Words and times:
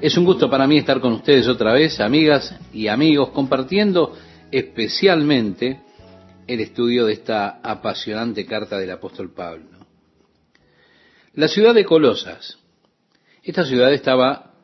Es 0.00 0.16
un 0.16 0.24
gusto 0.24 0.48
para 0.48 0.68
mí 0.68 0.78
estar 0.78 1.00
con 1.00 1.14
ustedes 1.14 1.48
otra 1.48 1.72
vez, 1.72 1.98
amigas 1.98 2.54
y 2.72 2.86
amigos, 2.86 3.30
compartiendo 3.30 4.16
especialmente 4.52 5.80
el 6.46 6.60
estudio 6.60 7.04
de 7.04 7.14
esta 7.14 7.58
apasionante 7.64 8.46
carta 8.46 8.78
del 8.78 8.92
apóstol 8.92 9.34
Pablo. 9.34 9.84
La 11.34 11.48
ciudad 11.48 11.74
de 11.74 11.84
Colosas. 11.84 12.58
Esta 13.42 13.64
ciudad 13.64 13.92
estaba 13.92 14.54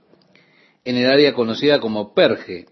en 0.84 0.98
el 0.98 1.11
área 1.11 1.35
conocida 1.35 1.80
como 1.80 2.14
Perge, 2.14 2.66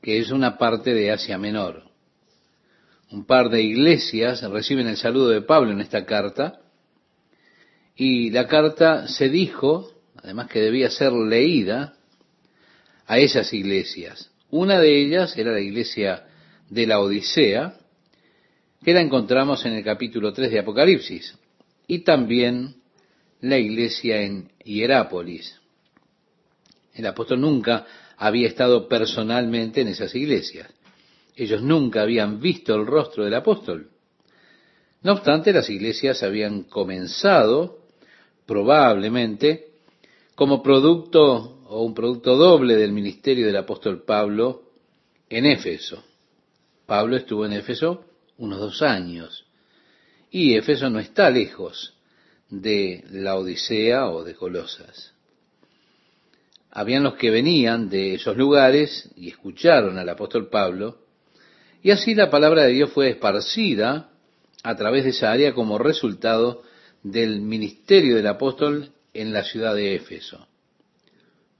que 0.00 0.18
es 0.20 0.30
una 0.30 0.58
parte 0.58 0.94
de 0.94 1.10
Asia 1.10 1.38
Menor. 1.38 1.90
Un 3.10 3.26
par 3.26 3.50
de 3.50 3.62
iglesias 3.62 4.48
reciben 4.48 4.86
el 4.86 4.96
saludo 4.96 5.30
de 5.30 5.42
Pablo 5.42 5.72
en 5.72 5.80
esta 5.80 6.06
carta, 6.06 6.60
y 7.96 8.30
la 8.30 8.46
carta 8.46 9.08
se 9.08 9.28
dijo 9.28 9.97
además 10.22 10.48
que 10.48 10.60
debía 10.60 10.90
ser 10.90 11.12
leída 11.12 11.94
a 13.06 13.18
esas 13.18 13.52
iglesias. 13.52 14.30
Una 14.50 14.80
de 14.80 15.02
ellas 15.02 15.36
era 15.36 15.52
la 15.52 15.60
iglesia 15.60 16.26
de 16.68 16.86
la 16.86 17.00
Odisea, 17.00 17.74
que 18.84 18.92
la 18.92 19.00
encontramos 19.00 19.64
en 19.66 19.74
el 19.74 19.84
capítulo 19.84 20.32
3 20.32 20.50
de 20.50 20.58
Apocalipsis, 20.60 21.36
y 21.86 22.00
también 22.00 22.76
la 23.40 23.58
iglesia 23.58 24.22
en 24.22 24.50
Hierápolis. 24.64 25.60
El 26.94 27.06
apóstol 27.06 27.40
nunca 27.40 27.86
había 28.16 28.48
estado 28.48 28.88
personalmente 28.88 29.80
en 29.80 29.88
esas 29.88 30.14
iglesias. 30.14 30.68
Ellos 31.36 31.62
nunca 31.62 32.02
habían 32.02 32.40
visto 32.40 32.74
el 32.74 32.86
rostro 32.86 33.24
del 33.24 33.34
apóstol. 33.34 33.90
No 35.02 35.12
obstante, 35.12 35.52
las 35.52 35.70
iglesias 35.70 36.22
habían 36.24 36.64
comenzado 36.64 37.78
probablemente 38.46 39.67
como 40.38 40.62
producto 40.62 41.58
o 41.66 41.82
un 41.82 41.94
producto 41.94 42.36
doble 42.36 42.76
del 42.76 42.92
ministerio 42.92 43.44
del 43.44 43.56
apóstol 43.56 44.04
Pablo 44.04 44.62
en 45.28 45.46
Éfeso. 45.46 46.04
Pablo 46.86 47.16
estuvo 47.16 47.44
en 47.44 47.54
Éfeso 47.54 48.04
unos 48.36 48.60
dos 48.60 48.82
años 48.82 49.46
y 50.30 50.54
Éfeso 50.54 50.90
no 50.90 51.00
está 51.00 51.28
lejos 51.28 51.94
de 52.50 53.04
la 53.10 53.34
Odisea 53.34 54.10
o 54.10 54.22
de 54.22 54.36
Colosas. 54.36 55.12
Habían 56.70 57.02
los 57.02 57.14
que 57.14 57.30
venían 57.30 57.88
de 57.90 58.14
esos 58.14 58.36
lugares 58.36 59.10
y 59.16 59.30
escucharon 59.30 59.98
al 59.98 60.08
apóstol 60.08 60.50
Pablo, 60.50 60.98
y 61.82 61.90
así 61.90 62.14
la 62.14 62.30
palabra 62.30 62.62
de 62.62 62.74
Dios 62.74 62.92
fue 62.92 63.10
esparcida 63.10 64.12
a 64.62 64.76
través 64.76 65.02
de 65.02 65.10
esa 65.10 65.32
área 65.32 65.52
como 65.52 65.78
resultado 65.78 66.62
del 67.02 67.40
ministerio 67.40 68.14
del 68.14 68.28
apóstol 68.28 68.92
en 69.20 69.32
la 69.32 69.42
ciudad 69.42 69.74
de 69.74 69.96
Éfeso. 69.96 70.46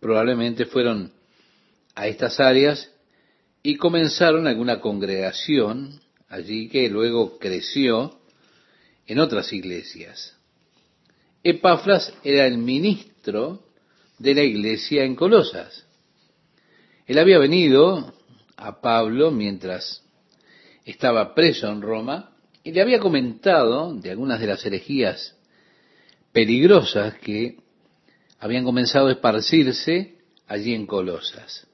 Probablemente 0.00 0.64
fueron 0.64 1.12
a 1.94 2.06
estas 2.06 2.38
áreas 2.38 2.90
y 3.64 3.76
comenzaron 3.76 4.46
alguna 4.46 4.80
congregación 4.80 6.00
allí 6.28 6.68
que 6.68 6.88
luego 6.88 7.38
creció 7.38 8.20
en 9.08 9.18
otras 9.18 9.52
iglesias. 9.52 10.36
Epafras 11.42 12.14
era 12.22 12.46
el 12.46 12.58
ministro 12.58 13.64
de 14.18 14.34
la 14.34 14.44
iglesia 14.44 15.02
en 15.02 15.16
Colosas. 15.16 15.84
Él 17.06 17.18
había 17.18 17.38
venido 17.38 18.14
a 18.56 18.80
Pablo 18.80 19.32
mientras 19.32 20.04
estaba 20.84 21.34
preso 21.34 21.66
en 21.68 21.82
Roma 21.82 22.30
y 22.62 22.70
le 22.70 22.82
había 22.82 23.00
comentado 23.00 23.94
de 23.94 24.10
algunas 24.10 24.38
de 24.38 24.46
las 24.46 24.64
herejías 24.64 25.37
peligrosas 26.38 27.14
que 27.14 27.56
habían 28.38 28.62
comenzado 28.62 29.08
a 29.08 29.10
esparcirse 29.10 30.18
allí 30.46 30.72
en 30.72 30.86
Colosas. 30.86 31.66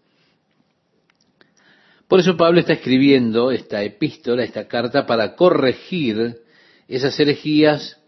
Por 2.08 2.20
eso 2.20 2.34
Pablo 2.34 2.60
está 2.60 2.72
escribiendo 2.72 3.50
esta 3.50 3.82
epístola, 3.82 4.42
esta 4.42 4.66
carta, 4.66 5.04
para 5.04 5.36
corregir 5.36 6.38
esas 6.88 7.20
herejías 7.20 7.98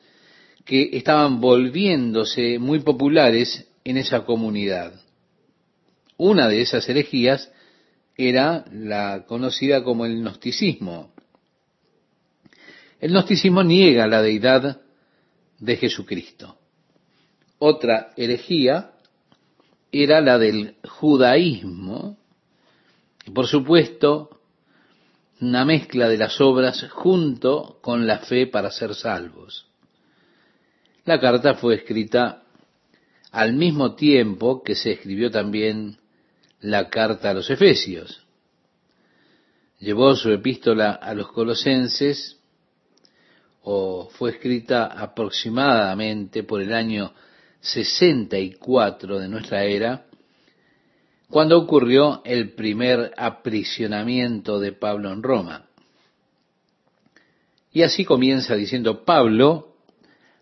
que 0.64 0.96
estaban 0.96 1.42
volviéndose 1.42 2.58
muy 2.58 2.78
populares 2.78 3.68
en 3.84 3.98
esa 3.98 4.24
comunidad. 4.24 4.94
Una 6.16 6.48
de 6.48 6.62
esas 6.62 6.88
herejías 6.88 7.52
era 8.16 8.64
la 8.72 9.26
conocida 9.26 9.84
como 9.84 10.06
el 10.06 10.22
gnosticismo. 10.22 11.12
El 12.98 13.10
gnosticismo 13.10 13.62
niega 13.62 14.06
la 14.06 14.22
deidad 14.22 14.80
de 15.58 15.76
Jesucristo. 15.76 16.58
Otra 17.58 18.12
herejía 18.16 18.92
era 19.90 20.20
la 20.20 20.38
del 20.38 20.76
judaísmo, 20.84 22.18
y 23.24 23.30
por 23.30 23.46
supuesto 23.46 24.40
una 25.40 25.64
mezcla 25.64 26.08
de 26.08 26.18
las 26.18 26.40
obras 26.40 26.86
junto 26.90 27.78
con 27.82 28.06
la 28.06 28.20
fe 28.20 28.46
para 28.46 28.70
ser 28.70 28.94
salvos. 28.94 29.66
La 31.04 31.20
carta 31.20 31.54
fue 31.54 31.76
escrita 31.76 32.42
al 33.30 33.52
mismo 33.54 33.94
tiempo 33.94 34.62
que 34.62 34.74
se 34.74 34.92
escribió 34.92 35.30
también 35.30 35.98
la 36.60 36.88
carta 36.88 37.30
a 37.30 37.34
los 37.34 37.50
Efesios. 37.50 38.26
Llevó 39.78 40.16
su 40.16 40.30
epístola 40.30 40.92
a 40.92 41.14
los 41.14 41.30
colosenses 41.32 42.40
o 43.68 44.08
fue 44.12 44.30
escrita 44.30 44.86
aproximadamente 44.86 46.44
por 46.44 46.62
el 46.62 46.72
año 46.72 47.12
64 47.60 49.18
de 49.18 49.28
nuestra 49.28 49.64
era, 49.64 50.06
cuando 51.28 51.58
ocurrió 51.58 52.22
el 52.24 52.52
primer 52.52 53.12
aprisionamiento 53.16 54.60
de 54.60 54.70
Pablo 54.70 55.12
en 55.12 55.20
Roma. 55.20 55.66
Y 57.72 57.82
así 57.82 58.04
comienza 58.04 58.54
diciendo 58.54 59.04
Pablo, 59.04 59.74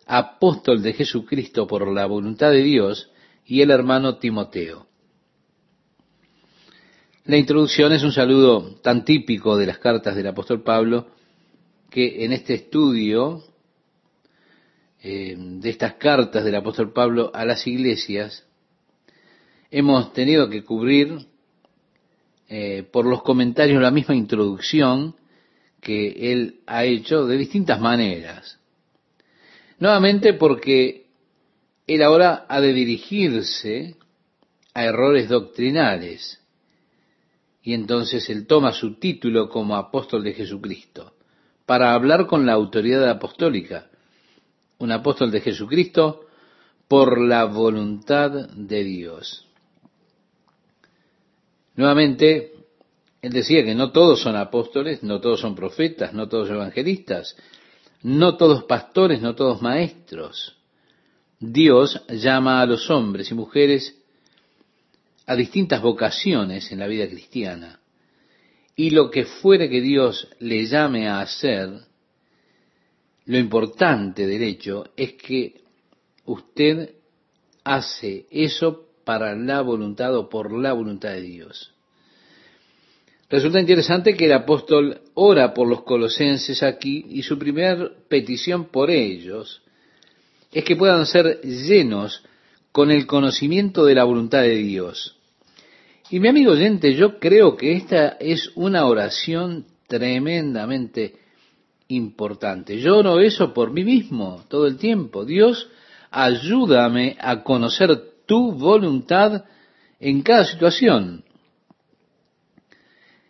apóstol 0.05 0.83
de 0.83 0.93
Jesucristo 0.93 1.65
por 1.65 1.91
la 1.91 2.05
voluntad 2.05 2.51
de 2.51 2.61
Dios, 2.61 3.09
y 3.43 3.61
el 3.61 3.71
hermano 3.71 4.17
Timoteo. 4.17 4.85
La 7.23 7.37
introducción 7.37 7.91
es 7.91 8.03
un 8.03 8.11
saludo 8.11 8.75
tan 8.83 9.03
típico 9.03 9.57
de 9.57 9.65
las 9.65 9.79
cartas 9.79 10.15
del 10.15 10.27
apóstol 10.27 10.61
Pablo 10.61 11.14
que 11.95 12.25
en 12.25 12.33
este 12.33 12.55
estudio 12.55 13.41
eh, 15.01 15.33
de 15.37 15.69
estas 15.69 15.93
cartas 15.93 16.43
del 16.43 16.55
apóstol 16.55 16.91
Pablo 16.91 17.31
a 17.33 17.45
las 17.45 17.65
iglesias, 17.67 18.45
hemos 19.71 20.11
tenido 20.11 20.49
que 20.49 20.65
cubrir 20.65 21.25
eh, 22.49 22.83
por 22.91 23.05
los 23.05 23.23
comentarios 23.23 23.81
la 23.81 23.91
misma 23.91 24.13
introducción 24.13 25.15
que 25.79 26.33
él 26.33 26.59
ha 26.67 26.83
hecho 26.83 27.25
de 27.27 27.37
distintas 27.37 27.79
maneras. 27.79 28.59
Nuevamente 29.79 30.33
porque 30.33 31.05
él 31.87 32.03
ahora 32.03 32.45
ha 32.49 32.59
de 32.59 32.73
dirigirse 32.73 33.95
a 34.73 34.83
errores 34.83 35.29
doctrinales 35.29 36.41
y 37.63 37.73
entonces 37.73 38.29
él 38.29 38.47
toma 38.47 38.73
su 38.73 38.95
título 38.99 39.47
como 39.47 39.77
apóstol 39.77 40.25
de 40.25 40.33
Jesucristo 40.33 41.14
para 41.65 41.93
hablar 41.93 42.27
con 42.27 42.45
la 42.45 42.53
autoridad 42.53 43.09
apostólica, 43.09 43.87
un 44.77 44.91
apóstol 44.91 45.31
de 45.31 45.41
Jesucristo 45.41 46.25
por 46.87 47.19
la 47.19 47.45
voluntad 47.45 48.49
de 48.49 48.83
Dios. 48.83 49.47
Nuevamente, 51.75 52.53
él 53.21 53.33
decía 53.33 53.63
que 53.65 53.75
no 53.75 53.91
todos 53.91 54.21
son 54.21 54.35
apóstoles, 54.35 55.01
no 55.03 55.19
todos 55.19 55.41
son 55.41 55.55
profetas, 55.55 56.13
no 56.13 56.29
todos 56.29 56.49
evangelistas, 56.49 57.35
no 58.03 58.37
todos 58.37 58.63
pastores, 58.65 59.21
no 59.21 59.35
todos 59.35 59.61
maestros. 59.61 60.55
Dios 61.39 62.01
llama 62.09 62.61
a 62.61 62.65
los 62.65 62.89
hombres 62.89 63.31
y 63.31 63.33
mujeres 63.33 63.95
a 65.25 65.35
distintas 65.35 65.81
vocaciones 65.81 66.71
en 66.71 66.79
la 66.79 66.87
vida 66.87 67.07
cristiana. 67.07 67.79
Y 68.75 68.89
lo 68.89 69.09
que 69.09 69.25
fuere 69.25 69.69
que 69.69 69.81
Dios 69.81 70.27
le 70.39 70.65
llame 70.65 71.07
a 71.07 71.21
hacer, 71.21 71.69
lo 73.25 73.37
importante 73.37 74.27
del 74.27 74.43
hecho 74.43 74.89
es 74.95 75.13
que 75.13 75.61
usted 76.25 76.95
hace 77.63 78.25
eso 78.29 78.89
para 79.05 79.35
la 79.35 79.61
voluntad 79.61 80.15
o 80.15 80.29
por 80.29 80.51
la 80.51 80.73
voluntad 80.73 81.09
de 81.09 81.21
Dios. 81.21 81.71
Resulta 83.29 83.59
interesante 83.59 84.15
que 84.15 84.25
el 84.25 84.33
apóstol 84.33 85.01
ora 85.15 85.53
por 85.53 85.67
los 85.67 85.83
colosenses 85.83 86.61
aquí 86.61 87.05
y 87.09 87.23
su 87.23 87.39
primera 87.39 87.89
petición 88.07 88.65
por 88.65 88.91
ellos 88.91 89.63
es 90.51 90.63
que 90.63 90.75
puedan 90.75 91.05
ser 91.05 91.41
llenos 91.41 92.23
con 92.71 92.91
el 92.91 93.07
conocimiento 93.07 93.85
de 93.85 93.95
la 93.95 94.03
voluntad 94.03 94.41
de 94.41 94.55
Dios. 94.57 95.14
Y 96.09 96.19
mi 96.19 96.27
amigo 96.27 96.51
oyente, 96.51 96.93
yo 96.93 97.19
creo 97.19 97.57
que 97.57 97.73
esta 97.73 98.09
es 98.19 98.51
una 98.55 98.85
oración 98.85 99.65
tremendamente 99.87 101.15
importante. 101.87 102.79
Yo 102.79 102.97
oro 102.97 103.19
eso 103.19 103.53
por 103.53 103.71
mí 103.71 103.83
mismo 103.83 104.43
todo 104.47 104.67
el 104.67 104.77
tiempo. 104.77 105.25
Dios, 105.25 105.67
ayúdame 106.11 107.17
a 107.19 107.41
conocer 107.43 107.89
tu 108.27 108.51
voluntad 108.51 109.45
en 109.99 110.21
cada 110.21 110.45
situación. 110.45 111.23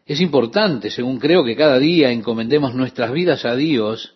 Es 0.05 0.19
importante, 0.19 0.91
según 0.91 1.17
creo, 1.17 1.43
que 1.45 1.55
cada 1.55 1.79
día 1.79 2.11
encomendemos 2.11 2.75
nuestras 2.75 3.11
vidas 3.11 3.45
a 3.45 3.55
Dios 3.55 4.15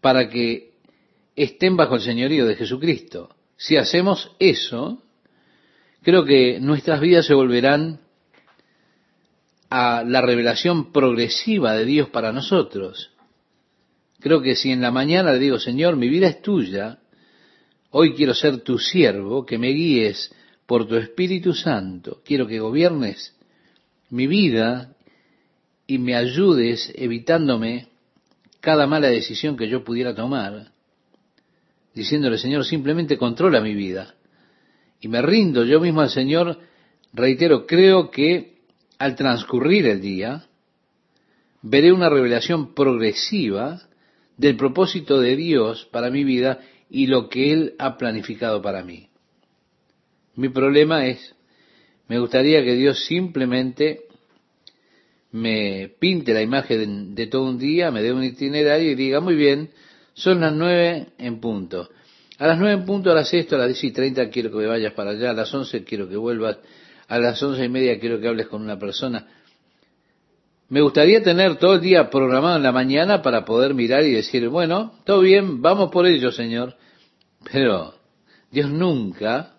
para 0.00 0.28
que 0.28 0.74
estén 1.34 1.76
bajo 1.76 1.96
el 1.96 2.02
señorío 2.02 2.46
de 2.46 2.54
Jesucristo. 2.54 3.34
Si 3.56 3.76
hacemos 3.76 4.30
eso, 4.38 5.02
creo 6.02 6.24
que 6.24 6.60
nuestras 6.60 7.00
vidas 7.00 7.26
se 7.26 7.34
volverán 7.34 8.00
a 9.70 10.02
la 10.04 10.20
revelación 10.20 10.92
progresiva 10.92 11.74
de 11.74 11.84
Dios 11.84 12.08
para 12.08 12.32
nosotros. 12.32 13.10
Creo 14.20 14.40
que 14.40 14.56
si 14.56 14.70
en 14.70 14.80
la 14.80 14.90
mañana 14.90 15.32
le 15.32 15.38
digo, 15.38 15.58
Señor, 15.58 15.96
mi 15.96 16.08
vida 16.08 16.28
es 16.28 16.42
tuya, 16.42 16.98
hoy 17.90 18.14
quiero 18.14 18.34
ser 18.34 18.62
tu 18.62 18.78
siervo, 18.78 19.44
que 19.44 19.58
me 19.58 19.68
guíes 19.68 20.34
por 20.66 20.86
tu 20.86 20.96
Espíritu 20.96 21.54
Santo, 21.54 22.20
quiero 22.24 22.46
que 22.46 22.60
gobiernes 22.60 23.34
mi 24.10 24.26
vida 24.26 24.94
y 25.86 25.98
me 25.98 26.14
ayudes 26.16 26.92
evitándome 26.94 27.88
cada 28.60 28.86
mala 28.86 29.08
decisión 29.08 29.56
que 29.56 29.68
yo 29.68 29.84
pudiera 29.84 30.14
tomar, 30.14 30.72
diciéndole, 31.94 32.38
Señor, 32.38 32.64
simplemente 32.64 33.16
controla 33.16 33.60
mi 33.60 33.74
vida. 33.74 34.14
Y 35.00 35.08
me 35.08 35.22
rindo 35.22 35.64
yo 35.64 35.80
mismo 35.80 36.00
al 36.00 36.10
Señor, 36.10 36.58
reitero, 37.12 37.66
creo 37.66 38.10
que 38.10 38.58
al 38.98 39.14
transcurrir 39.14 39.86
el 39.86 40.00
día, 40.00 40.44
veré 41.62 41.92
una 41.92 42.08
revelación 42.08 42.74
progresiva 42.74 43.82
del 44.36 44.56
propósito 44.56 45.20
de 45.20 45.36
Dios 45.36 45.88
para 45.92 46.10
mi 46.10 46.24
vida 46.24 46.60
y 46.90 47.06
lo 47.06 47.28
que 47.28 47.52
Él 47.52 47.74
ha 47.78 47.96
planificado 47.96 48.62
para 48.62 48.82
mí. 48.82 49.08
Mi 50.34 50.48
problema 50.48 51.06
es, 51.06 51.34
me 52.08 52.18
gustaría 52.18 52.64
que 52.64 52.74
Dios 52.74 53.04
simplemente 53.04 54.02
me 55.32 55.90
pinte 55.98 56.32
la 56.32 56.42
imagen 56.42 57.14
de, 57.14 57.26
todo 57.26 57.44
un 57.44 57.58
día, 57.58 57.90
me 57.90 58.02
dé 58.02 58.12
un 58.12 58.24
itinerario 58.24 58.92
y 58.92 58.94
diga, 58.94 59.20
muy 59.20 59.34
bien, 59.34 59.70
son 60.14 60.40
las 60.40 60.54
nueve 60.54 61.08
en 61.18 61.40
punto. 61.40 61.90
A 62.38 62.46
las 62.46 62.58
nueve 62.58 62.74
en 62.74 62.84
punto, 62.84 63.10
a 63.10 63.14
las 63.14 63.28
sexto, 63.28 63.56
a 63.56 63.58
las 63.58 63.68
diez 63.68 63.84
y 63.84 63.90
treinta 63.90 64.30
quiero 64.30 64.50
que 64.50 64.58
me 64.58 64.66
vayas 64.66 64.92
para 64.92 65.10
allá, 65.10 65.30
a 65.30 65.32
las 65.32 65.52
once 65.52 65.82
quiero 65.82 66.08
que 66.08 66.16
vuelvas, 66.16 66.58
a 67.08 67.18
las 67.18 67.42
once 67.42 67.64
y 67.64 67.68
media 67.68 67.98
quiero 67.98 68.20
que 68.20 68.28
hables 68.28 68.46
con 68.46 68.62
una 68.62 68.78
persona. 68.78 69.26
Me 70.68 70.80
gustaría 70.80 71.22
tener 71.22 71.56
todo 71.56 71.74
el 71.74 71.80
día 71.80 72.10
programado 72.10 72.56
en 72.56 72.62
la 72.62 72.72
mañana 72.72 73.22
para 73.22 73.44
poder 73.44 73.74
mirar 73.74 74.04
y 74.04 74.12
decir, 74.12 74.48
bueno, 74.48 74.92
todo 75.04 75.20
bien, 75.20 75.62
vamos 75.62 75.90
por 75.90 76.06
ello, 76.06 76.30
Señor. 76.30 76.76
Pero 77.50 77.94
Dios 78.50 78.70
nunca 78.70 79.54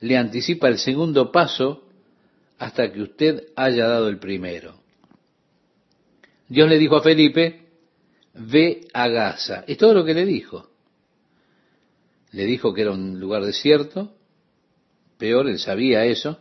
le 0.00 0.16
anticipa 0.16 0.68
el 0.68 0.78
segundo 0.78 1.30
paso 1.30 1.84
hasta 2.58 2.90
que 2.90 3.02
usted 3.02 3.48
haya 3.56 3.86
dado 3.86 4.08
el 4.08 4.18
primero. 4.18 4.76
Dios 6.48 6.68
le 6.68 6.78
dijo 6.78 6.96
a 6.96 7.02
Felipe, 7.02 7.66
ve 8.34 8.82
a 8.94 9.08
Gaza. 9.08 9.64
Es 9.66 9.76
todo 9.76 9.92
lo 9.92 10.04
que 10.04 10.14
le 10.14 10.24
dijo. 10.24 10.70
Le 12.32 12.44
dijo 12.44 12.74
que 12.74 12.82
era 12.82 12.92
un 12.92 13.18
lugar 13.18 13.44
desierto, 13.44 14.14
peor, 15.18 15.48
él 15.48 15.58
sabía 15.58 16.04
eso. 16.04 16.40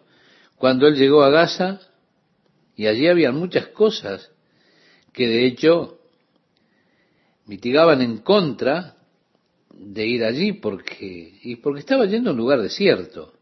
Cuando 0.58 0.88
él 0.88 0.96
llegó 0.96 1.24
a 1.24 1.30
Gaza, 1.30 1.80
y 2.76 2.88
allí 2.88 3.08
había 3.08 3.32
muchas 3.32 3.68
cosas 3.68 4.32
que 5.12 5.28
de 5.28 5.48
hecho 5.48 6.00
mitigaban 7.46 8.02
en 8.02 8.18
contra 8.18 8.98
de 9.74 10.06
ir 10.06 10.24
allí 10.24 10.54
porque, 10.54 11.40
y 11.42 11.56
porque 11.58 11.80
estaba 11.80 12.06
yendo 12.06 12.30
a 12.30 12.34
un 12.34 12.40
lugar 12.40 12.62
desierto. 12.62 13.34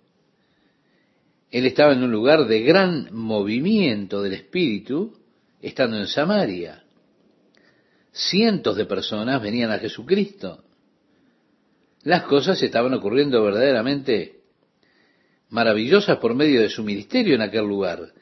Él 1.52 1.66
estaba 1.66 1.94
en 1.94 2.04
un 2.04 2.12
lugar 2.12 2.48
de 2.48 2.62
gran 2.62 3.10
movimiento 3.14 4.22
del 4.22 4.34
espíritu, 4.34 5.18
estando 5.62 5.98
en 5.98 6.08
Samaria. 6.08 6.84
Cientos 8.12 8.78
de 8.78 8.86
personas 8.86 9.42
venían 9.42 9.72
a 9.72 9.80
Jesucristo. 9.80 10.64
Las 12.06 12.24
cosas 12.24 12.62
estaban 12.62 12.94
ocurriendo 12.94 13.44
verdaderamente 13.44 14.44
maravillosas 15.50 16.20
por 16.20 16.36
medio 16.36 16.62
de 16.62 16.70
su 16.70 16.84
ministerio 16.84 17.36
en 17.36 17.42
aquel 17.42 17.66
lugar. 17.66 18.14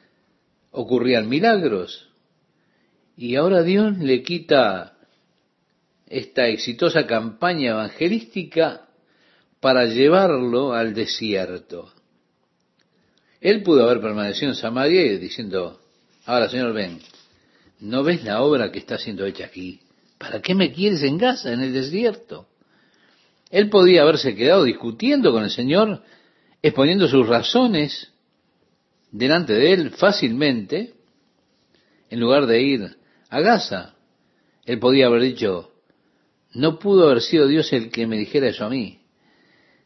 Ocurrían 0.71 1.29
milagros. 1.29 2.09
Y 3.15 3.35
ahora 3.35 3.61
Dios 3.61 3.97
le 3.99 4.23
quita 4.23 4.97
esta 6.07 6.47
exitosa 6.47 7.05
campaña 7.05 7.71
evangelística 7.71 8.87
para 9.59 9.85
llevarlo 9.85 10.73
al 10.73 10.93
desierto. 10.93 11.91
Él 13.41 13.63
pudo 13.63 13.83
haber 13.83 14.01
permanecido 14.01 14.51
en 14.51 14.55
Samaria 14.55 15.17
diciendo, 15.19 15.79
ahora 16.25 16.47
Señor, 16.47 16.73
ven, 16.73 16.99
¿No 17.81 18.01
ves 18.01 18.23
la 18.23 18.41
obra 18.41 18.71
que 18.71 18.79
está 18.79 18.97
siendo 18.97 19.25
hecha 19.25 19.43
aquí? 19.43 19.81
¿Para 20.17 20.41
qué 20.41 20.55
me 20.55 20.71
quieres 20.71 21.03
en 21.03 21.17
Gaza, 21.17 21.51
en 21.51 21.59
el 21.59 21.73
desierto? 21.73 22.47
Él 23.53 23.69
podía 23.69 24.01
haberse 24.01 24.33
quedado 24.33 24.63
discutiendo 24.63 25.31
con 25.31 25.43
el 25.43 25.51
Señor, 25.51 26.01
exponiendo 26.63 27.07
sus 27.07 27.27
razones 27.27 28.11
delante 29.11 29.53
de 29.53 29.73
él 29.73 29.91
fácilmente, 29.91 30.95
en 32.09 32.19
lugar 32.19 32.47
de 32.47 32.63
ir 32.63 32.97
a 33.29 33.39
Gaza. 33.41 33.93
Él 34.65 34.79
podía 34.79 35.05
haber 35.05 35.21
dicho, 35.21 35.71
no 36.53 36.79
pudo 36.79 37.05
haber 37.05 37.21
sido 37.21 37.45
Dios 37.45 37.71
el 37.73 37.91
que 37.91 38.07
me 38.07 38.17
dijera 38.17 38.47
eso 38.47 38.65
a 38.65 38.69
mí. 38.71 39.01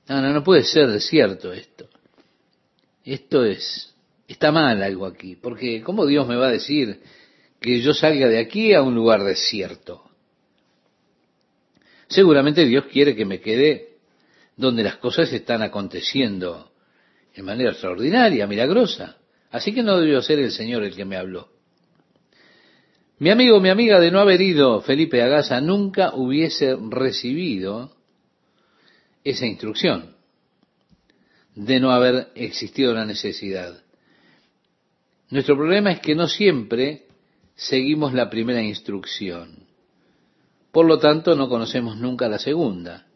No, 0.07 0.21
no, 0.21 0.31
no 0.31 0.45
puede 0.45 0.63
ser 0.63 1.01
cierto 1.01 1.51
esto. 1.51 1.89
Esto 3.03 3.43
es, 3.43 3.93
está 4.29 4.53
mal 4.53 4.81
algo 4.81 5.05
aquí, 5.05 5.35
porque 5.35 5.81
¿cómo 5.81 6.05
Dios 6.05 6.25
me 6.25 6.37
va 6.37 6.47
a 6.47 6.51
decir 6.51 7.01
que 7.59 7.81
yo 7.81 7.93
salga 7.93 8.29
de 8.29 8.39
aquí 8.39 8.73
a 8.73 8.81
un 8.81 8.95
lugar 8.95 9.25
desierto. 9.25 10.06
Seguramente 12.07 12.65
Dios 12.65 12.85
quiere 12.85 13.15
que 13.15 13.25
me 13.25 13.39
quede 13.39 13.97
donde 14.55 14.83
las 14.83 14.97
cosas 14.97 15.31
están 15.31 15.61
aconteciendo 15.61 16.71
en 17.33 17.45
manera 17.45 17.71
extraordinaria, 17.71 18.47
milagrosa. 18.47 19.17
Así 19.51 19.73
que 19.73 19.83
no 19.83 19.99
debió 19.99 20.21
ser 20.21 20.39
el 20.39 20.51
Señor 20.51 20.83
el 20.83 20.95
que 20.95 21.05
me 21.05 21.17
habló. 21.17 21.49
Mi 23.19 23.29
amigo, 23.31 23.59
mi 23.59 23.69
amiga, 23.69 23.99
de 23.99 24.11
no 24.11 24.19
haber 24.19 24.41
ido 24.41 24.81
Felipe 24.81 25.21
a 25.21 25.27
Gaza, 25.27 25.59
nunca 25.61 26.13
hubiese 26.13 26.75
recibido 26.89 27.91
esa 29.23 29.45
instrucción, 29.45 30.15
de 31.55 31.79
no 31.79 31.91
haber 31.91 32.29
existido 32.35 32.93
la 32.93 33.05
necesidad. 33.05 33.83
Nuestro 35.29 35.55
problema 35.55 35.91
es 35.91 35.99
que 35.99 36.15
no 36.15 36.27
siempre 36.27 37.07
seguimos 37.55 38.13
la 38.13 38.29
primera 38.29 38.61
instrucción. 38.61 39.66
Por 40.77 40.85
lo 40.85 40.99
tanto, 40.99 41.35
no 41.35 41.49
conocemos 41.49 41.97
nunca 41.97 42.29
la 42.29 42.37
segunda. 42.37 43.07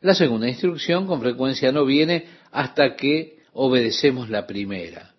La 0.00 0.14
segunda 0.14 0.48
instrucción 0.48 1.08
con 1.08 1.20
frecuencia 1.20 1.72
no 1.72 1.84
viene 1.84 2.28
hasta 2.52 2.94
que 2.94 3.40
obedecemos 3.52 4.30
la 4.30 4.46
primera. 4.46 5.12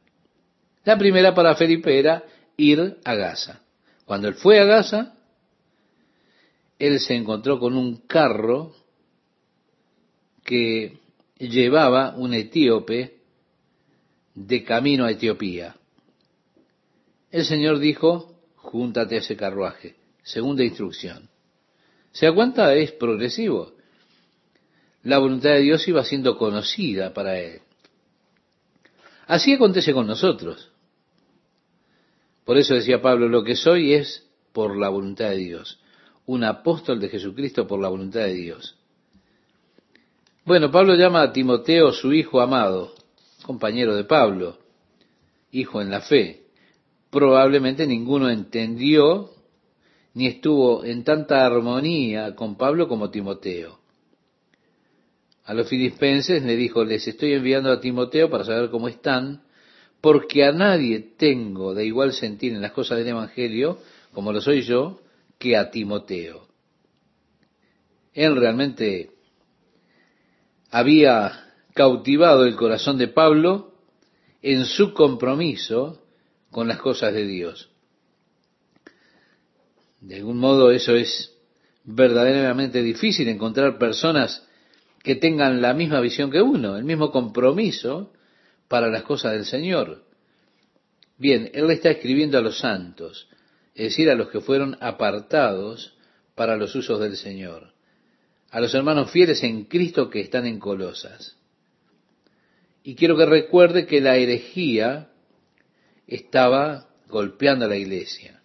La 0.85 0.97
primera 0.97 1.35
para 1.35 1.55
Felipe 1.55 1.99
era 1.99 2.23
ir 2.55 2.99
a 3.03 3.13
Gaza. 3.13 3.61
Cuando 4.05 4.29
él 4.29 4.35
fue 4.35 4.61
a 4.61 4.63
Gaza, 4.63 5.17
él 6.79 6.97
se 7.01 7.15
encontró 7.15 7.59
con 7.59 7.75
un 7.75 8.07
carro 8.07 8.73
que 10.45 10.97
llevaba 11.39 12.15
un 12.15 12.35
etíope 12.35 13.17
de 14.33 14.63
camino 14.63 15.03
a 15.03 15.11
Etiopía. 15.11 15.75
El 17.29 17.43
Señor 17.43 17.79
dijo, 17.79 18.33
júntate 18.55 19.15
a 19.15 19.19
ese 19.19 19.35
carruaje. 19.35 19.97
Segunda 20.23 20.63
instrucción. 20.63 21.27
¿Se 22.11 22.25
da 22.25 22.33
cuenta? 22.33 22.73
Es 22.73 22.91
progresivo. 22.91 23.73
La 25.03 25.17
voluntad 25.19 25.51
de 25.51 25.61
Dios 25.61 25.87
iba 25.87 26.03
siendo 26.03 26.37
conocida 26.37 27.13
para 27.13 27.39
él. 27.39 27.61
Así 29.27 29.53
acontece 29.53 29.93
con 29.93 30.07
nosotros. 30.07 30.71
Por 32.43 32.57
eso 32.57 32.73
decía 32.73 33.01
Pablo, 33.01 33.29
lo 33.29 33.43
que 33.43 33.55
soy 33.55 33.93
es 33.93 34.27
por 34.51 34.77
la 34.77 34.89
voluntad 34.89 35.29
de 35.29 35.37
Dios. 35.37 35.79
Un 36.25 36.43
apóstol 36.43 36.99
de 36.99 37.09
Jesucristo 37.09 37.67
por 37.67 37.79
la 37.79 37.89
voluntad 37.89 38.21
de 38.21 38.33
Dios. 38.33 38.75
Bueno, 40.45 40.71
Pablo 40.71 40.95
llama 40.95 41.21
a 41.21 41.31
Timoteo 41.31 41.91
su 41.91 42.11
hijo 42.11 42.41
amado, 42.41 42.95
compañero 43.43 43.95
de 43.95 44.03
Pablo, 44.03 44.57
hijo 45.51 45.81
en 45.81 45.91
la 45.91 46.01
fe 46.01 46.49
probablemente 47.09 47.87
ninguno 47.87 48.29
entendió 48.29 49.31
ni 50.13 50.27
estuvo 50.27 50.83
en 50.83 51.03
tanta 51.03 51.45
armonía 51.45 52.35
con 52.35 52.57
Pablo 52.57 52.87
como 52.87 53.09
Timoteo. 53.09 53.79
A 55.45 55.53
los 55.53 55.67
filipenses 55.67 56.43
le 56.43 56.55
dijo, 56.55 56.83
les 56.83 57.07
estoy 57.07 57.33
enviando 57.33 57.71
a 57.71 57.79
Timoteo 57.79 58.29
para 58.29 58.43
saber 58.43 58.69
cómo 58.69 58.87
están, 58.87 59.43
porque 60.01 60.45
a 60.45 60.51
nadie 60.51 60.99
tengo 61.17 61.73
de 61.73 61.85
igual 61.85 62.13
sentir 62.13 62.53
en 62.53 62.61
las 62.61 62.71
cosas 62.71 62.99
del 62.99 63.07
Evangelio, 63.07 63.79
como 64.13 64.31
lo 64.31 64.41
soy 64.41 64.61
yo, 64.61 65.01
que 65.37 65.57
a 65.57 65.71
Timoteo. 65.71 66.47
Él 68.13 68.35
realmente 68.35 69.11
había 70.71 71.53
cautivado 71.73 72.45
el 72.45 72.55
corazón 72.55 72.97
de 72.97 73.07
Pablo 73.07 73.73
en 74.41 74.65
su 74.65 74.93
compromiso 74.93 76.03
con 76.51 76.67
las 76.67 76.79
cosas 76.79 77.13
de 77.13 77.25
Dios. 77.25 77.69
De 80.01 80.15
algún 80.15 80.37
modo 80.37 80.71
eso 80.71 80.95
es 80.95 81.35
verdaderamente 81.83 82.81
difícil, 82.81 83.27
encontrar 83.27 83.77
personas 83.77 84.47
que 85.03 85.15
tengan 85.15 85.61
la 85.61 85.73
misma 85.73 86.01
visión 86.01 86.29
que 86.29 86.41
uno, 86.41 86.77
el 86.77 86.83
mismo 86.83 87.11
compromiso 87.11 88.13
para 88.67 88.89
las 88.89 89.03
cosas 89.03 89.33
del 89.33 89.45
Señor. 89.45 90.03
Bien, 91.17 91.49
Él 91.53 91.69
está 91.71 91.89
escribiendo 91.89 92.37
a 92.37 92.41
los 92.41 92.59
santos, 92.59 93.27
es 93.75 93.89
decir, 93.89 94.09
a 94.09 94.15
los 94.15 94.29
que 94.29 94.39
fueron 94.39 94.77
apartados 94.79 95.97
para 96.35 96.55
los 96.55 96.75
usos 96.75 96.99
del 96.99 97.17
Señor, 97.17 97.73
a 98.51 98.61
los 98.61 98.73
hermanos 98.73 99.11
fieles 99.11 99.43
en 99.43 99.65
Cristo 99.65 100.09
que 100.09 100.21
están 100.21 100.45
en 100.45 100.59
Colosas. 100.59 101.37
Y 102.83 102.95
quiero 102.95 103.17
que 103.17 103.25
recuerde 103.25 103.85
que 103.85 103.99
la 103.99 104.15
herejía 104.15 105.09
estaba 106.07 106.87
golpeando 107.07 107.65
a 107.65 107.67
la 107.67 107.77
iglesia. 107.77 108.38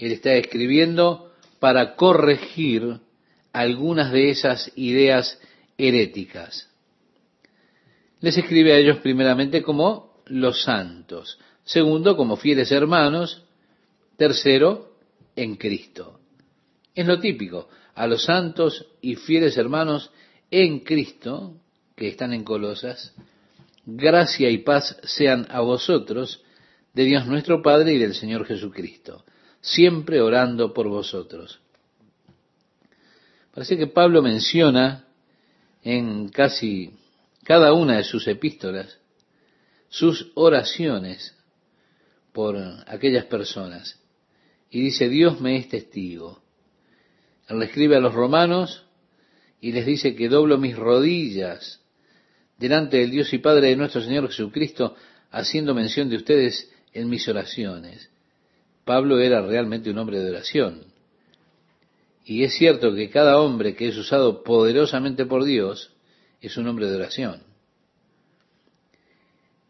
Él 0.00 0.12
está 0.12 0.32
escribiendo 0.34 1.30
para 1.58 1.94
corregir 1.94 3.00
algunas 3.52 4.12
de 4.12 4.30
esas 4.30 4.72
ideas 4.74 5.38
heréticas. 5.76 6.70
Les 8.20 8.36
escribe 8.36 8.72
a 8.72 8.78
ellos 8.78 8.98
primeramente 8.98 9.62
como 9.62 10.14
los 10.26 10.62
santos, 10.62 11.38
segundo 11.64 12.16
como 12.16 12.36
fieles 12.36 12.72
hermanos, 12.72 13.44
tercero 14.16 14.94
en 15.36 15.56
Cristo. 15.56 16.20
Es 16.94 17.06
lo 17.06 17.18
típico, 17.18 17.68
a 17.94 18.06
los 18.06 18.24
santos 18.24 18.86
y 19.02 19.16
fieles 19.16 19.56
hermanos 19.58 20.10
en 20.50 20.80
Cristo, 20.80 21.56
que 21.94 22.08
están 22.08 22.32
en 22.32 22.44
Colosas, 22.44 23.14
gracia 23.84 24.48
y 24.48 24.58
paz 24.58 24.96
sean 25.02 25.46
a 25.50 25.60
vosotros, 25.60 26.42
de 26.94 27.04
Dios 27.04 27.26
nuestro 27.26 27.62
Padre 27.62 27.94
y 27.94 27.98
del 27.98 28.14
Señor 28.14 28.46
Jesucristo, 28.46 29.24
siempre 29.60 30.20
orando 30.20 30.72
por 30.72 30.88
vosotros. 30.88 31.60
Parece 33.52 33.76
que 33.76 33.86
Pablo 33.86 34.22
menciona 34.22 35.06
en 35.82 36.28
casi 36.28 36.92
cada 37.44 37.72
una 37.72 37.96
de 37.96 38.04
sus 38.04 38.26
epístolas 38.28 39.00
sus 39.90 40.30
oraciones 40.34 41.36
por 42.32 42.56
aquellas 42.86 43.24
personas. 43.26 44.00
Y 44.70 44.80
dice, 44.82 45.08
Dios 45.08 45.40
me 45.40 45.56
es 45.56 45.68
testigo. 45.68 46.40
Él 47.48 47.58
le 47.58 47.66
escribe 47.66 47.96
a 47.96 48.00
los 48.00 48.14
romanos 48.14 48.86
y 49.60 49.72
les 49.72 49.84
dice 49.84 50.14
que 50.14 50.28
doblo 50.28 50.56
mis 50.58 50.76
rodillas 50.76 51.80
delante 52.56 52.98
del 52.98 53.10
Dios 53.10 53.32
y 53.32 53.38
Padre 53.38 53.68
de 53.70 53.76
nuestro 53.76 54.00
Señor 54.00 54.28
Jesucristo, 54.28 54.94
haciendo 55.30 55.74
mención 55.74 56.08
de 56.08 56.16
ustedes 56.16 56.70
en 56.92 57.08
mis 57.08 57.26
oraciones. 57.26 58.10
Pablo 58.90 59.20
era 59.20 59.40
realmente 59.40 59.88
un 59.88 59.98
hombre 59.98 60.18
de 60.18 60.30
oración. 60.30 60.82
Y 62.24 62.42
es 62.42 62.54
cierto 62.54 62.92
que 62.92 63.08
cada 63.08 63.38
hombre 63.38 63.76
que 63.76 63.86
es 63.86 63.96
usado 63.96 64.42
poderosamente 64.42 65.26
por 65.26 65.44
Dios 65.44 65.92
es 66.40 66.56
un 66.56 66.66
hombre 66.66 66.88
de 66.88 66.96
oración. 66.96 67.40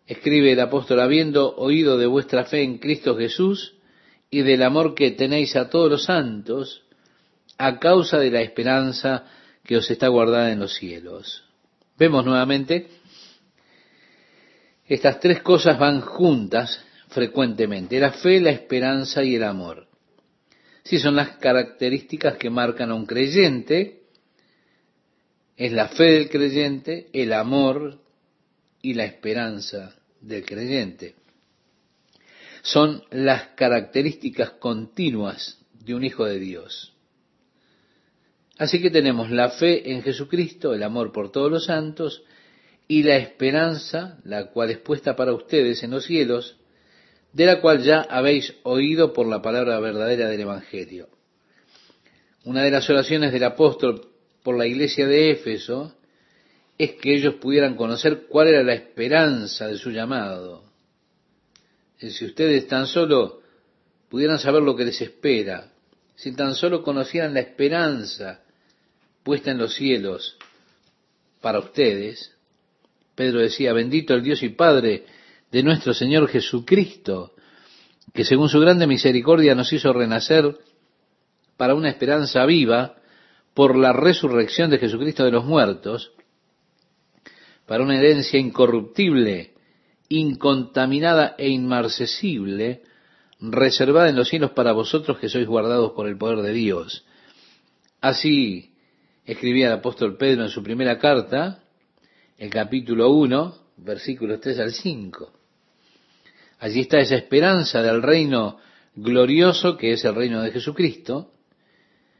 Escribe 0.07 0.53
el 0.53 0.61
apóstol, 0.61 1.01
habiendo 1.01 1.55
oído 1.57 1.99
de 1.99 2.07
vuestra 2.07 2.47
fe 2.47 2.63
en 2.63 2.79
Cristo 2.79 3.15
Jesús 3.15 3.75
y 4.31 4.41
del 4.41 4.63
amor 4.63 4.95
que 4.95 5.11
tenéis 5.11 5.55
a 5.55 5.69
todos 5.69 5.91
los 5.91 6.05
santos, 6.05 6.85
a 7.59 7.79
causa 7.79 8.17
de 8.19 8.31
la 8.31 8.41
esperanza 8.41 9.27
que 9.65 9.77
os 9.77 9.91
está 9.91 10.09
guardada 10.09 10.51
en 10.51 10.61
los 10.61 10.73
cielos. 10.77 11.45
Vemos 11.99 12.25
nuevamente, 12.25 12.89
estas 14.87 15.21
tres 15.21 15.43
cosas 15.43 15.79
van 15.79 16.01
juntas 16.01 16.87
frecuentemente, 17.11 18.01
la 18.01 18.13
fe, 18.13 18.41
la 18.41 18.51
esperanza 18.51 19.23
y 19.23 19.35
el 19.35 19.45
amor. 19.45 19.89
Si 20.85 20.99
son 20.99 21.17
las 21.17 21.37
características 21.37 22.37
que 22.37 22.51
marcan 22.51 22.91
a 22.91 22.95
un 22.95 23.07
creyente, 23.07 24.05
es 25.57 25.73
la 25.73 25.89
fe 25.89 26.05
del 26.13 26.31
creyente, 26.31 27.09
el 27.13 27.33
amor 27.33 28.01
y 28.81 28.95
la 28.95 29.05
esperanza 29.05 29.95
del 30.21 30.45
creyente. 30.45 31.17
Son 32.63 33.03
las 33.11 33.49
características 33.49 34.53
continuas 34.53 35.59
de 35.73 35.95
un 35.95 36.05
hijo 36.05 36.25
de 36.25 36.39
Dios. 36.39 36.95
Así 38.59 38.81
que 38.81 38.91
tenemos 38.91 39.31
la 39.31 39.51
fe 39.51 39.93
en 39.93 40.03
Jesucristo, 40.03 40.75
el 40.75 40.83
amor 40.83 41.13
por 41.13 41.33
todos 41.33 41.51
los 41.51 41.65
santos 41.65 42.23
y 42.87 43.03
la 43.03 43.17
esperanza, 43.17 44.19
la 44.25 44.47
cual 44.51 44.71
es 44.71 44.79
puesta 44.79 45.17
para 45.17 45.33
ustedes 45.33 45.83
en 45.83 45.93
los 45.93 46.05
cielos, 46.05 46.60
de 47.33 47.47
la 47.47 47.61
cual 47.61 47.83
ya 47.83 48.01
habéis 48.03 48.55
oído 48.65 49.13
por 49.13 49.27
la 49.27 49.41
palabra 49.41 49.79
verdadera 49.81 50.29
del 50.29 50.41
Evangelio. 50.41 51.09
Una 52.45 52.63
de 52.63 52.71
las 52.71 52.89
oraciones 52.91 53.33
del 53.33 53.45
apóstol 53.45 54.09
por 54.43 54.57
la 54.57 54.67
iglesia 54.67 55.07
de 55.07 55.31
Éfeso 55.31 55.95
es 56.79 56.93
que 56.93 57.15
ellos 57.15 57.35
pudieran 57.35 57.77
conocer 57.77 58.27
cuál 58.29 58.49
era 58.49 58.63
la 58.63 58.75
esperanza 58.75 59.69
de 59.69 59.77
su 59.77 59.91
llamado. 59.91 60.65
Si 61.99 62.25
ustedes 62.25 62.67
tan 62.67 62.87
solo 62.87 63.43
pudieran 64.09 64.39
saber 64.39 64.63
lo 64.63 64.75
que 64.75 64.87
les 64.87 65.01
espera, 65.03 65.71
si 66.17 66.33
tan 66.33 66.55
solo 66.55 66.83
conocieran 66.83 67.35
la 67.35 67.41
esperanza 67.41 68.41
puesta 69.23 69.51
en 69.51 69.59
los 69.59 69.75
cielos 69.75 70.37
para 71.43 71.59
ustedes, 71.59 72.33
Pedro 73.15 73.41
decía, 73.41 73.75
bendito 73.75 74.15
el 74.15 74.23
Dios 74.23 74.43
y 74.43 74.49
Padre 74.49 75.05
de 75.51 75.63
nuestro 75.63 75.95
Señor 75.95 76.29
Jesucristo, 76.29 77.33
que 78.13 78.25
según 78.25 78.49
su 78.49 78.61
grande 78.61 78.87
misericordia 78.87 79.55
nos 79.55 79.73
hizo 79.73 79.93
renacer 79.93 80.57
para 81.57 81.75
una 81.75 81.91
esperanza 81.91 82.45
viva 82.47 82.97
por 83.55 83.77
la 83.77 83.93
resurrección 83.93 84.71
de 84.71 84.79
Jesucristo 84.79 85.25
de 85.25 85.33
los 85.33 85.45
muertos, 85.45 86.13
para 87.67 87.83
una 87.85 87.99
herencia 87.99 88.39
incorruptible, 88.39 89.55
incontaminada 90.09 91.35
e 91.39 91.49
inmarcesible, 91.49 92.83
reservada 93.41 94.09
en 94.09 94.17
los 94.17 94.29
cielos 94.29 94.53
para 94.53 94.73
vosotros 94.73 95.19
que 95.19 95.29
sois 95.29 95.47
guardados 95.47 95.93
por 95.93 96.09
el 96.09 96.19
poder 96.19 96.39
de 96.39 96.53
Dios. 96.53 97.05
Así 98.01 98.75
escribía 99.25 99.69
el 99.69 99.75
apóstol 99.75 100.17
Pedro 100.17 100.45
en 100.45 100.51
su 100.51 100.63
primera 100.63 100.99
carta, 100.99 101.63
el 102.39 102.51
capítulo 102.51 103.11
1, 103.11 103.55
versículos 103.77 104.41
3 104.41 104.59
al 104.61 104.73
5. 104.73 105.40
Allí 106.61 106.81
está 106.81 107.01
esa 107.01 107.17
esperanza 107.17 107.83
del 107.83 108.03
reino 108.03 108.59
glorioso 108.95 109.79
que 109.79 109.93
es 109.93 110.05
el 110.05 110.15
reino 110.15 110.43
de 110.43 110.53
Jesucristo, 110.53 111.33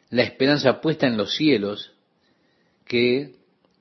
la 0.09 0.23
esperanza 0.23 0.81
puesta 0.81 1.07
en 1.07 1.19
los 1.19 1.35
cielos 1.37 1.93
que 2.87 3.37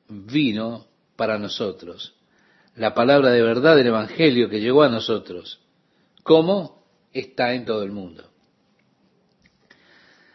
vino 0.09 0.87
para 1.15 1.39
nosotros, 1.39 2.13
la 2.75 2.93
palabra 2.93 3.31
de 3.31 3.41
verdad 3.41 3.77
del 3.77 3.87
Evangelio 3.87 4.49
que 4.49 4.59
llegó 4.59 4.83
a 4.83 4.89
nosotros, 4.89 5.61
como 6.23 6.83
está 7.13 7.53
en 7.53 7.65
todo 7.65 7.83
el 7.83 7.91
mundo. 7.91 8.29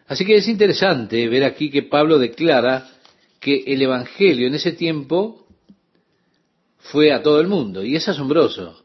Así 0.06 0.24
que 0.24 0.36
es 0.36 0.48
interesante 0.48 1.28
ver 1.28 1.44
aquí 1.44 1.70
que 1.70 1.82
Pablo 1.82 2.18
declara 2.18 2.88
que 3.40 3.62
el 3.66 3.82
Evangelio 3.82 4.46
en 4.46 4.54
ese 4.54 4.72
tiempo 4.72 5.46
fue 6.78 7.12
a 7.12 7.22
todo 7.22 7.40
el 7.40 7.46
mundo, 7.46 7.84
y 7.84 7.96
es 7.96 8.08
asombroso. 8.08 8.83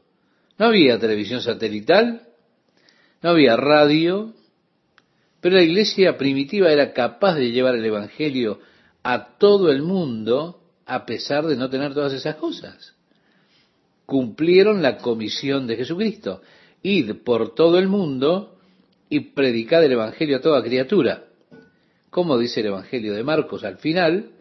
No 0.59 0.65
había 0.65 0.99
televisión 0.99 1.41
satelital, 1.41 2.27
no 3.21 3.29
había 3.29 3.55
radio, 3.55 4.33
pero 5.39 5.55
la 5.55 5.63
iglesia 5.63 6.17
primitiva 6.17 6.69
era 6.69 6.91
capaz 6.91 7.35
de 7.35 7.51
llevar 7.51 7.75
el 7.75 7.85
Evangelio 7.85 8.59
a 9.01 9.37
todo 9.37 9.71
el 9.71 9.81
mundo 9.81 10.61
a 10.85 11.05
pesar 11.05 11.45
de 11.45 11.55
no 11.55 11.69
tener 11.69 11.93
todas 11.93 12.11
esas 12.11 12.35
cosas. 12.35 12.93
Cumplieron 14.05 14.81
la 14.81 14.97
comisión 14.97 15.65
de 15.65 15.77
Jesucristo, 15.77 16.41
id 16.83 17.15
por 17.23 17.55
todo 17.55 17.79
el 17.79 17.87
mundo 17.87 18.57
y 19.07 19.21
predicad 19.31 19.85
el 19.85 19.93
Evangelio 19.93 20.37
a 20.37 20.41
toda 20.41 20.61
criatura. 20.61 21.23
Como 22.09 22.37
dice 22.37 22.59
el 22.59 22.67
Evangelio 22.67 23.13
de 23.13 23.23
Marcos 23.23 23.63
al 23.63 23.77
final, 23.77 24.31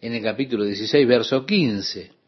en 0.00 0.14
el 0.14 0.22
capítulo 0.22 0.64
16, 0.64 1.08
verso 1.08 1.44
15. 1.44 2.21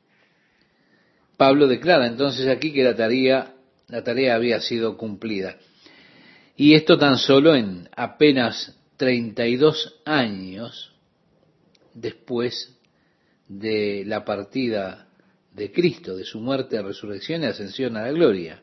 Pablo 1.36 1.66
declara 1.66 2.06
entonces 2.06 2.46
aquí 2.48 2.72
que 2.72 2.84
la 2.84 2.94
tarea, 2.94 3.54
la 3.88 4.02
tarea 4.04 4.34
había 4.34 4.60
sido 4.60 4.96
cumplida. 4.96 5.56
Y 6.56 6.74
esto 6.74 6.98
tan 6.98 7.18
solo 7.18 7.54
en 7.54 7.88
apenas 7.96 8.78
32 8.96 10.00
años 10.04 10.92
después 11.94 12.76
de 13.48 14.04
la 14.06 14.24
partida 14.24 15.08
de 15.52 15.72
Cristo, 15.72 16.16
de 16.16 16.24
su 16.24 16.40
muerte, 16.40 16.80
resurrección 16.80 17.42
y 17.42 17.46
ascensión 17.46 17.96
a 17.96 18.02
la 18.02 18.12
gloria. 18.12 18.62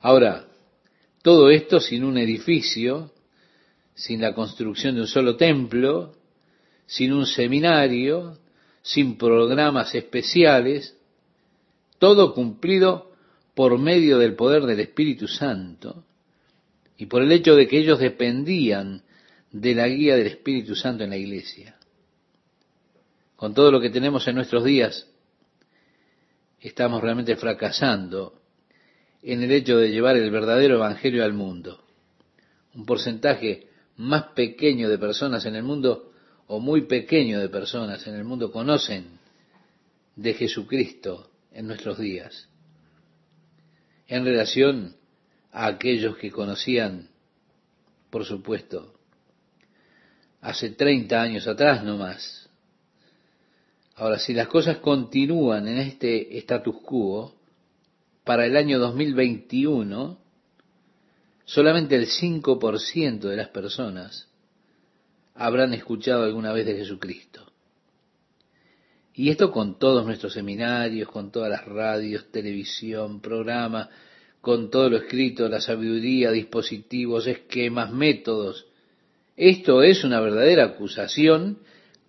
Ahora, 0.00 0.46
todo 1.22 1.50
esto 1.50 1.80
sin 1.80 2.04
un 2.04 2.18
edificio, 2.18 3.12
sin 3.94 4.20
la 4.20 4.34
construcción 4.34 4.94
de 4.94 5.02
un 5.02 5.06
solo 5.06 5.36
templo, 5.36 6.14
sin 6.86 7.12
un 7.12 7.26
seminario, 7.26 8.38
sin 8.82 9.16
programas 9.16 9.94
especiales, 9.94 10.96
todo 11.98 12.34
cumplido 12.34 13.12
por 13.54 13.78
medio 13.78 14.18
del 14.18 14.34
poder 14.34 14.62
del 14.62 14.80
Espíritu 14.80 15.28
Santo 15.28 16.04
y 16.96 17.06
por 17.06 17.22
el 17.22 17.32
hecho 17.32 17.54
de 17.56 17.66
que 17.66 17.78
ellos 17.78 17.98
dependían 17.98 19.02
de 19.52 19.74
la 19.74 19.88
guía 19.88 20.16
del 20.16 20.28
Espíritu 20.28 20.74
Santo 20.74 21.04
en 21.04 21.10
la 21.10 21.16
iglesia. 21.16 21.76
Con 23.36 23.54
todo 23.54 23.70
lo 23.72 23.80
que 23.80 23.90
tenemos 23.90 24.26
en 24.28 24.36
nuestros 24.36 24.64
días, 24.64 25.08
estamos 26.60 27.02
realmente 27.02 27.36
fracasando 27.36 28.40
en 29.22 29.42
el 29.42 29.50
hecho 29.50 29.76
de 29.78 29.90
llevar 29.90 30.16
el 30.16 30.30
verdadero 30.30 30.76
Evangelio 30.76 31.24
al 31.24 31.32
mundo. 31.32 31.82
Un 32.74 32.86
porcentaje 32.86 33.68
más 33.96 34.28
pequeño 34.34 34.88
de 34.88 34.98
personas 34.98 35.44
en 35.46 35.56
el 35.56 35.62
mundo, 35.62 36.09
o 36.52 36.58
muy 36.58 36.80
pequeño 36.80 37.38
de 37.38 37.48
personas 37.48 38.04
en 38.08 38.16
el 38.16 38.24
mundo, 38.24 38.50
conocen 38.50 39.20
de 40.16 40.34
Jesucristo 40.34 41.30
en 41.52 41.68
nuestros 41.68 41.96
días, 41.96 42.48
en 44.08 44.24
relación 44.24 44.96
a 45.52 45.66
aquellos 45.68 46.16
que 46.16 46.32
conocían, 46.32 47.08
por 48.10 48.24
supuesto, 48.24 48.98
hace 50.40 50.70
30 50.70 51.22
años 51.22 51.46
atrás 51.46 51.84
no 51.84 51.96
más. 51.96 52.50
Ahora, 53.94 54.18
si 54.18 54.34
las 54.34 54.48
cosas 54.48 54.78
continúan 54.78 55.68
en 55.68 55.78
este 55.78 56.36
status 56.38 56.80
quo, 56.84 57.36
para 58.24 58.44
el 58.44 58.56
año 58.56 58.80
2021, 58.80 60.18
solamente 61.44 61.94
el 61.94 62.08
5% 62.08 63.20
de 63.20 63.36
las 63.36 63.50
personas 63.50 64.29
habrán 65.40 65.72
escuchado 65.72 66.24
alguna 66.24 66.52
vez 66.52 66.66
de 66.66 66.76
Jesucristo. 66.76 67.46
Y 69.14 69.30
esto 69.30 69.50
con 69.50 69.78
todos 69.78 70.04
nuestros 70.04 70.34
seminarios, 70.34 71.08
con 71.08 71.32
todas 71.32 71.48
las 71.48 71.64
radios, 71.64 72.30
televisión, 72.30 73.22
programas, 73.22 73.88
con 74.42 74.70
todo 74.70 74.90
lo 74.90 74.98
escrito, 74.98 75.48
la 75.48 75.62
sabiduría, 75.62 76.30
dispositivos, 76.30 77.26
esquemas, 77.26 77.90
métodos. 77.90 78.66
Esto 79.34 79.82
es 79.82 80.04
una 80.04 80.20
verdadera 80.20 80.64
acusación 80.64 81.58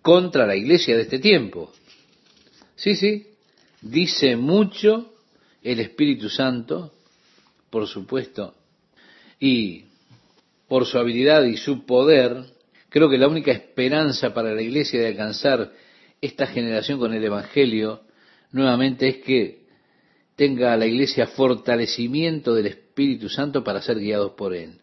contra 0.02 0.46
la 0.46 0.54
iglesia 0.54 0.94
de 0.94 1.02
este 1.02 1.18
tiempo. 1.18 1.72
Sí, 2.76 2.96
sí, 2.96 3.28
dice 3.80 4.36
mucho 4.36 5.14
el 5.62 5.80
Espíritu 5.80 6.28
Santo, 6.28 6.92
por 7.70 7.86
supuesto, 7.86 8.54
y 9.40 9.86
por 10.68 10.84
su 10.84 10.98
habilidad 10.98 11.44
y 11.44 11.56
su 11.56 11.86
poder, 11.86 12.52
creo 12.92 13.08
que 13.08 13.18
la 13.18 13.26
única 13.26 13.50
esperanza 13.50 14.34
para 14.34 14.54
la 14.54 14.60
iglesia 14.60 15.00
de 15.00 15.08
alcanzar 15.08 15.72
esta 16.20 16.46
generación 16.46 16.98
con 16.98 17.14
el 17.14 17.24
Evangelio 17.24 18.02
nuevamente 18.52 19.08
es 19.08 19.16
que 19.24 19.62
tenga 20.36 20.76
la 20.76 20.86
iglesia 20.86 21.26
fortalecimiento 21.26 22.54
del 22.54 22.66
Espíritu 22.66 23.30
Santo 23.30 23.64
para 23.64 23.80
ser 23.80 23.98
guiados 23.98 24.32
por 24.32 24.54
Él. 24.54 24.80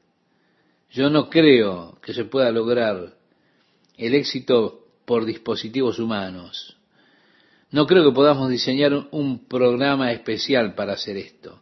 Yo 0.90 1.12
no 1.12 1.30
creo 1.30 2.00
que 2.02 2.14
se 2.14 2.26
pueda 2.26 2.52
lograr 2.52 3.14
el 3.96 4.16
éxito 4.16 4.88
por 5.06 5.26
dispositivos 5.26 6.00
humanos. 6.00 6.78
No 7.70 7.86
creo 7.86 8.04
que 8.04 8.16
podamos 8.16 8.50
diseñar 8.50 9.08
un 9.12 9.46
programa 9.48 10.12
especial 10.12 10.74
para 10.74 10.94
hacer 10.94 11.16
esto. 11.18 11.62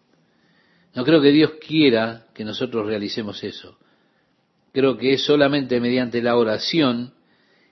No 0.95 1.03
creo 1.03 1.21
que 1.21 1.31
Dios 1.31 1.51
quiera 1.59 2.27
que 2.33 2.45
nosotros 2.45 2.85
realicemos 2.85 3.43
eso. 3.43 3.77
Creo 4.77 4.95
que 4.95 5.13
es 5.13 5.23
solamente 5.23 5.79
mediante 5.79 6.21
la 6.21 6.37
oración 6.37 7.11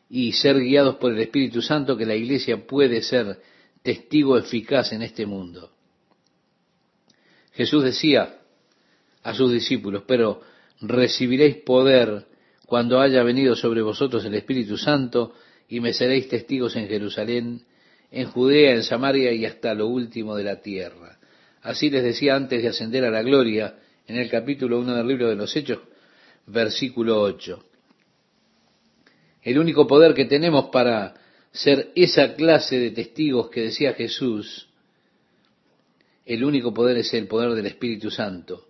y 0.09 0.31
ser 0.31 0.59
guiados 0.59 0.95
por 0.95 1.11
el 1.13 1.19
Espíritu 1.19 1.61
Santo 1.61 1.95
que 1.95 2.03
la 2.07 2.15
iglesia 2.15 2.65
puede 2.65 3.03
ser 3.03 3.41
testigo 3.83 4.39
eficaz 4.39 4.91
en 4.91 5.03
este 5.03 5.27
mundo. 5.27 5.69
Jesús 7.51 7.83
decía 7.83 8.39
a 9.21 9.35
sus 9.35 9.53
discípulos, 9.53 10.01
pero 10.07 10.41
recibiréis 10.81 11.57
poder 11.57 12.25
cuando 12.65 12.99
haya 12.99 13.21
venido 13.21 13.55
sobre 13.55 13.83
vosotros 13.83 14.25
el 14.25 14.33
Espíritu 14.33 14.75
Santo 14.75 15.35
y 15.69 15.81
me 15.81 15.93
seréis 15.93 16.27
testigos 16.27 16.75
en 16.75 16.87
Jerusalén, 16.87 17.61
en 18.09 18.25
Judea, 18.31 18.73
en 18.73 18.81
Samaria 18.81 19.31
y 19.31 19.45
hasta 19.45 19.75
lo 19.75 19.85
último 19.85 20.35
de 20.35 20.43
la 20.43 20.59
tierra. 20.59 21.19
Así 21.61 21.91
les 21.91 22.03
decía 22.03 22.35
antes 22.35 22.63
de 22.63 22.69
ascender 22.69 23.05
a 23.05 23.11
la 23.11 23.21
gloria 23.21 23.75
en 24.07 24.17
el 24.17 24.27
capítulo 24.27 24.79
1 24.79 24.95
del 24.95 25.07
libro 25.07 25.29
de 25.29 25.35
los 25.35 25.55
Hechos, 25.55 25.81
versículo 26.47 27.21
8 27.21 27.63
el 29.45 29.59
único 29.59 29.85
poder 29.85 30.15
que 30.15 30.25
tenemos 30.25 30.69
para 30.71 31.13
ser 31.51 31.91
esa 31.95 32.33
clase 32.33 32.79
de 32.79 32.89
testigos 32.89 33.49
que 33.51 33.61
decía 33.61 33.93
Jesús, 33.93 34.67
el 36.25 36.43
único 36.43 36.73
poder 36.73 36.97
es 36.97 37.13
el 37.13 37.27
poder 37.27 37.51
del 37.51 37.67
Espíritu 37.67 38.09
Santo. 38.09 38.65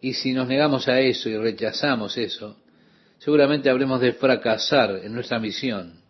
Y 0.00 0.14
si 0.14 0.32
nos 0.32 0.48
negamos 0.48 0.88
a 0.88 0.98
eso 0.98 1.28
y 1.28 1.36
rechazamos 1.36 2.18
eso, 2.18 2.56
seguramente 3.18 3.70
habremos 3.70 4.00
de 4.00 4.12
fracasar 4.14 5.00
en 5.04 5.14
nuestra 5.14 5.38
misión 5.38 6.00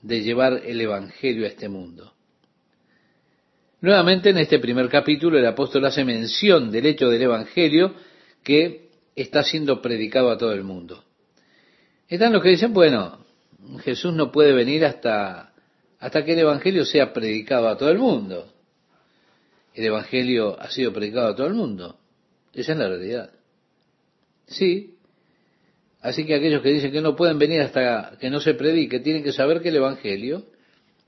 de 0.00 0.22
llevar 0.22 0.62
el 0.64 0.80
Evangelio 0.80 1.44
a 1.44 1.48
este 1.48 1.68
mundo. 1.68 2.14
Nuevamente 3.82 4.30
en 4.30 4.38
este 4.38 4.58
primer 4.58 4.88
capítulo 4.88 5.38
el 5.38 5.46
apóstol 5.46 5.84
hace 5.84 6.04
mención 6.04 6.70
del 6.70 6.86
hecho 6.86 7.10
del 7.10 7.20
Evangelio 7.20 7.94
que 8.42 8.85
está 9.16 9.42
siendo 9.42 9.80
predicado 9.80 10.30
a 10.30 10.36
todo 10.36 10.52
el 10.52 10.62
mundo. 10.62 11.02
Están 12.06 12.32
los 12.32 12.42
que 12.42 12.50
dicen, 12.50 12.72
bueno, 12.72 13.24
Jesús 13.82 14.12
no 14.12 14.30
puede 14.30 14.52
venir 14.52 14.84
hasta, 14.84 15.52
hasta 15.98 16.24
que 16.24 16.34
el 16.34 16.40
Evangelio 16.40 16.84
sea 16.84 17.12
predicado 17.12 17.68
a 17.68 17.76
todo 17.76 17.90
el 17.90 17.98
mundo. 17.98 18.52
El 19.74 19.86
Evangelio 19.86 20.60
ha 20.60 20.70
sido 20.70 20.92
predicado 20.92 21.28
a 21.28 21.34
todo 21.34 21.46
el 21.46 21.54
mundo. 21.54 21.98
Esa 22.52 22.72
es 22.72 22.78
la 22.78 22.88
realidad. 22.88 23.30
Sí. 24.46 24.94
Así 26.00 26.24
que 26.24 26.34
aquellos 26.34 26.62
que 26.62 26.70
dicen 26.70 26.92
que 26.92 27.00
no 27.00 27.16
pueden 27.16 27.38
venir 27.38 27.62
hasta 27.62 28.16
que 28.20 28.30
no 28.30 28.38
se 28.40 28.54
predique, 28.54 29.00
tienen 29.00 29.24
que 29.24 29.32
saber 29.32 29.60
que 29.60 29.70
el 29.70 29.76
Evangelio 29.76 30.46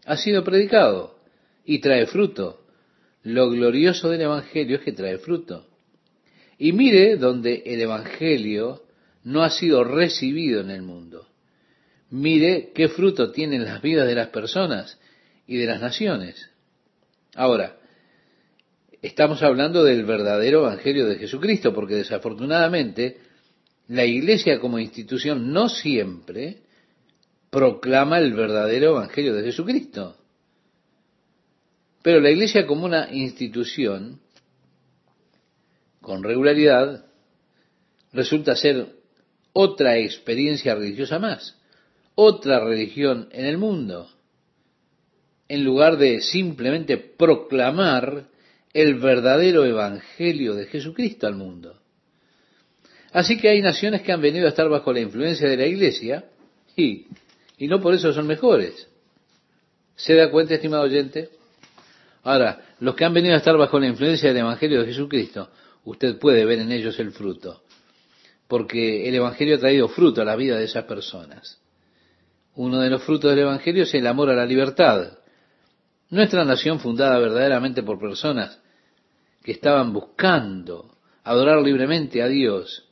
ha 0.04 0.16
sido 0.16 0.42
predicado 0.42 1.16
y 1.64 1.78
trae 1.78 2.06
fruto. 2.06 2.64
Lo 3.22 3.50
glorioso 3.50 4.08
del 4.08 4.22
Evangelio 4.22 4.78
es 4.78 4.82
que 4.82 4.92
trae 4.92 5.18
fruto. 5.18 5.67
Y 6.58 6.72
mire 6.72 7.16
donde 7.16 7.62
el 7.64 7.80
Evangelio 7.80 8.82
no 9.24 9.42
ha 9.42 9.50
sido 9.50 9.84
recibido 9.84 10.60
en 10.60 10.70
el 10.70 10.82
mundo 10.82 11.28
mire 12.10 12.70
qué 12.74 12.88
fruto 12.88 13.30
tienen 13.30 13.64
las 13.64 13.82
vidas 13.82 14.06
de 14.06 14.14
las 14.14 14.28
personas 14.28 14.98
y 15.46 15.56
de 15.56 15.66
las 15.66 15.80
naciones. 15.80 16.50
Ahora, 17.34 17.76
estamos 19.02 19.42
hablando 19.42 19.84
del 19.84 20.04
verdadero 20.04 20.60
Evangelio 20.60 21.06
de 21.06 21.16
Jesucristo, 21.16 21.74
porque 21.74 21.96
desafortunadamente 21.96 23.18
la 23.88 24.04
Iglesia 24.04 24.60
como 24.60 24.78
institución 24.78 25.52
no 25.52 25.68
siempre 25.68 26.58
proclama 27.50 28.18
el 28.18 28.34
verdadero 28.34 28.90
Evangelio 28.90 29.34
de 29.34 29.44
Jesucristo. 29.44 30.16
Pero 32.02 32.20
la 32.20 32.30
Iglesia 32.30 32.66
como 32.66 32.84
una 32.84 33.12
institución, 33.12 34.20
con 36.08 36.24
regularidad, 36.24 37.04
resulta 38.12 38.56
ser 38.56 38.88
otra 39.52 39.98
experiencia 39.98 40.74
religiosa 40.74 41.18
más 41.18 41.58
otra 42.20 42.58
religión 42.58 43.28
en 43.30 43.44
el 43.46 43.58
mundo, 43.58 44.10
en 45.46 45.62
lugar 45.62 45.98
de 45.98 46.20
simplemente 46.20 46.96
proclamar 46.96 48.24
el 48.72 48.96
verdadero 48.96 49.64
evangelio 49.64 50.56
de 50.56 50.66
Jesucristo 50.66 51.28
al 51.28 51.36
mundo. 51.36 51.78
Así 53.12 53.38
que 53.38 53.50
hay 53.50 53.62
naciones 53.62 54.02
que 54.02 54.10
han 54.10 54.20
venido 54.20 54.46
a 54.46 54.48
estar 54.48 54.68
bajo 54.68 54.92
la 54.92 54.98
influencia 54.98 55.48
de 55.48 55.58
la 55.58 55.66
iglesia 55.66 56.24
y, 56.74 57.06
y 57.56 57.68
no 57.68 57.80
por 57.80 57.94
eso 57.94 58.12
son 58.12 58.26
mejores. 58.26 58.88
¿Se 59.94 60.16
da 60.16 60.28
cuenta, 60.28 60.54
estimado 60.54 60.82
oyente? 60.82 61.28
Ahora, 62.24 62.74
los 62.80 62.96
que 62.96 63.04
han 63.04 63.14
venido 63.14 63.34
a 63.34 63.38
estar 63.38 63.56
bajo 63.56 63.78
la 63.78 63.86
influencia 63.86 64.30
del 64.30 64.38
Evangelio 64.38 64.80
de 64.80 64.86
Jesucristo, 64.86 65.50
usted 65.88 66.18
puede 66.18 66.44
ver 66.44 66.58
en 66.58 66.70
ellos 66.70 66.98
el 67.00 67.12
fruto, 67.12 67.62
porque 68.46 69.08
el 69.08 69.14
Evangelio 69.14 69.56
ha 69.56 69.58
traído 69.58 69.88
fruto 69.88 70.20
a 70.20 70.24
la 70.24 70.36
vida 70.36 70.58
de 70.58 70.64
esas 70.64 70.84
personas. 70.84 71.60
Uno 72.54 72.80
de 72.80 72.90
los 72.90 73.02
frutos 73.02 73.30
del 73.30 73.40
Evangelio 73.40 73.84
es 73.84 73.94
el 73.94 74.06
amor 74.06 74.28
a 74.28 74.34
la 74.34 74.44
libertad. 74.44 75.18
Nuestra 76.10 76.44
nación 76.44 76.80
fundada 76.80 77.18
verdaderamente 77.18 77.82
por 77.82 77.98
personas 77.98 78.60
que 79.42 79.52
estaban 79.52 79.92
buscando 79.94 80.94
adorar 81.24 81.62
libremente 81.62 82.22
a 82.22 82.28
Dios, 82.28 82.84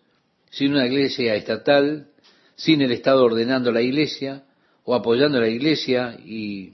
sin 0.50 0.72
una 0.72 0.87
iglesia 0.87 1.35
estatal, 1.35 2.09
sin 2.54 2.80
el 2.80 2.92
Estado 2.92 3.22
ordenando 3.22 3.72
la 3.72 3.82
iglesia 3.82 4.44
o 4.85 4.94
apoyando 4.94 5.38
la 5.38 5.48
iglesia 5.48 6.16
y 6.24 6.72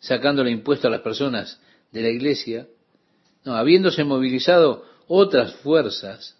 sacándole 0.00 0.50
impuesto 0.50 0.88
a 0.88 0.90
las 0.90 1.00
personas 1.00 1.60
de 1.92 2.02
la 2.02 2.10
iglesia, 2.10 2.66
no, 3.44 3.54
habiéndose 3.54 4.04
movilizado 4.04 4.95
otras 5.08 5.54
fuerzas, 5.56 6.36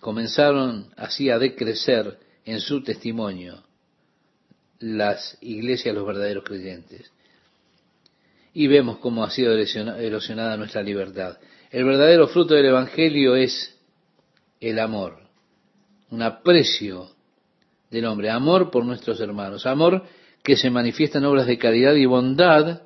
comenzaron 0.00 0.92
así 0.96 1.30
a 1.30 1.38
decrecer 1.38 2.18
en 2.44 2.60
su 2.60 2.82
testimonio 2.82 3.62
las 4.78 5.38
iglesias 5.40 5.94
los 5.94 6.06
verdaderos 6.06 6.44
creyentes. 6.44 7.10
y 8.56 8.68
vemos 8.68 8.98
cómo 8.98 9.24
ha 9.24 9.30
sido 9.30 9.52
erosionada 9.52 10.56
nuestra 10.56 10.80
libertad. 10.80 11.38
El 11.72 11.84
verdadero 11.84 12.28
fruto 12.28 12.54
del 12.54 12.66
Evangelio 12.66 13.34
es 13.34 13.76
el 14.60 14.78
amor, 14.78 15.18
un 16.10 16.22
aprecio 16.22 17.10
del 17.90 18.04
hombre, 18.04 18.30
amor 18.30 18.70
por 18.70 18.84
nuestros 18.84 19.20
hermanos, 19.20 19.66
amor 19.66 20.04
que 20.44 20.56
se 20.56 20.70
manifiesta 20.70 21.18
en 21.18 21.24
obras 21.24 21.46
de 21.46 21.58
caridad 21.58 21.94
y 21.94 22.06
bondad 22.06 22.82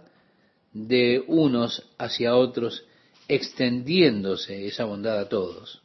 de 0.72 1.22
unos 1.26 1.86
hacia 1.98 2.34
otros, 2.34 2.86
extendiéndose 3.28 4.66
esa 4.66 4.84
bondad 4.84 5.18
a 5.18 5.28
todos. 5.28 5.82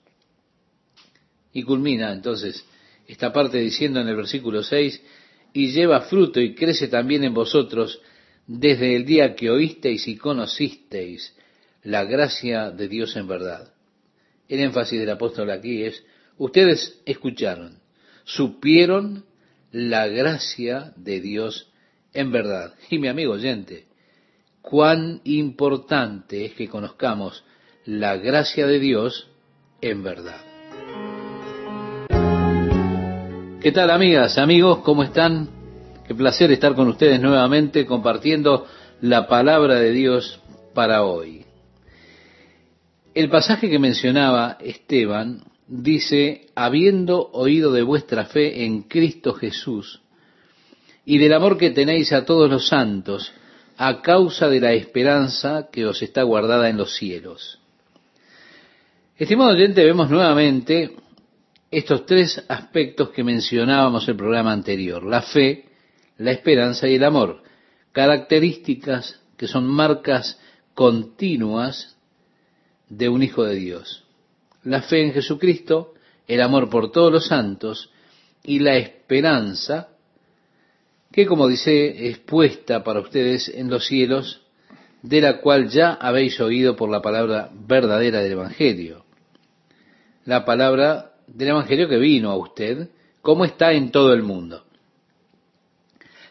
Y 1.51 1.63
culmina 1.63 2.11
entonces 2.11 2.65
esta 3.07 3.31
parte 3.31 3.59
diciendo 3.59 3.99
en 3.99 4.07
el 4.07 4.15
versículo 4.15 4.63
6, 4.63 5.01
y 5.53 5.71
lleva 5.71 6.01
fruto 6.01 6.41
y 6.41 6.55
crece 6.55 6.87
también 6.87 7.23
en 7.23 7.33
vosotros 7.33 8.01
desde 8.47 8.95
el 8.95 9.05
día 9.05 9.35
que 9.35 9.51
oísteis 9.51 10.07
y 10.07 10.17
conocisteis 10.17 11.35
la 11.83 12.05
gracia 12.05 12.71
de 12.71 12.87
Dios 12.87 13.15
en 13.15 13.27
verdad. 13.27 13.73
El 14.47 14.59
énfasis 14.61 14.99
del 14.99 15.09
apóstol 15.09 15.51
aquí 15.51 15.83
es, 15.83 16.03
ustedes 16.37 17.01
escucharon, 17.05 17.79
supieron 18.23 19.25
la 19.71 20.07
gracia 20.07 20.93
de 20.95 21.21
Dios 21.21 21.71
en 22.13 22.31
verdad. 22.31 22.73
Y 22.89 22.99
mi 22.99 23.07
amigo 23.07 23.33
oyente, 23.33 23.85
cuán 24.63 25.19
importante 25.25 26.45
es 26.45 26.53
que 26.53 26.69
conozcamos 26.69 27.43
la 27.85 28.15
gracia 28.15 28.65
de 28.65 28.79
Dios 28.79 29.27
en 29.81 30.01
verdad. 30.01 30.41
¿Qué 33.61 33.71
tal 33.73 33.91
amigas, 33.91 34.37
amigos? 34.37 34.79
¿Cómo 34.79 35.03
están? 35.03 35.49
Qué 36.07 36.15
placer 36.15 36.51
estar 36.51 36.75
con 36.75 36.87
ustedes 36.87 37.21
nuevamente 37.21 37.85
compartiendo 37.85 38.65
la 39.01 39.27
palabra 39.27 39.75
de 39.75 39.91
Dios 39.91 40.39
para 40.73 41.03
hoy. 41.03 41.45
El 43.13 43.29
pasaje 43.29 43.69
que 43.69 43.79
mencionaba 43.79 44.57
Esteban 44.61 45.43
dice, 45.67 46.47
habiendo 46.55 47.29
oído 47.33 47.73
de 47.73 47.83
vuestra 47.83 48.25
fe 48.25 48.63
en 48.63 48.83
Cristo 48.83 49.33
Jesús 49.33 50.01
y 51.05 51.17
del 51.17 51.33
amor 51.33 51.57
que 51.57 51.71
tenéis 51.71 52.13
a 52.13 52.25
todos 52.25 52.49
los 52.49 52.69
santos, 52.69 53.33
a 53.77 54.01
causa 54.01 54.47
de 54.49 54.59
la 54.59 54.73
esperanza 54.73 55.69
que 55.71 55.85
os 55.85 56.01
está 56.01 56.23
guardada 56.23 56.69
en 56.69 56.77
los 56.77 56.95
cielos. 56.95 57.59
Estimado 59.17 59.51
oyente, 59.51 59.83
vemos 59.83 60.09
nuevamente 60.09 60.95
estos 61.71 62.05
tres 62.05 62.43
aspectos 62.47 63.09
que 63.09 63.23
mencionábamos 63.23 64.03
en 64.03 64.11
el 64.11 64.17
programa 64.17 64.51
anterior, 64.51 65.03
la 65.03 65.21
fe, 65.21 65.65
la 66.17 66.31
esperanza 66.31 66.87
y 66.87 66.95
el 66.95 67.03
amor, 67.03 67.41
características 67.91 69.21
que 69.37 69.47
son 69.47 69.67
marcas 69.67 70.39
continuas 70.73 71.97
de 72.89 73.09
un 73.09 73.23
Hijo 73.23 73.43
de 73.43 73.55
Dios. 73.55 74.03
La 74.63 74.81
fe 74.81 75.03
en 75.03 75.13
Jesucristo, 75.13 75.93
el 76.27 76.41
amor 76.41 76.69
por 76.69 76.91
todos 76.91 77.11
los 77.11 77.27
santos 77.27 77.91
y 78.43 78.59
la 78.59 78.75
esperanza 78.77 79.89
que, 81.13 81.27
como 81.27 81.47
dice, 81.47 82.09
es 82.09 82.17
puesta 82.17 82.83
para 82.83 82.99
ustedes 82.99 83.47
en 83.47 83.69
los 83.69 83.85
cielos, 83.85 84.41
de 85.03 85.21
la 85.21 85.41
cual 85.41 85.69
ya 85.69 85.93
habéis 85.93 86.39
oído 86.41 86.75
por 86.75 86.89
la 86.89 87.03
palabra 87.03 87.51
verdadera 87.53 88.21
del 88.21 88.31
Evangelio. 88.31 89.05
La 90.25 90.43
palabra 90.43 91.11
del 91.27 91.49
Evangelio 91.49 91.87
que 91.87 91.97
vino 91.97 92.31
a 92.31 92.37
usted, 92.37 92.89
como 93.21 93.45
está 93.45 93.73
en 93.73 93.91
todo 93.91 94.11
el 94.11 94.23
mundo. 94.23 94.65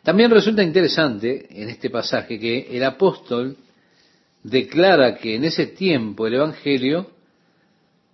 También 0.03 0.33
resulta 0.33 0.64
interesante 0.64 1.47
en 1.62 1.68
este 1.68 1.88
pasaje 1.88 2.40
que 2.40 2.77
el 2.77 2.83
apóstol 2.83 3.57
declara 4.42 5.16
que 5.16 5.37
en 5.37 5.45
ese 5.45 5.66
tiempo 5.66 6.27
el 6.27 6.35
Evangelio 6.35 7.09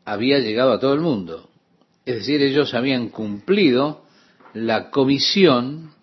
había 0.04 0.38
llegado 0.38 0.72
a 0.72 0.78
todo 0.78 0.92
el 0.92 1.00
mundo. 1.00 1.48
Es 2.04 2.16
decir, 2.16 2.42
ellos 2.42 2.74
habían 2.74 3.08
cumplido 3.08 4.04
la 4.52 4.90
comisión 4.90 5.96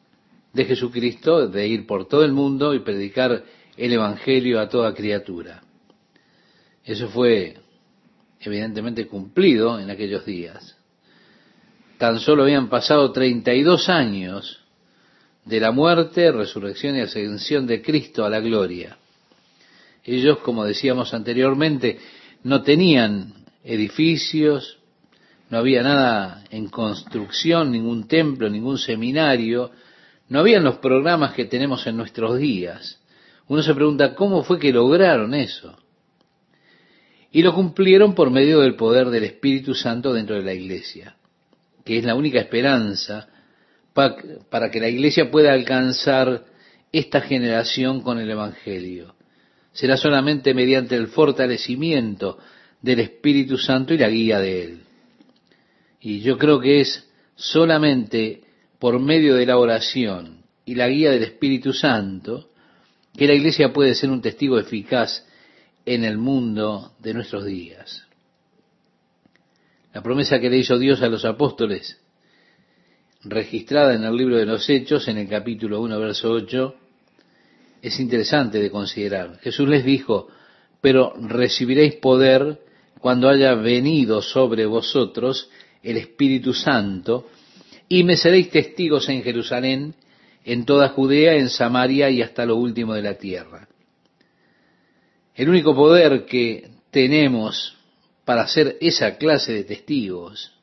de 0.55 0.63
Jesucristo 0.63 1.49
de 1.49 1.67
ir 1.67 1.85
por 1.85 2.07
todo 2.07 2.23
el 2.23 2.31
mundo 2.31 2.73
y 2.73 2.79
predicar 2.79 3.43
el 3.75 3.91
Evangelio 3.91 4.61
a 4.61 4.69
toda 4.69 4.93
criatura. 4.93 5.61
Eso 6.85 7.09
fue 7.09 7.57
evidentemente 8.39 9.05
cumplido 9.05 9.77
en 9.79 9.89
aquellos 9.89 10.25
días. 10.25 10.77
Tan 11.97 12.19
solo 12.19 12.43
habían 12.43 12.69
pasado 12.69 13.11
32 13.11 13.89
años 13.89 14.61
de 15.43 15.59
la 15.59 15.71
muerte, 15.71 16.31
resurrección 16.31 16.95
y 16.95 17.01
ascensión 17.01 17.67
de 17.67 17.81
Cristo 17.81 18.23
a 18.23 18.29
la 18.29 18.39
gloria. 18.39 18.97
Ellos, 20.05 20.37
como 20.37 20.63
decíamos 20.63 21.13
anteriormente, 21.13 21.99
no 22.43 22.61
tenían 22.61 23.33
edificios, 23.63 24.77
no 25.49 25.57
había 25.57 25.83
nada 25.83 26.45
en 26.49 26.67
construcción, 26.67 27.71
ningún 27.71 28.07
templo, 28.07 28.49
ningún 28.49 28.77
seminario, 28.77 29.71
no 30.27 30.39
habían 30.39 30.63
los 30.63 30.77
programas 30.77 31.33
que 31.33 31.45
tenemos 31.45 31.85
en 31.88 31.97
nuestros 31.97 32.39
días. 32.39 32.99
Uno 33.47 33.61
se 33.61 33.75
pregunta, 33.75 34.15
¿cómo 34.15 34.43
fue 34.43 34.59
que 34.59 34.73
lograron 34.73 35.33
eso? 35.33 35.77
Y 37.31 37.41
lo 37.41 37.53
cumplieron 37.53 38.15
por 38.15 38.31
medio 38.31 38.61
del 38.61 38.75
poder 38.75 39.09
del 39.09 39.25
Espíritu 39.25 39.75
Santo 39.75 40.13
dentro 40.13 40.35
de 40.35 40.43
la 40.43 40.53
iglesia, 40.53 41.17
que 41.83 41.97
es 41.97 42.05
la 42.05 42.15
única 42.15 42.39
esperanza 42.39 43.27
para 43.93 44.71
que 44.71 44.79
la 44.79 44.89
iglesia 44.89 45.31
pueda 45.31 45.53
alcanzar 45.53 46.45
esta 46.91 47.21
generación 47.21 48.01
con 48.01 48.19
el 48.19 48.29
Evangelio. 48.29 49.15
Será 49.73 49.97
solamente 49.97 50.53
mediante 50.53 50.95
el 50.95 51.07
fortalecimiento 51.07 52.39
del 52.81 53.01
Espíritu 53.01 53.57
Santo 53.57 53.93
y 53.93 53.97
la 53.97 54.09
guía 54.09 54.39
de 54.39 54.63
Él. 54.63 54.81
Y 55.99 56.21
yo 56.21 56.38
creo 56.38 56.59
que 56.59 56.81
es 56.81 57.09
solamente 57.35 58.44
por 58.79 58.99
medio 58.99 59.35
de 59.35 59.45
la 59.45 59.57
oración 59.57 60.43
y 60.65 60.75
la 60.75 60.88
guía 60.88 61.11
del 61.11 61.23
Espíritu 61.23 61.73
Santo 61.73 62.49
que 63.15 63.27
la 63.27 63.33
iglesia 63.33 63.71
puede 63.71 63.95
ser 63.95 64.09
un 64.09 64.21
testigo 64.21 64.59
eficaz 64.59 65.25
en 65.85 66.03
el 66.03 66.17
mundo 66.17 66.93
de 66.99 67.13
nuestros 67.13 67.45
días. 67.45 68.03
La 69.93 70.01
promesa 70.01 70.39
que 70.39 70.49
le 70.49 70.57
hizo 70.57 70.77
Dios 70.77 71.01
a 71.01 71.07
los 71.07 71.23
apóstoles 71.23 72.01
registrada 73.25 73.95
en 73.95 74.03
el 74.03 74.15
libro 74.15 74.38
de 74.38 74.45
los 74.45 74.69
Hechos, 74.69 75.07
en 75.07 75.17
el 75.17 75.27
capítulo 75.27 75.81
1, 75.81 75.99
verso 75.99 76.31
8, 76.31 76.75
es 77.81 77.99
interesante 77.99 78.59
de 78.59 78.69
considerar. 78.69 79.39
Jesús 79.39 79.67
les 79.67 79.83
dijo, 79.83 80.27
pero 80.79 81.13
recibiréis 81.19 81.95
poder 81.95 82.61
cuando 82.99 83.29
haya 83.29 83.55
venido 83.55 84.21
sobre 84.21 84.65
vosotros 84.65 85.49
el 85.81 85.97
Espíritu 85.97 86.53
Santo, 86.53 87.27
y 87.87 88.03
me 88.03 88.17
seréis 88.17 88.49
testigos 88.49 89.09
en 89.09 89.23
Jerusalén, 89.23 89.95
en 90.43 90.65
toda 90.65 90.89
Judea, 90.89 91.35
en 91.35 91.49
Samaria 91.49 92.09
y 92.09 92.21
hasta 92.21 92.45
lo 92.45 92.55
último 92.55 92.93
de 92.93 93.01
la 93.01 93.15
tierra. 93.15 93.67
El 95.35 95.49
único 95.49 95.75
poder 95.75 96.25
que 96.25 96.69
tenemos 96.91 97.77
para 98.23 98.47
ser 98.47 98.77
esa 98.81 99.17
clase 99.17 99.53
de 99.53 99.63
testigos 99.63 100.53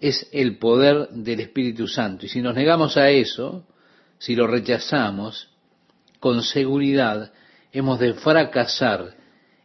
es 0.00 0.28
el 0.32 0.58
poder 0.58 1.08
del 1.10 1.40
Espíritu 1.40 1.86
Santo. 1.86 2.26
Y 2.26 2.28
si 2.28 2.40
nos 2.40 2.54
negamos 2.54 2.96
a 2.96 3.10
eso, 3.10 3.66
si 4.18 4.34
lo 4.34 4.46
rechazamos, 4.46 5.48
con 6.18 6.42
seguridad 6.42 7.32
hemos 7.72 8.00
de 8.00 8.14
fracasar 8.14 9.16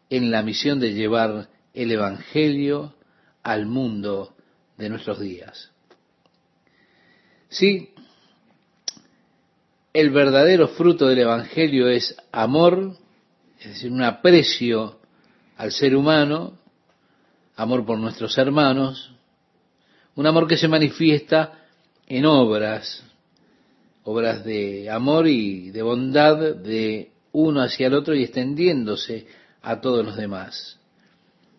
en 0.09 0.31
la 0.31 0.43
misión 0.43 0.79
de 0.79 0.93
llevar 0.93 1.49
el 1.73 1.91
Evangelio 1.91 2.95
al 3.43 3.65
mundo 3.65 4.35
de 4.77 4.89
nuestros 4.89 5.19
días. 5.19 5.71
Sí, 7.49 7.89
el 9.93 10.09
verdadero 10.09 10.67
fruto 10.69 11.07
del 11.07 11.19
Evangelio 11.19 11.87
es 11.87 12.15
amor, 12.31 12.97
es 13.59 13.69
decir, 13.69 13.91
un 13.91 14.03
aprecio 14.03 14.99
al 15.57 15.71
ser 15.71 15.95
humano, 15.95 16.57
amor 17.55 17.85
por 17.85 17.97
nuestros 17.97 18.37
hermanos, 18.37 19.11
un 20.15 20.27
amor 20.27 20.47
que 20.47 20.57
se 20.57 20.67
manifiesta 20.67 21.65
en 22.07 22.25
obras, 22.25 23.03
obras 24.03 24.43
de 24.43 24.89
amor 24.89 25.27
y 25.27 25.71
de 25.71 25.81
bondad 25.81 26.55
de 26.55 27.11
uno 27.31 27.61
hacia 27.61 27.87
el 27.87 27.93
otro 27.93 28.15
y 28.15 28.23
extendiéndose 28.23 29.27
a 29.61 29.81
todos 29.81 30.05
los 30.05 30.15
demás. 30.15 30.79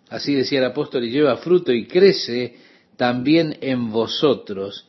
Así 0.09 0.35
decía 0.35 0.61
el 0.61 0.67
apóstol, 0.67 1.05
y 1.05 1.11
lleva 1.11 1.37
fruto 1.39 1.73
y 1.73 1.87
crece 1.87 2.57
también 2.97 3.59
en 3.61 3.91
vosotros, 3.91 4.87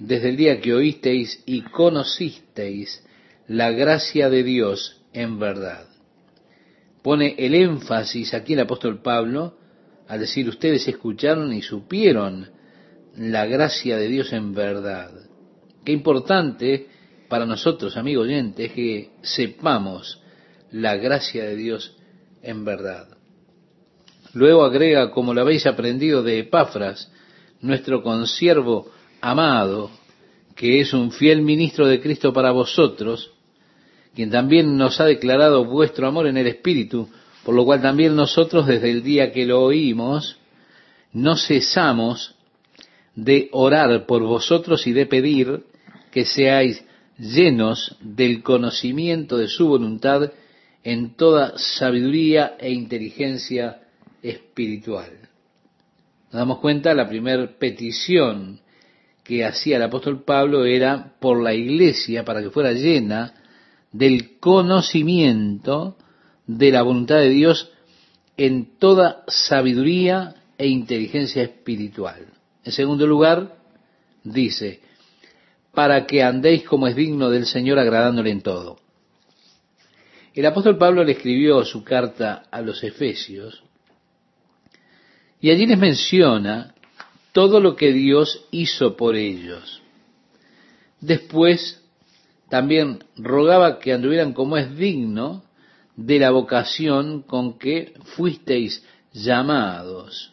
desde 0.00 0.30
el 0.30 0.36
día 0.36 0.60
que 0.60 0.74
oísteis 0.74 1.42
y 1.46 1.60
conocisteis 1.62 3.04
la 3.46 3.70
gracia 3.70 4.30
de 4.30 4.42
Dios 4.42 5.02
en 5.12 5.38
verdad. 5.38 5.86
Pone 7.02 7.34
el 7.38 7.54
énfasis 7.54 8.34
aquí 8.34 8.54
el 8.54 8.60
apóstol 8.60 9.00
Pablo 9.02 9.58
al 10.08 10.18
decir, 10.18 10.48
ustedes 10.48 10.88
escucharon 10.88 11.52
y 11.52 11.62
supieron 11.62 12.48
la 13.16 13.46
gracia 13.46 13.96
de 13.96 14.08
Dios 14.08 14.32
en 14.32 14.54
verdad. 14.54 15.12
Qué 15.84 15.92
importante 15.92 16.88
para 17.28 17.46
nosotros, 17.46 17.96
amigo 17.96 18.22
oyente, 18.22 18.64
es 18.64 18.72
que 18.72 19.10
sepamos 19.22 20.20
la 20.72 20.96
gracia 20.96 21.44
de 21.44 21.54
Dios 21.54 21.96
en 22.42 22.64
verdad. 22.64 23.06
Luego 24.32 24.64
agrega, 24.64 25.12
como 25.12 25.32
lo 25.32 25.42
habéis 25.42 25.66
aprendido 25.66 26.24
de 26.24 26.40
Epafras, 26.40 27.12
nuestro 27.60 28.02
consiervo 28.02 28.90
amado, 29.20 29.90
que 30.54 30.80
es 30.80 30.92
un 30.92 31.12
fiel 31.12 31.42
ministro 31.42 31.86
de 31.86 32.00
Cristo 32.00 32.32
para 32.32 32.50
vosotros, 32.50 33.32
quien 34.14 34.30
también 34.30 34.76
nos 34.76 35.00
ha 35.00 35.04
declarado 35.04 35.64
vuestro 35.64 36.06
amor 36.06 36.26
en 36.26 36.36
el 36.36 36.46
Espíritu, 36.46 37.08
por 37.44 37.54
lo 37.54 37.64
cual 37.64 37.80
también 37.80 38.16
nosotros 38.16 38.66
desde 38.66 38.90
el 38.90 39.02
día 39.02 39.32
que 39.32 39.46
lo 39.46 39.62
oímos, 39.62 40.36
no 41.12 41.36
cesamos 41.36 42.34
de 43.14 43.48
orar 43.52 44.06
por 44.06 44.22
vosotros 44.22 44.86
y 44.86 44.92
de 44.92 45.06
pedir 45.06 45.64
que 46.10 46.24
seáis 46.24 46.84
llenos 47.18 47.96
del 48.00 48.42
conocimiento 48.42 49.36
de 49.36 49.48
su 49.48 49.68
voluntad 49.68 50.32
en 50.82 51.14
toda 51.14 51.58
sabiduría 51.58 52.56
e 52.58 52.70
inteligencia 52.70 53.82
espiritual. 54.22 55.10
Nos 56.32 56.38
damos 56.38 56.58
cuenta, 56.58 56.94
la 56.94 57.08
primera 57.08 57.46
petición 57.58 58.60
que 59.24 59.44
hacía 59.44 59.76
el 59.76 59.82
apóstol 59.82 60.22
Pablo 60.24 60.64
era 60.64 61.14
por 61.20 61.42
la 61.42 61.54
iglesia 61.54 62.24
para 62.24 62.42
que 62.42 62.50
fuera 62.50 62.72
llena 62.72 63.34
del 63.92 64.38
conocimiento 64.38 65.96
de 66.46 66.70
la 66.70 66.82
voluntad 66.82 67.16
de 67.16 67.30
Dios 67.30 67.70
en 68.36 68.78
toda 68.78 69.24
sabiduría 69.28 70.34
e 70.56 70.66
inteligencia 70.68 71.42
espiritual. 71.42 72.26
En 72.64 72.72
segundo 72.72 73.06
lugar, 73.06 73.56
dice, 74.24 74.80
para 75.72 76.06
que 76.06 76.22
andéis 76.22 76.64
como 76.64 76.86
es 76.86 76.96
digno 76.96 77.30
del 77.30 77.46
Señor 77.46 77.78
agradándole 77.78 78.30
en 78.30 78.42
todo. 78.42 78.78
El 80.34 80.46
apóstol 80.46 80.78
Pablo 80.78 81.04
le 81.04 81.12
escribió 81.12 81.64
su 81.64 81.82
carta 81.82 82.44
a 82.50 82.60
los 82.60 82.82
Efesios 82.84 83.62
y 85.40 85.50
allí 85.50 85.66
les 85.66 85.78
menciona 85.78 86.74
todo 87.32 87.60
lo 87.60 87.76
que 87.76 87.92
Dios 87.92 88.46
hizo 88.50 88.96
por 88.96 89.16
ellos. 89.16 89.82
Después 91.00 91.82
también 92.48 93.04
rogaba 93.16 93.78
que 93.78 93.92
anduvieran 93.92 94.32
como 94.32 94.56
es 94.56 94.76
digno 94.76 95.44
de 95.96 96.18
la 96.18 96.30
vocación 96.30 97.22
con 97.22 97.58
que 97.58 97.94
fuisteis 98.16 98.84
llamados. 99.12 100.32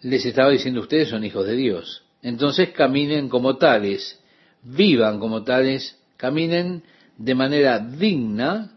Les 0.00 0.24
estaba 0.24 0.50
diciendo 0.50 0.80
ustedes 0.80 1.08
son 1.08 1.24
hijos 1.24 1.46
de 1.46 1.54
Dios. 1.54 2.04
Entonces 2.22 2.70
caminen 2.70 3.28
como 3.28 3.56
tales, 3.56 4.20
vivan 4.62 5.18
como 5.18 5.42
tales, 5.42 5.98
caminen 6.16 6.82
de 7.18 7.34
manera 7.34 7.78
digna 7.78 8.72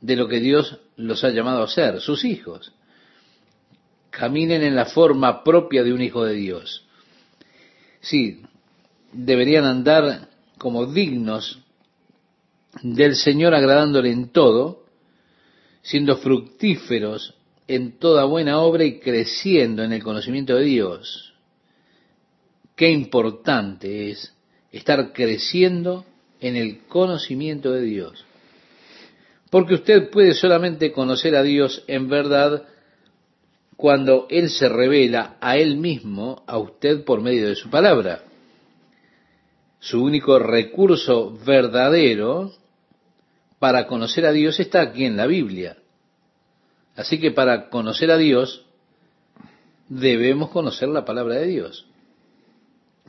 de 0.00 0.16
lo 0.16 0.28
que 0.28 0.40
Dios 0.40 0.78
los 0.96 1.24
ha 1.24 1.30
llamado 1.30 1.62
a 1.62 1.68
ser, 1.68 2.00
sus 2.00 2.24
hijos. 2.24 2.72
Caminen 4.18 4.62
en 4.62 4.76
la 4.76 4.86
forma 4.86 5.42
propia 5.42 5.82
de 5.82 5.92
un 5.92 6.00
hijo 6.00 6.24
de 6.24 6.34
Dios. 6.34 6.84
Sí, 8.00 8.42
deberían 9.12 9.64
andar 9.64 10.28
como 10.58 10.86
dignos 10.86 11.58
del 12.82 13.16
Señor 13.16 13.54
agradándole 13.54 14.10
en 14.12 14.28
todo, 14.28 14.84
siendo 15.82 16.16
fructíferos 16.18 17.34
en 17.66 17.98
toda 17.98 18.24
buena 18.24 18.60
obra 18.60 18.84
y 18.84 19.00
creciendo 19.00 19.82
en 19.82 19.92
el 19.92 20.02
conocimiento 20.02 20.56
de 20.56 20.64
Dios. 20.64 21.34
Qué 22.76 22.90
importante 22.90 24.10
es 24.10 24.34
estar 24.70 25.12
creciendo 25.12 26.04
en 26.40 26.56
el 26.56 26.80
conocimiento 26.86 27.72
de 27.72 27.82
Dios. 27.82 28.24
Porque 29.50 29.74
usted 29.74 30.10
puede 30.10 30.34
solamente 30.34 30.92
conocer 30.92 31.36
a 31.36 31.42
Dios 31.42 31.82
en 31.86 32.08
verdad 32.08 32.64
cuando 33.76 34.26
Él 34.30 34.50
se 34.50 34.68
revela 34.68 35.36
a 35.40 35.56
Él 35.56 35.76
mismo, 35.76 36.42
a 36.46 36.58
usted 36.58 37.04
por 37.04 37.20
medio 37.20 37.48
de 37.48 37.56
su 37.56 37.70
palabra. 37.70 38.22
Su 39.80 40.02
único 40.02 40.38
recurso 40.38 41.36
verdadero 41.44 42.52
para 43.58 43.86
conocer 43.86 44.26
a 44.26 44.32
Dios 44.32 44.60
está 44.60 44.80
aquí 44.80 45.04
en 45.04 45.16
la 45.16 45.26
Biblia. 45.26 45.76
Así 46.96 47.18
que 47.18 47.30
para 47.30 47.68
conocer 47.68 48.10
a 48.10 48.16
Dios 48.16 48.64
debemos 49.88 50.50
conocer 50.50 50.88
la 50.88 51.04
palabra 51.04 51.36
de 51.36 51.46
Dios. 51.46 51.86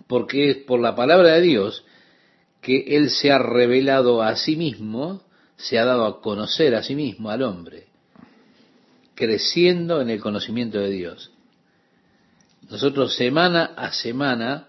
Porque 0.07 0.49
es 0.49 0.57
por 0.57 0.79
la 0.79 0.95
palabra 0.95 1.33
de 1.33 1.41
Dios 1.41 1.85
que 2.61 2.97
Él 2.97 3.09
se 3.09 3.31
ha 3.31 3.37
revelado 3.37 4.21
a 4.21 4.35
sí 4.35 4.55
mismo, 4.55 5.21
se 5.55 5.77
ha 5.77 5.85
dado 5.85 6.05
a 6.05 6.21
conocer 6.21 6.75
a 6.75 6.83
sí 6.83 6.95
mismo 6.95 7.29
al 7.29 7.43
hombre, 7.43 7.87
creciendo 9.15 10.01
en 10.01 10.09
el 10.09 10.19
conocimiento 10.19 10.79
de 10.79 10.89
Dios. 10.89 11.31
Nosotros 12.69 13.15
semana 13.15 13.71
a 13.75 13.91
semana 13.91 14.67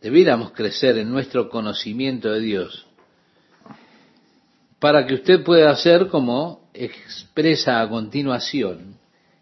debiéramos 0.00 0.52
crecer 0.52 0.98
en 0.98 1.10
nuestro 1.10 1.48
conocimiento 1.48 2.30
de 2.30 2.40
Dios 2.40 2.86
para 4.80 5.06
que 5.06 5.14
usted 5.14 5.44
pueda 5.44 5.70
hacer 5.70 6.08
como 6.08 6.70
expresa 6.72 7.80
a 7.80 7.88
continuación 7.88 8.96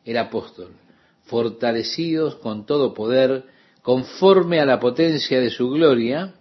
el 0.05 0.19
apóstol, 0.19 0.73
fortalecidos 1.25 2.37
con 2.37 2.67
todo 2.67 2.93
poder, 2.93 3.45
conforme 3.83 4.61
a 4.61 4.67
la 4.67 4.81
potencia 4.81 5.41
de 5.41 5.51
su 5.51 5.71
gloria, 5.71 6.35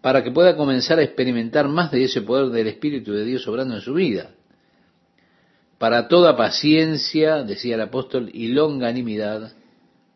para 0.00 0.22
que 0.22 0.30
pueda 0.30 0.56
comenzar 0.56 0.98
a 0.98 1.02
experimentar 1.02 1.68
más 1.68 1.90
de 1.90 2.04
ese 2.04 2.22
poder 2.22 2.50
del 2.50 2.68
Espíritu 2.68 3.12
de 3.12 3.24
Dios 3.24 3.46
obrando 3.48 3.74
en 3.74 3.80
su 3.80 3.94
vida. 3.94 4.30
Para 5.82 6.06
toda 6.06 6.36
paciencia, 6.36 7.42
decía 7.42 7.74
el 7.74 7.80
apóstol, 7.80 8.30
y 8.32 8.46
longanimidad, 8.46 9.52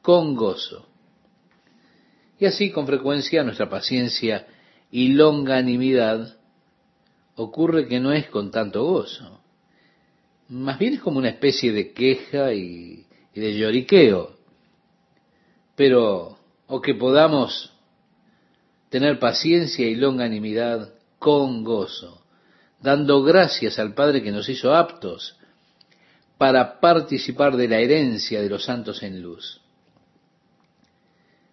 con 0.00 0.36
gozo. 0.36 0.86
Y 2.38 2.46
así 2.46 2.70
con 2.70 2.86
frecuencia 2.86 3.42
nuestra 3.42 3.68
paciencia 3.68 4.46
y 4.92 5.08
longanimidad 5.08 6.36
ocurre 7.34 7.88
que 7.88 7.98
no 7.98 8.12
es 8.12 8.28
con 8.28 8.52
tanto 8.52 8.84
gozo. 8.84 9.40
Más 10.50 10.78
bien 10.78 10.94
es 10.94 11.00
como 11.00 11.18
una 11.18 11.30
especie 11.30 11.72
de 11.72 11.92
queja 11.92 12.52
y, 12.54 13.04
de 13.34 13.58
lloriqueo. 13.58 14.36
Pero, 15.74 16.38
o 16.68 16.80
que 16.80 16.94
podamos 16.94 17.72
tener 18.88 19.18
paciencia 19.18 19.84
y 19.84 19.96
longanimidad 19.96 20.94
con 21.18 21.64
gozo, 21.64 22.22
dando 22.80 23.24
gracias 23.24 23.80
al 23.80 23.94
Padre 23.94 24.22
que 24.22 24.30
nos 24.30 24.48
hizo 24.48 24.72
aptos 24.72 25.36
para 26.38 26.80
participar 26.80 27.56
de 27.56 27.68
la 27.68 27.78
herencia 27.78 28.42
de 28.42 28.48
los 28.48 28.64
santos 28.64 29.02
en 29.02 29.22
luz. 29.22 29.60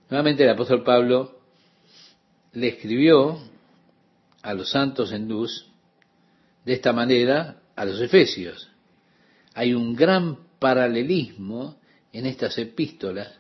Nuevamente 0.10 0.44
el 0.44 0.50
apóstol 0.50 0.84
Pablo 0.84 1.40
le 2.52 2.68
escribió 2.68 3.40
a 4.42 4.54
los 4.54 4.70
santos 4.70 5.12
en 5.12 5.28
luz 5.28 5.68
de 6.66 6.74
esta 6.74 6.94
manera 6.94 7.62
a 7.76 7.86
los 7.86 8.00
efesios. 8.00 8.70
Hay 9.54 9.74
un 9.74 9.96
gran 9.96 10.38
paralelismo 10.60 11.78
en 12.12 12.26
estas 12.26 12.58
epístolas 12.58 13.32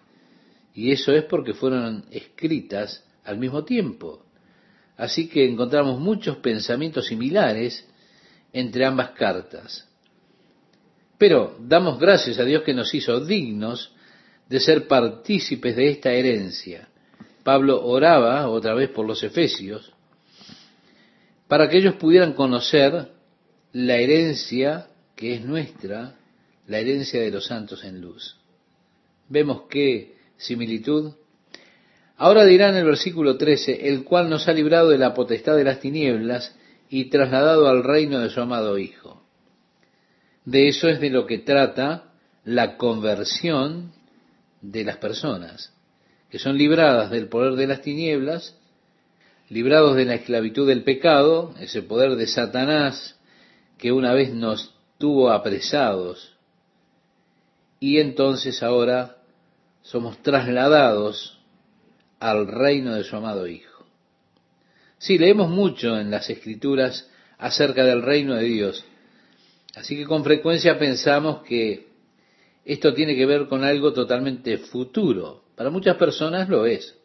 y 0.73 0.91
eso 0.91 1.11
es 1.11 1.25
porque 1.25 1.53
fueron 1.53 2.05
escritas 2.09 3.03
al 3.23 3.37
mismo 3.37 3.63
tiempo. 3.63 4.25
Así 4.97 5.27
que 5.27 5.47
encontramos 5.47 5.99
muchos 5.99 6.37
pensamientos 6.37 7.07
similares 7.07 7.87
entre 8.51 8.85
ambas 8.85 9.11
cartas. 9.11 9.87
Pero 11.23 11.55
damos 11.57 11.99
gracias 11.99 12.37
a 12.37 12.43
Dios 12.43 12.63
que 12.63 12.73
nos 12.73 12.93
hizo 12.93 13.21
dignos 13.21 13.93
de 14.49 14.59
ser 14.59 14.89
partícipes 14.89 15.73
de 15.73 15.87
esta 15.87 16.11
herencia. 16.11 16.89
Pablo 17.45 17.81
oraba 17.85 18.49
otra 18.49 18.73
vez 18.73 18.89
por 18.89 19.07
los 19.07 19.23
efesios 19.23 19.93
para 21.47 21.69
que 21.69 21.77
ellos 21.77 21.95
pudieran 21.95 22.33
conocer 22.33 23.07
la 23.71 23.95
herencia 23.95 24.87
que 25.15 25.35
es 25.35 25.45
nuestra, 25.45 26.17
la 26.67 26.79
herencia 26.79 27.21
de 27.21 27.31
los 27.31 27.45
santos 27.45 27.85
en 27.85 28.01
luz. 28.01 28.35
Vemos 29.29 29.61
qué 29.69 30.17
similitud. 30.35 31.13
Ahora 32.17 32.43
dirá 32.43 32.67
en 32.67 32.75
el 32.75 32.83
versículo 32.83 33.37
13, 33.37 33.87
el 33.87 34.03
cual 34.03 34.29
nos 34.29 34.49
ha 34.49 34.51
librado 34.51 34.89
de 34.89 34.97
la 34.97 35.13
potestad 35.13 35.55
de 35.55 35.63
las 35.63 35.79
tinieblas 35.79 36.53
y 36.89 37.05
trasladado 37.05 37.69
al 37.69 37.81
reino 37.81 38.19
de 38.19 38.29
su 38.29 38.41
amado 38.41 38.77
Hijo. 38.77 39.22
De 40.45 40.67
eso 40.67 40.89
es 40.89 40.99
de 40.99 41.09
lo 41.09 41.25
que 41.25 41.39
trata 41.39 42.11
la 42.43 42.77
conversión 42.77 43.93
de 44.61 44.83
las 44.83 44.97
personas, 44.97 45.73
que 46.29 46.39
son 46.39 46.57
libradas 46.57 47.09
del 47.11 47.27
poder 47.27 47.53
de 47.53 47.67
las 47.67 47.81
tinieblas 47.81 48.57
librados 49.49 49.95
de 49.95 50.05
la 50.05 50.15
esclavitud 50.15 50.67
del 50.67 50.83
pecado, 50.83 51.53
ese 51.59 51.83
poder 51.83 52.15
de 52.15 52.27
Satanás 52.27 53.19
que 53.77 53.91
una 53.91 54.13
vez 54.13 54.33
nos 54.33 54.73
tuvo 54.97 55.31
apresados, 55.31 56.37
y 57.79 57.99
entonces 57.99 58.63
ahora 58.63 59.17
somos 59.81 60.17
trasladados 60.23 61.39
al 62.19 62.47
reino 62.47 62.95
de 62.95 63.03
su 63.03 63.15
amado 63.15 63.45
Hijo. 63.45 63.85
Sí, 64.97 65.17
leemos 65.17 65.49
mucho 65.49 65.99
en 65.99 66.09
las 66.09 66.29
escrituras 66.29 67.09
acerca 67.37 67.83
del 67.83 68.01
reino 68.01 68.35
de 68.35 68.45
Dios. 68.45 68.85
Así 69.75 69.95
que 69.95 70.05
con 70.05 70.23
frecuencia 70.23 70.77
pensamos 70.77 71.43
que 71.43 71.87
esto 72.65 72.93
tiene 72.93 73.15
que 73.15 73.25
ver 73.25 73.47
con 73.47 73.63
algo 73.63 73.91
totalmente 73.91 74.57
futuro. 74.57 75.43
Para 75.55 75.69
muchas 75.69 75.97
personas 75.97 76.47
lo 76.47 76.65
es. 76.65 76.95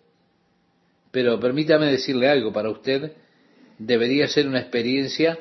Pero 1.11 1.41
permítame 1.41 1.87
decirle 1.87 2.29
algo, 2.29 2.53
para 2.53 2.71
usted 2.71 3.13
debería 3.79 4.29
ser 4.29 4.47
una 4.47 4.61
experiencia 4.61 5.39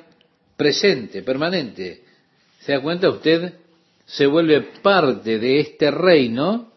presente, 0.56 1.22
permanente. 1.22 2.04
¿Se 2.60 2.72
da 2.72 2.82
cuenta 2.82 3.10
usted? 3.10 3.54
Se 4.06 4.26
vuelve 4.26 4.62
parte 4.82 5.38
de 5.38 5.60
este 5.60 5.92
reino 5.92 6.72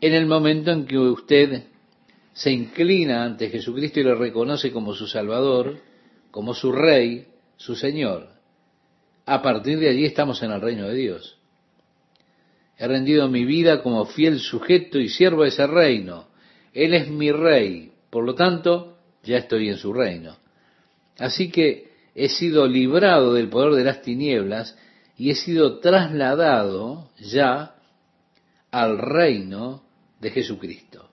en 0.00 0.12
el 0.12 0.26
momento 0.26 0.70
en 0.70 0.86
que 0.86 0.98
usted 0.98 1.62
se 2.34 2.50
inclina 2.52 3.24
ante 3.24 3.48
Jesucristo 3.48 4.00
y 4.00 4.04
le 4.04 4.14
reconoce 4.14 4.70
como 4.70 4.94
su 4.94 5.06
Salvador, 5.06 5.78
como 6.30 6.52
su 6.52 6.70
Rey, 6.70 7.26
su 7.56 7.74
Señor. 7.74 8.35
A 9.26 9.42
partir 9.42 9.78
de 9.80 9.88
allí 9.88 10.04
estamos 10.04 10.40
en 10.42 10.52
el 10.52 10.60
reino 10.60 10.86
de 10.88 10.94
Dios. 10.94 11.36
He 12.78 12.86
rendido 12.86 13.28
mi 13.28 13.44
vida 13.44 13.82
como 13.82 14.06
fiel 14.06 14.38
sujeto 14.38 14.98
y 14.98 15.08
siervo 15.08 15.42
de 15.42 15.48
ese 15.48 15.66
reino. 15.66 16.28
Él 16.72 16.94
es 16.94 17.08
mi 17.08 17.32
Rey. 17.32 17.92
Por 18.08 18.24
lo 18.24 18.34
tanto, 18.34 18.98
ya 19.24 19.38
estoy 19.38 19.68
en 19.68 19.78
su 19.78 19.92
reino. 19.92 20.36
Así 21.18 21.50
que 21.50 21.90
he 22.14 22.28
sido 22.28 22.66
librado 22.66 23.34
del 23.34 23.48
poder 23.48 23.74
de 23.74 23.84
las 23.84 24.02
tinieblas 24.02 24.78
y 25.16 25.30
he 25.30 25.34
sido 25.34 25.80
trasladado 25.80 27.10
ya 27.18 27.74
al 28.70 28.98
reino 28.98 29.82
de 30.20 30.30
Jesucristo, 30.30 31.08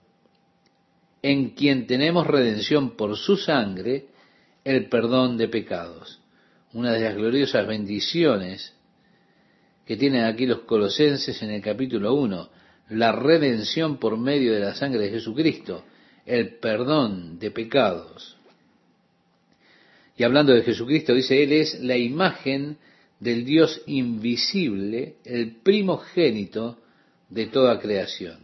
en 1.22 1.50
quien 1.50 1.86
tenemos 1.86 2.26
redención 2.26 2.96
por 2.96 3.16
su 3.16 3.36
sangre, 3.36 4.08
el 4.64 4.88
perdón 4.88 5.36
de 5.36 5.48
pecados. 5.48 6.20
Una 6.74 6.92
de 6.92 7.00
las 7.00 7.14
gloriosas 7.14 7.66
bendiciones 7.68 8.74
que 9.86 9.96
tienen 9.96 10.24
aquí 10.24 10.44
los 10.44 10.60
colosenses 10.62 11.40
en 11.40 11.50
el 11.50 11.62
capítulo 11.62 12.14
1, 12.14 12.50
la 12.90 13.12
redención 13.12 13.98
por 13.98 14.18
medio 14.18 14.52
de 14.52 14.58
la 14.58 14.74
sangre 14.74 15.04
de 15.04 15.10
Jesucristo, 15.10 15.84
el 16.26 16.56
perdón 16.56 17.38
de 17.38 17.52
pecados. 17.52 18.36
Y 20.16 20.24
hablando 20.24 20.52
de 20.52 20.62
Jesucristo, 20.62 21.14
dice, 21.14 21.44
Él 21.44 21.52
es 21.52 21.78
la 21.80 21.96
imagen 21.96 22.78
del 23.20 23.44
Dios 23.44 23.80
invisible, 23.86 25.16
el 25.24 25.56
primogénito 25.56 26.78
de 27.28 27.46
toda 27.46 27.78
creación. 27.78 28.38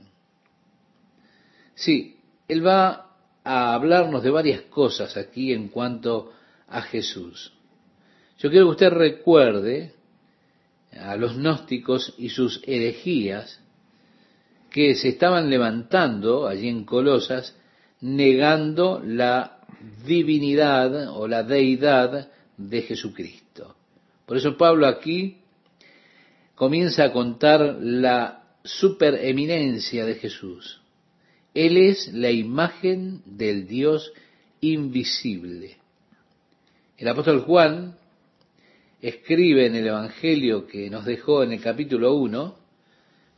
Sí, 1.75 2.17
Él 2.47 2.65
va 2.65 3.11
a 3.43 3.75
hablarnos 3.75 4.23
de 4.23 4.31
varias 4.31 4.61
cosas 4.63 5.17
aquí 5.17 5.53
en 5.53 5.67
cuanto 5.67 6.33
a 6.69 6.83
Jesús. 6.83 7.55
Yo 8.41 8.49
quiero 8.49 8.67
que 8.67 8.71
usted 8.71 8.91
recuerde 8.91 9.93
a 10.99 11.15
los 11.17 11.37
gnósticos 11.37 12.15
y 12.17 12.31
sus 12.31 12.63
herejías 12.67 13.61
que 14.71 14.95
se 14.95 15.09
estaban 15.11 15.51
levantando 15.51 16.49
allí 16.49 16.69
en 16.69 16.85
Colosas 16.85 17.55
negando 18.01 19.03
la 19.05 19.59
divinidad 20.07 21.11
o 21.15 21.29
la 21.29 21.43
deidad 21.43 22.31
de 22.57 22.83
Jesucristo. 22.83 23.77
Por 24.25 24.39
eso 24.39 24.57
Pablo 24.57 24.87
aquí 24.87 25.37
comienza 26.55 27.05
a 27.05 27.13
contar 27.13 27.77
la 27.81 28.45
supereminencia 28.65 30.07
de 30.07 30.15
Jesús. 30.15 30.81
Él 31.53 31.77
es 31.77 32.11
la 32.15 32.31
imagen 32.31 33.21
del 33.27 33.67
Dios 33.67 34.13
invisible. 34.63 35.77
El 36.97 37.09
apóstol 37.09 37.41
Juan 37.41 38.00
escribe 39.03 39.67
en 39.67 39.77
el 39.77 39.87
Evangelio 39.87 40.67
que 40.67 40.91
nos 40.91 41.05
dejó 41.05 41.43
en 41.43 41.53
el 41.53 41.61
capítulo 41.61 42.15
1, 42.15 42.55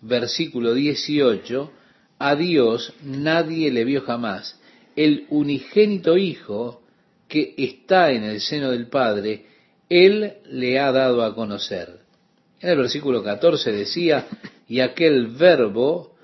versículo 0.02 0.74
18, 0.74 1.72
a 2.18 2.36
Dios 2.36 2.92
nadie 3.02 3.70
le 3.70 3.84
vio 3.84 4.02
jamás. 4.02 4.60
El 4.96 5.26
unigénito 5.30 6.16
Hijo 6.16 6.82
que 7.28 7.54
está 7.56 8.10
en 8.12 8.24
el 8.24 8.40
seno 8.40 8.70
del 8.70 8.88
Padre, 8.88 9.46
Él 9.88 10.34
le 10.50 10.78
ha 10.78 10.92
dado 10.92 11.22
a 11.22 11.34
conocer. 11.34 12.00
En 12.60 12.70
el 12.70 12.76
versículo 12.76 13.22
14 13.22 13.72
decía, 13.72 14.26
y 14.68 14.80
aquel 14.80 15.28
verbo 15.28 16.14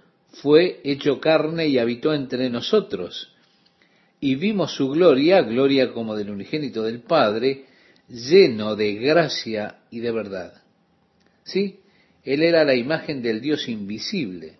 fue 0.42 0.80
hecho 0.84 1.18
carne 1.20 1.66
y 1.68 1.78
habitó 1.78 2.12
entre 2.12 2.50
nosotros. 2.50 3.32
Y 4.20 4.34
vimos 4.34 4.74
su 4.74 4.90
gloria, 4.90 5.42
gloria 5.42 5.92
como 5.92 6.14
del 6.14 6.30
unigénito 6.30 6.82
del 6.82 7.00
Padre, 7.00 7.64
lleno 8.08 8.74
de 8.76 8.94
gracia 8.94 9.80
y 9.90 10.00
de 10.00 10.10
verdad. 10.10 10.62
¿Sí? 11.44 11.80
Él 12.24 12.42
era 12.42 12.64
la 12.64 12.74
imagen 12.74 13.22
del 13.22 13.40
Dios 13.40 13.68
invisible. 13.68 14.56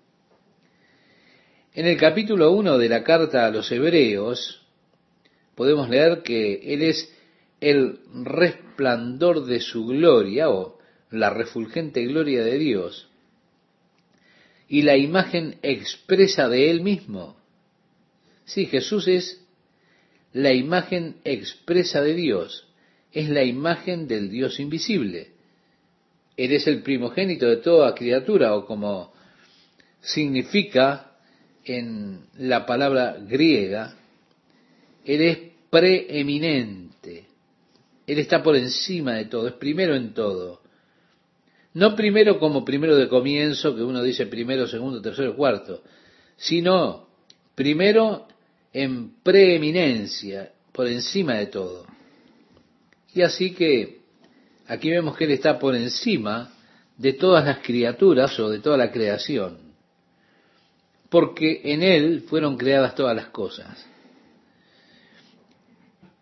En 1.74 1.87
el 1.87 1.96
capítulo 1.96 2.52
1 2.52 2.78
de 2.78 2.88
la 2.88 3.04
carta 3.04 3.46
a 3.46 3.50
los 3.50 3.70
Hebreos 3.70 4.66
podemos 5.54 5.88
leer 5.88 6.22
que 6.22 6.74
Él 6.74 6.82
es 6.82 7.12
el 7.61 8.00
resplandor 8.24 9.44
de 9.44 9.61
su 9.61 9.87
gloria 9.87 10.50
o 10.50 10.78
la 11.11 11.30
refulgente 11.30 12.04
gloria 12.04 12.44
de 12.44 12.58
Dios 12.58 13.08
y 14.68 14.82
la 14.82 14.96
imagen 14.96 15.58
expresa 15.62 16.48
de 16.48 16.70
Él 16.70 16.82
mismo. 16.82 17.37
Sí, 18.44 18.66
Jesús 18.66 19.08
es 19.08 19.44
la 20.32 20.52
imagen 20.52 21.16
expresa 21.24 22.02
de 22.02 22.14
Dios 22.14 22.67
es 23.12 23.28
la 23.28 23.44
imagen 23.44 24.06
del 24.06 24.30
Dios 24.30 24.60
invisible. 24.60 25.28
Él 26.36 26.52
es 26.52 26.66
el 26.66 26.82
primogénito 26.82 27.46
de 27.46 27.56
toda 27.56 27.94
criatura, 27.94 28.54
o 28.54 28.64
como 28.66 29.12
significa 30.00 31.12
en 31.64 32.26
la 32.38 32.64
palabra 32.64 33.16
griega, 33.20 33.96
Él 35.04 35.22
es 35.22 35.38
preeminente. 35.70 37.26
Él 38.06 38.18
está 38.18 38.42
por 38.42 38.56
encima 38.56 39.14
de 39.14 39.26
todo, 39.26 39.48
es 39.48 39.54
primero 39.54 39.94
en 39.94 40.14
todo. 40.14 40.62
No 41.74 41.94
primero 41.94 42.38
como 42.38 42.64
primero 42.64 42.96
de 42.96 43.08
comienzo, 43.08 43.76
que 43.76 43.82
uno 43.82 44.02
dice 44.02 44.26
primero, 44.26 44.66
segundo, 44.66 45.02
tercero, 45.02 45.36
cuarto, 45.36 45.82
sino 46.36 47.08
primero 47.54 48.26
en 48.72 49.14
preeminencia, 49.22 50.52
por 50.72 50.86
encima 50.86 51.34
de 51.34 51.46
todo. 51.46 51.86
Y 53.18 53.22
así 53.22 53.50
que 53.50 53.98
aquí 54.68 54.90
vemos 54.90 55.16
que 55.16 55.24
Él 55.24 55.33
está 55.33 55.59
por 55.59 55.74
encima 55.74 56.52
de 56.96 57.14
todas 57.14 57.44
las 57.44 57.59
criaturas 57.59 58.38
o 58.38 58.48
de 58.48 58.61
toda 58.61 58.76
la 58.76 58.92
creación, 58.92 59.59
porque 61.09 61.62
en 61.64 61.83
Él 61.83 62.26
fueron 62.28 62.57
creadas 62.57 62.94
todas 62.94 63.16
las 63.16 63.26
cosas. 63.31 63.85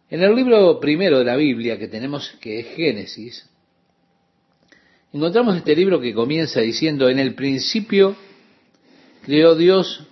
En 0.08 0.22
el 0.22 0.34
libro 0.34 0.80
primero 0.80 1.18
de 1.18 1.26
la 1.26 1.36
Biblia 1.36 1.78
que 1.78 1.86
tenemos, 1.86 2.30
que 2.40 2.60
es 2.60 2.74
Génesis, 2.74 3.46
encontramos 5.12 5.54
este 5.54 5.76
libro 5.76 6.00
que 6.00 6.14
comienza 6.14 6.60
diciendo, 6.60 7.10
en 7.10 7.18
el 7.18 7.34
principio 7.34 8.16
creó 9.22 9.54
Dios, 9.54 10.02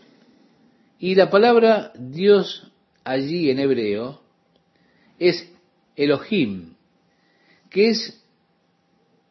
y 0.99 1.15
la 1.15 1.31
palabra 1.31 1.95
Dios 1.99 2.71
allí 3.05 3.49
en 3.49 3.61
hebreo 3.61 4.21
es 5.19 5.51
Elohim, 5.97 6.74
que 7.75 7.89
es 7.89 8.23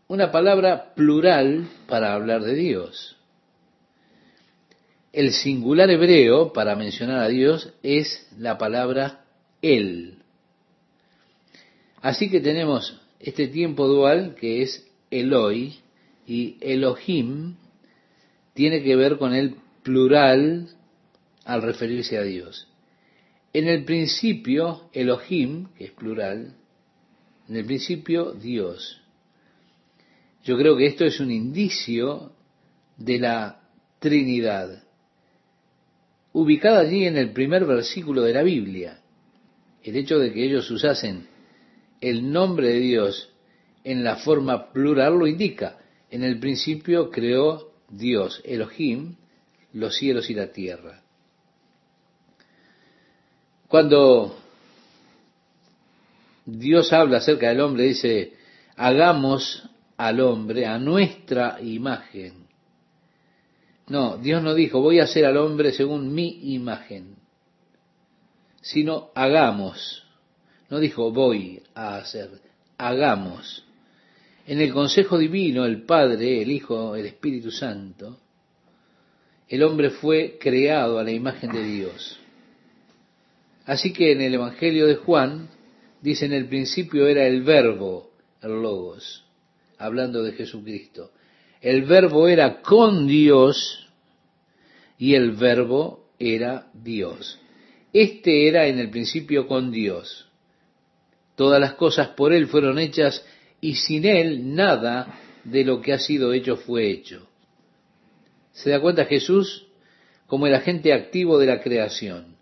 una 0.10 0.30
palabra 0.30 0.94
plural 0.96 1.70
para 1.88 2.14
hablar 2.14 2.42
de 2.44 2.56
Dios. 2.56 3.16
El 5.14 5.32
singular 5.32 5.90
hebreo 5.90 6.52
para 6.52 6.76
mencionar 6.76 7.20
a 7.20 7.30
Dios 7.30 7.72
es 7.84 8.28
la 8.38 8.58
palabra 8.58 9.24
Él. 9.62 10.18
Así 12.02 12.30
que 12.30 12.42
tenemos 12.42 13.00
este 13.22 13.48
tiempo 13.48 13.88
dual 13.88 14.36
que 14.36 14.62
es 14.62 14.92
Eloi 15.10 15.76
y 16.28 16.58
Elohim 16.60 17.56
tiene 18.54 18.84
que 18.84 18.98
ver 18.98 19.18
con 19.18 19.34
el 19.34 19.56
plural 19.84 20.68
al 21.46 21.62
referirse 21.62 22.18
a 22.18 22.24
Dios. 22.24 22.68
En 23.54 23.70
el 23.70 23.86
principio, 23.86 24.90
Elohim, 24.92 25.68
que 25.78 25.86
es 25.86 25.92
plural, 25.92 26.58
en 27.48 27.56
el 27.56 27.66
principio 27.66 28.32
Dios. 28.32 29.02
Yo 30.44 30.58
creo 30.58 30.76
que 30.76 30.88
esto 30.88 31.06
es 31.06 31.20
un 31.20 31.32
indicio 31.32 32.32
de 32.98 33.20
la 33.20 33.62
Trinidad, 34.00 34.84
ubicada 36.34 36.82
allí 36.82 37.06
en 37.06 37.18
el 37.18 37.32
primer 37.32 37.66
versículo 37.66 38.24
de 38.24 38.34
la 38.34 38.44
Biblia. 38.44 39.00
El 39.84 39.96
hecho 39.96 40.20
de 40.20 40.34
que 40.34 40.44
ellos 40.44 40.70
usasen 40.72 41.28
el 42.02 42.32
nombre 42.32 42.68
de 42.70 42.80
Dios 42.80 43.30
en 43.84 44.04
la 44.04 44.18
forma 44.18 44.72
plural 44.72 45.18
lo 45.18 45.28
indica. 45.28 45.80
En 46.10 46.24
el 46.24 46.40
principio 46.40 47.10
creó 47.10 47.72
Dios, 47.90 48.42
Elohim, 48.44 49.16
los 49.74 49.96
cielos 49.96 50.30
y 50.30 50.34
la 50.34 50.52
tierra. 50.52 51.02
Dios 56.46 56.92
habla 56.92 57.18
acerca 57.18 57.50
del 57.50 57.62
hombre, 57.62 57.84
dice, 57.84 58.34
hagamos 58.76 59.70
al 59.98 60.20
hombre 60.20 60.66
a 60.66 60.78
nuestra 60.78 61.58
imagen. 61.62 62.48
No, 63.88 64.18
Dios 64.18 64.42
no 64.42 64.54
dijo, 64.54 64.82
voy 64.82 65.00
a 65.00 65.04
hacer 65.04 65.26
al 65.26 65.38
hombre 65.38 65.72
según 65.72 66.14
mi 66.14 66.54
imagen, 66.54 67.16
sino 68.62 69.10
hagamos. 69.16 70.04
No 70.70 70.80
dijo, 70.80 71.12
voy 71.12 71.62
a 71.76 71.98
hacer, 71.98 72.30
hagamos. 72.78 73.66
En 74.48 74.60
el 74.60 74.74
consejo 74.74 75.18
divino, 75.18 75.66
el 75.66 75.84
Padre, 75.84 76.42
el 76.42 76.52
Hijo, 76.52 76.96
el 76.96 77.06
Espíritu 77.06 77.52
Santo, 77.52 78.20
el 79.48 79.64
hombre 79.64 79.90
fue 79.92 80.38
creado 80.40 81.00
a 81.00 81.04
la 81.04 81.12
imagen 81.12 81.52
de 81.52 81.64
Dios. 81.64 82.20
Así 83.66 83.94
que 83.94 84.12
en 84.12 84.22
el 84.22 84.34
Evangelio 84.34 84.88
de 84.88 84.96
Juan 84.96 85.50
dice 86.04 86.26
en 86.26 86.34
el 86.34 86.48
principio 86.48 87.08
era 87.08 87.26
el 87.26 87.44
verbo, 87.44 88.12
el 88.42 88.62
logos, 88.62 89.24
hablando 89.78 90.22
de 90.22 90.34
Jesucristo. 90.34 91.12
El 91.62 91.84
verbo 91.84 92.28
era 92.28 92.62
con 92.62 93.08
Dios 93.08 93.88
y 94.98 95.16
el 95.16 95.32
verbo 95.32 96.10
era 96.20 96.68
Dios. 96.74 97.40
Este 97.94 98.50
era 98.50 98.68
en 98.68 98.80
el 98.80 98.90
principio 98.90 99.48
con 99.48 99.72
Dios. 99.72 100.28
Todas 101.36 101.62
las 101.62 101.76
cosas 101.76 102.10
por 102.10 102.34
Él 102.34 102.48
fueron 102.48 102.80
hechas 102.80 103.26
y 103.62 103.76
sin 103.76 104.06
Él 104.06 104.54
nada 104.54 105.22
de 105.46 105.64
lo 105.64 105.80
que 105.82 105.94
ha 105.94 106.00
sido 106.00 106.34
hecho 106.34 106.58
fue 106.58 106.92
hecho. 106.92 107.30
¿Se 108.52 108.72
da 108.72 108.82
cuenta 108.82 109.06
Jesús 109.06 109.68
como 110.28 110.48
el 110.48 110.56
agente 110.56 110.92
activo 110.92 111.40
de 111.40 111.46
la 111.46 111.62
creación? 111.62 112.36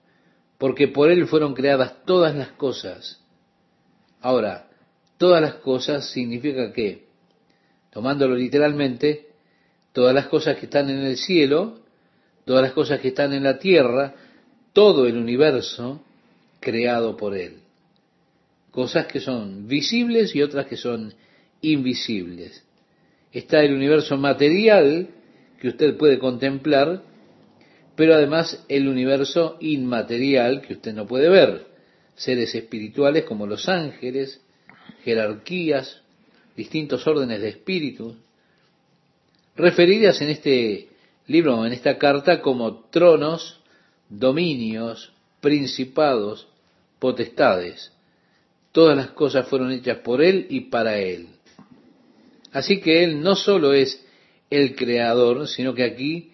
Porque 0.57 0.87
por 0.87 1.11
Él 1.11 1.27
fueron 1.27 1.53
creadas 1.53 2.03
todas 2.05 2.35
las 2.35 2.53
cosas. 2.53 3.20
Ahora, 4.21 4.69
todas 5.17 5.41
las 5.41 5.55
cosas 5.55 6.09
significa 6.09 6.71
que, 6.71 7.07
tomándolo 7.91 8.35
literalmente, 8.35 9.27
todas 9.93 10.15
las 10.15 10.27
cosas 10.27 10.57
que 10.57 10.65
están 10.65 10.89
en 10.89 10.99
el 10.99 11.17
cielo, 11.17 11.79
todas 12.45 12.63
las 12.63 12.71
cosas 12.71 12.99
que 12.99 13.09
están 13.09 13.33
en 13.33 13.43
la 13.43 13.59
tierra, 13.59 14.15
todo 14.73 15.05
el 15.05 15.17
universo 15.17 16.01
creado 16.59 17.17
por 17.17 17.35
Él 17.35 17.61
cosas 18.71 19.05
que 19.05 19.19
son 19.19 19.67
visibles 19.67 20.35
y 20.35 20.41
otras 20.41 20.65
que 20.65 20.77
son 20.77 21.13
invisibles. 21.61 22.63
Está 23.31 23.61
el 23.63 23.73
universo 23.73 24.17
material 24.17 25.09
que 25.59 25.67
usted 25.67 25.95
puede 25.97 26.17
contemplar, 26.17 27.03
pero 27.95 28.15
además 28.15 28.65
el 28.67 28.87
universo 28.87 29.57
inmaterial 29.59 30.61
que 30.61 30.73
usted 30.73 30.93
no 30.93 31.05
puede 31.05 31.29
ver. 31.29 31.67
Seres 32.15 32.53
espirituales 32.55 33.23
como 33.23 33.47
los 33.47 33.67
ángeles, 33.67 34.41
jerarquías, 35.03 36.01
distintos 36.55 37.05
órdenes 37.07 37.41
de 37.41 37.49
espíritus, 37.49 38.15
referidas 39.55 40.21
en 40.21 40.29
este 40.29 40.89
libro, 41.27 41.65
en 41.65 41.73
esta 41.73 41.97
carta, 41.97 42.41
como 42.41 42.85
tronos, 42.89 43.59
dominios, 44.09 45.13
principados, 45.39 46.47
potestades. 46.99 47.91
Todas 48.71 48.95
las 48.95 49.11
cosas 49.11 49.47
fueron 49.47 49.71
hechas 49.71 49.99
por 49.99 50.21
Él 50.21 50.47
y 50.49 50.61
para 50.61 50.97
Él. 50.99 51.27
Así 52.51 52.79
que 52.79 53.03
Él 53.03 53.21
no 53.21 53.35
solo 53.35 53.73
es 53.73 54.05
el 54.49 54.75
creador, 54.75 55.47
sino 55.47 55.73
que 55.73 55.83
aquí 55.83 56.31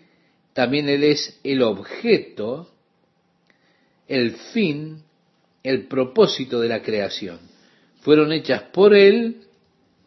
también 0.54 0.90
Él 0.90 1.04
es 1.04 1.40
el 1.44 1.62
objeto, 1.62 2.72
el 4.08 4.32
fin, 4.54 5.04
el 5.68 5.88
propósito 5.88 6.60
de 6.62 6.70
la 6.70 6.82
creación. 6.82 7.40
Fueron 8.02 8.32
hechas 8.32 8.64
por 8.74 8.96
Él, 8.96 9.42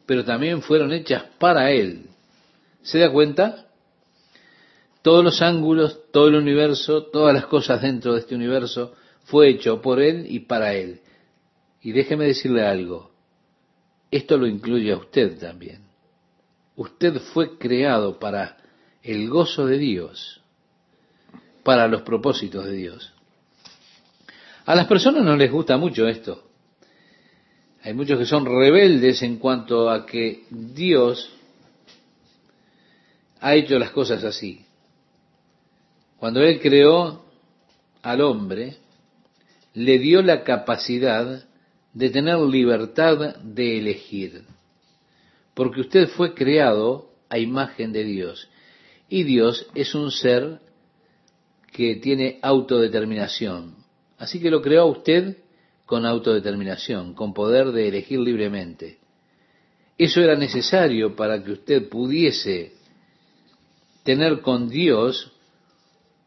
pero 0.07 0.25
también 0.25 0.63
fueron 0.63 0.93
hechas 0.93 1.25
para 1.39 1.71
Él. 1.71 2.07
¿Se 2.83 2.99
da 2.99 3.13
cuenta? 3.13 3.67
Todos 5.03 5.23
los 5.23 5.43
ángulos, 5.43 6.11
todo 6.13 6.29
el 6.29 6.37
universo, 6.37 7.05
todas 7.05 7.35
las 7.35 7.47
cosas 7.47 7.83
dentro 7.83 8.15
de 8.15 8.21
este 8.21 8.35
universo 8.35 8.95
fue 9.25 9.51
hecho 9.51 9.83
por 9.83 10.01
Él 10.01 10.27
y 10.29 10.41
para 10.41 10.75
Él. 10.75 11.01
Y 11.83 11.93
déjeme 11.93 12.25
decirle 12.27 12.67
algo, 12.67 13.11
esto 14.11 14.39
lo 14.39 14.47
incluye 14.47 14.93
a 14.93 14.97
usted 14.97 15.39
también. 15.39 15.83
Usted 16.77 17.19
fue 17.35 17.59
creado 17.59 18.19
para 18.19 18.57
el 19.03 19.29
gozo 19.29 19.67
de 19.67 19.79
Dios, 19.79 20.41
para 21.65 21.87
los 21.87 22.03
propósitos 22.03 22.65
de 22.65 22.73
Dios. 22.73 23.13
A 24.71 24.77
las 24.77 24.87
personas 24.87 25.25
no 25.25 25.35
les 25.35 25.51
gusta 25.51 25.77
mucho 25.79 26.07
esto. 26.07 26.45
Hay 27.83 27.93
muchos 27.93 28.21
que 28.21 28.25
son 28.25 28.47
rebeldes 28.47 29.21
en 29.21 29.39
cuanto 29.39 29.91
a 29.91 30.07
que 30.07 30.45
Dios 30.49 31.29
ha 33.41 33.57
hecho 33.57 33.81
las 33.81 33.91
cosas 33.91 34.23
así. 34.23 34.65
Cuando 36.19 36.41
Él 36.41 36.61
creó 36.61 37.25
al 38.03 38.21
hombre, 38.21 38.77
le 39.75 39.99
dio 39.99 40.23
la 40.23 40.45
capacidad 40.45 41.45
de 41.93 42.11
tener 42.11 42.39
libertad 42.39 43.39
de 43.43 43.77
elegir. 43.77 44.45
Porque 45.53 45.81
usted 45.81 46.07
fue 46.11 46.33
creado 46.33 47.11
a 47.29 47.41
imagen 47.41 47.91
de 47.91 48.05
Dios. 48.05 48.49
Y 49.09 49.25
Dios 49.25 49.67
es 49.75 49.97
un 49.97 50.13
ser 50.13 50.61
que 51.73 51.97
tiene 51.97 52.39
autodeterminación. 52.41 53.80
Así 54.21 54.39
que 54.39 54.51
lo 54.51 54.61
creó 54.61 54.87
usted 54.87 55.39
con 55.87 56.05
autodeterminación, 56.05 57.15
con 57.15 57.33
poder 57.33 57.73
de 57.73 57.89
elegir 57.89 58.21
libremente. 58.21 58.99
Eso 59.97 60.21
era 60.21 60.37
necesario 60.37 61.17
para 61.17 61.43
que 61.43 61.53
usted 61.53 61.89
pudiese 61.89 62.75
tener 64.03 64.43
con 64.43 64.69
Dios 64.69 65.33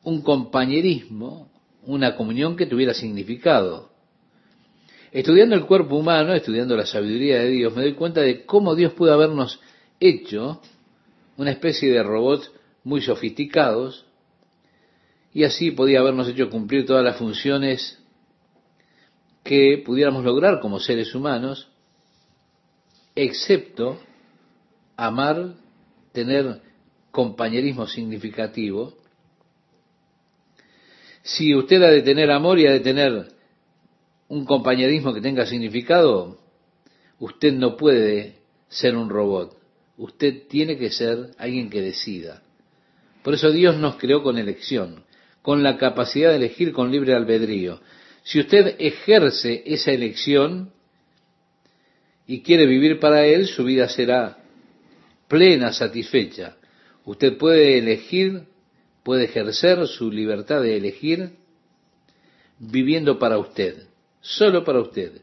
un 0.03 0.23
compañerismo, 0.23 1.47
una 1.83 2.15
comunión 2.15 2.55
que 2.55 2.65
tuviera 2.65 2.95
significado. 2.95 3.91
Estudiando 5.11 5.55
el 5.55 5.67
cuerpo 5.67 5.95
humano, 5.95 6.33
estudiando 6.33 6.75
la 6.75 6.87
sabiduría 6.87 7.41
de 7.41 7.49
Dios, 7.49 7.75
me 7.75 7.83
doy 7.83 7.93
cuenta 7.93 8.21
de 8.21 8.43
cómo 8.43 8.73
Dios 8.73 8.93
pudo 8.93 9.13
habernos 9.13 9.59
hecho 9.99 10.59
una 11.37 11.51
especie 11.51 11.91
de 11.91 12.01
robots 12.01 12.51
muy 12.83 13.01
sofisticados 13.01 14.07
y 15.33 15.43
así 15.43 15.71
podía 15.71 15.99
habernos 15.99 16.27
hecho 16.27 16.49
cumplir 16.49 16.85
todas 16.85 17.03
las 17.03 17.17
funciones 17.17 17.99
que 19.43 19.81
pudiéramos 19.83 20.23
lograr 20.23 20.59
como 20.59 20.79
seres 20.79 21.13
humanos, 21.15 21.69
excepto 23.15 23.99
amar, 24.95 25.55
tener 26.11 26.61
compañerismo 27.11 27.87
significativo. 27.87 28.95
Si 31.23 31.55
usted 31.55 31.81
ha 31.81 31.89
de 31.89 32.03
tener 32.03 32.31
amor 32.31 32.59
y 32.59 32.67
ha 32.67 32.71
de 32.71 32.79
tener 32.79 33.27
un 34.27 34.45
compañerismo 34.45 35.13
que 35.13 35.21
tenga 35.21 35.45
significado, 35.45 36.39
usted 37.19 37.53
no 37.53 37.75
puede 37.75 38.37
ser 38.67 38.95
un 38.95 39.09
robot. 39.09 39.57
Usted 39.97 40.47
tiene 40.47 40.77
que 40.77 40.89
ser 40.89 41.31
alguien 41.37 41.69
que 41.69 41.81
decida. 41.81 42.41
Por 43.23 43.33
eso 43.33 43.51
Dios 43.51 43.77
nos 43.77 43.95
creó 43.95 44.23
con 44.23 44.37
elección, 44.37 45.03
con 45.43 45.61
la 45.61 45.77
capacidad 45.77 46.31
de 46.31 46.37
elegir 46.37 46.73
con 46.73 46.91
libre 46.91 47.13
albedrío. 47.13 47.79
Si 48.23 48.39
usted 48.39 48.75
ejerce 48.79 49.61
esa 49.67 49.91
elección 49.91 50.71
y 52.25 52.41
quiere 52.41 52.65
vivir 52.65 52.99
para 52.99 53.27
Él, 53.27 53.45
su 53.45 53.63
vida 53.63 53.87
será 53.87 54.39
plena, 55.27 55.71
satisfecha. 55.71 56.57
Usted 57.05 57.37
puede 57.37 57.77
elegir, 57.77 58.45
puede 59.03 59.25
ejercer 59.25 59.85
su 59.87 60.09
libertad 60.09 60.61
de 60.63 60.77
elegir 60.77 61.33
viviendo 62.57 63.19
para 63.19 63.37
usted 63.37 63.83
solo 64.23 64.63
para 64.63 64.79
usted. 64.79 65.21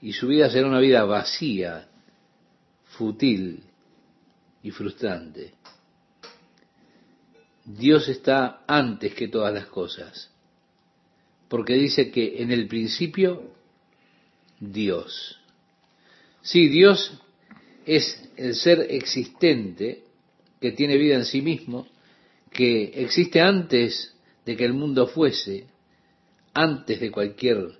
Y 0.00 0.12
su 0.12 0.28
vida 0.28 0.48
será 0.50 0.68
una 0.68 0.78
vida 0.78 1.04
vacía, 1.04 1.88
fútil 2.84 3.64
y 4.62 4.70
frustrante. 4.70 5.54
Dios 7.64 8.08
está 8.08 8.64
antes 8.66 9.14
que 9.14 9.28
todas 9.28 9.54
las 9.54 9.66
cosas, 9.66 10.30
porque 11.48 11.74
dice 11.74 12.10
que 12.10 12.42
en 12.42 12.50
el 12.50 12.66
principio 12.66 13.52
Dios. 14.58 15.38
Sí, 16.42 16.68
Dios 16.68 17.20
es 17.86 18.30
el 18.36 18.54
ser 18.54 18.86
existente 18.90 20.04
que 20.60 20.72
tiene 20.72 20.96
vida 20.96 21.16
en 21.16 21.24
sí 21.24 21.42
mismo, 21.42 21.86
que 22.50 22.84
existe 22.94 23.40
antes 23.40 24.14
de 24.44 24.56
que 24.56 24.64
el 24.64 24.72
mundo 24.72 25.06
fuese, 25.06 25.66
antes 26.54 27.00
de 27.00 27.10
cualquier 27.10 27.78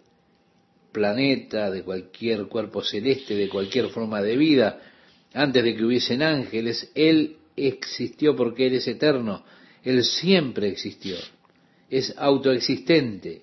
planeta, 0.93 1.71
de 1.71 1.83
cualquier 1.83 2.47
cuerpo 2.47 2.83
celeste, 2.83 3.35
de 3.35 3.49
cualquier 3.49 3.89
forma 3.89 4.23
de 4.23 4.37
vida, 4.37 4.81
antes 5.35 5.65
de 5.65 5.75
que 5.75 5.85
hubiesen 5.85 6.23
ángeles, 6.23 6.91
Él 6.95 7.37
existió 7.57 8.37
porque 8.37 8.67
Él 8.67 8.75
es 8.75 8.87
eterno, 8.87 9.45
Él 9.85 10.05
siempre 10.05 10.69
existió, 10.69 11.17
es 11.91 12.15
autoexistente, 12.17 13.43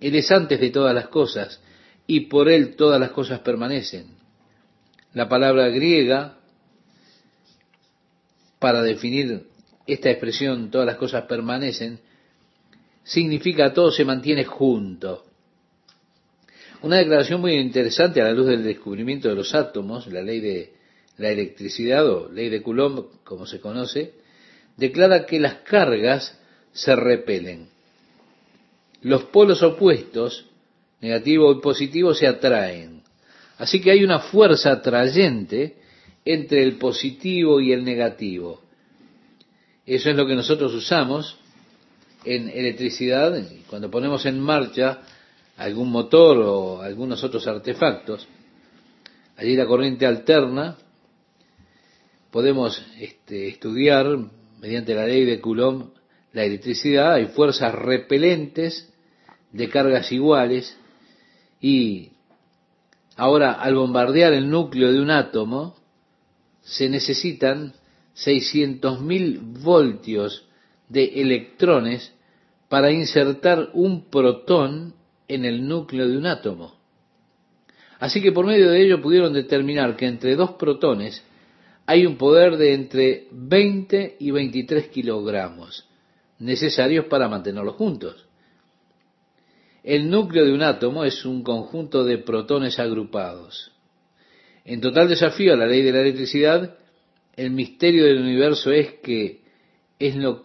Él 0.00 0.14
es 0.14 0.30
antes 0.30 0.60
de 0.60 0.70
todas 0.70 0.94
las 0.94 1.08
cosas 1.08 1.60
y 2.06 2.22
por 2.22 2.48
él 2.48 2.74
todas 2.74 2.98
las 2.98 3.12
cosas 3.12 3.38
permanecen. 3.38 4.06
La 5.12 5.28
palabra 5.28 5.68
griega 5.68 6.38
para 8.58 8.82
definir 8.82 9.46
esta 9.86 10.10
expresión, 10.10 10.70
todas 10.70 10.86
las 10.86 10.96
cosas 10.96 11.26
permanecen, 11.26 12.00
significa 13.04 13.72
todo 13.72 13.92
se 13.92 14.04
mantiene 14.04 14.44
junto. 14.44 15.24
Una 16.82 16.96
declaración 16.96 17.40
muy 17.40 17.54
interesante 17.54 18.20
a 18.20 18.24
la 18.24 18.32
luz 18.32 18.46
del 18.46 18.64
descubrimiento 18.64 19.28
de 19.28 19.34
los 19.34 19.54
átomos, 19.54 20.06
la 20.06 20.22
ley 20.22 20.40
de 20.40 20.72
la 21.18 21.28
electricidad 21.28 22.08
o 22.08 22.32
ley 22.32 22.48
de 22.48 22.62
Coulomb, 22.62 23.06
como 23.22 23.46
se 23.46 23.60
conoce, 23.60 24.14
declara 24.80 25.26
que 25.26 25.38
las 25.38 25.56
cargas 25.56 26.36
se 26.72 26.96
repelen. 26.96 27.68
Los 29.02 29.24
polos 29.24 29.62
opuestos, 29.62 30.46
negativo 31.00 31.52
y 31.52 31.60
positivo, 31.60 32.14
se 32.14 32.26
atraen. 32.26 33.02
Así 33.58 33.80
que 33.80 33.90
hay 33.90 34.02
una 34.02 34.20
fuerza 34.20 34.72
atrayente 34.72 35.76
entre 36.24 36.62
el 36.62 36.78
positivo 36.78 37.60
y 37.60 37.72
el 37.72 37.84
negativo. 37.84 38.62
Eso 39.84 40.10
es 40.10 40.16
lo 40.16 40.26
que 40.26 40.34
nosotros 40.34 40.72
usamos 40.72 41.36
en 42.24 42.48
electricidad 42.48 43.38
cuando 43.68 43.90
ponemos 43.90 44.24
en 44.24 44.40
marcha 44.40 45.00
algún 45.58 45.90
motor 45.90 46.38
o 46.38 46.80
algunos 46.80 47.22
otros 47.22 47.46
artefactos. 47.46 48.26
Allí 49.36 49.56
la 49.56 49.66
corriente 49.66 50.06
alterna 50.06 50.76
podemos 52.30 52.82
este, 52.98 53.48
estudiar 53.48 54.06
mediante 54.60 54.94
la 54.94 55.06
ley 55.06 55.24
de 55.24 55.40
Coulomb 55.40 55.90
la 56.32 56.44
electricidad, 56.44 57.14
hay 57.14 57.26
fuerzas 57.26 57.74
repelentes 57.74 58.92
de 59.52 59.68
cargas 59.68 60.12
iguales 60.12 60.78
y 61.60 62.10
ahora 63.16 63.52
al 63.52 63.74
bombardear 63.74 64.32
el 64.32 64.48
núcleo 64.48 64.92
de 64.92 65.00
un 65.00 65.10
átomo 65.10 65.76
se 66.62 66.88
necesitan 66.88 67.74
600.000 68.14 69.62
voltios 69.62 70.46
de 70.88 71.20
electrones 71.20 72.12
para 72.68 72.92
insertar 72.92 73.70
un 73.72 74.08
protón 74.08 74.94
en 75.26 75.44
el 75.44 75.66
núcleo 75.66 76.08
de 76.08 76.16
un 76.16 76.26
átomo. 76.26 76.74
Así 77.98 78.22
que 78.22 78.32
por 78.32 78.46
medio 78.46 78.70
de 78.70 78.82
ello 78.82 79.02
pudieron 79.02 79.32
determinar 79.32 79.96
que 79.96 80.06
entre 80.06 80.36
dos 80.36 80.52
protones 80.52 81.24
hay 81.90 82.06
un 82.06 82.16
poder 82.16 82.56
de 82.56 82.72
entre 82.72 83.26
20 83.32 84.18
y 84.20 84.30
23 84.30 84.90
kilogramos 84.90 85.88
necesarios 86.38 87.06
para 87.06 87.28
mantenerlos 87.28 87.74
juntos. 87.74 88.28
El 89.82 90.08
núcleo 90.08 90.44
de 90.44 90.52
un 90.52 90.62
átomo 90.62 91.02
es 91.02 91.24
un 91.24 91.42
conjunto 91.42 92.04
de 92.04 92.18
protones 92.18 92.78
agrupados. 92.78 93.72
En 94.64 94.80
total 94.80 95.08
desafío 95.08 95.52
a 95.52 95.56
la 95.56 95.66
ley 95.66 95.82
de 95.82 95.90
la 95.90 96.02
electricidad, 96.02 96.76
el 97.34 97.50
misterio 97.50 98.04
del 98.04 98.20
universo 98.20 98.70
es 98.70 98.92
que 99.02 99.40
es 99.98 100.14
lo 100.14 100.44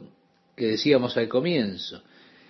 que 0.55 0.65
decíamos 0.65 1.15
al 1.15 1.27
comienzo. 1.27 2.01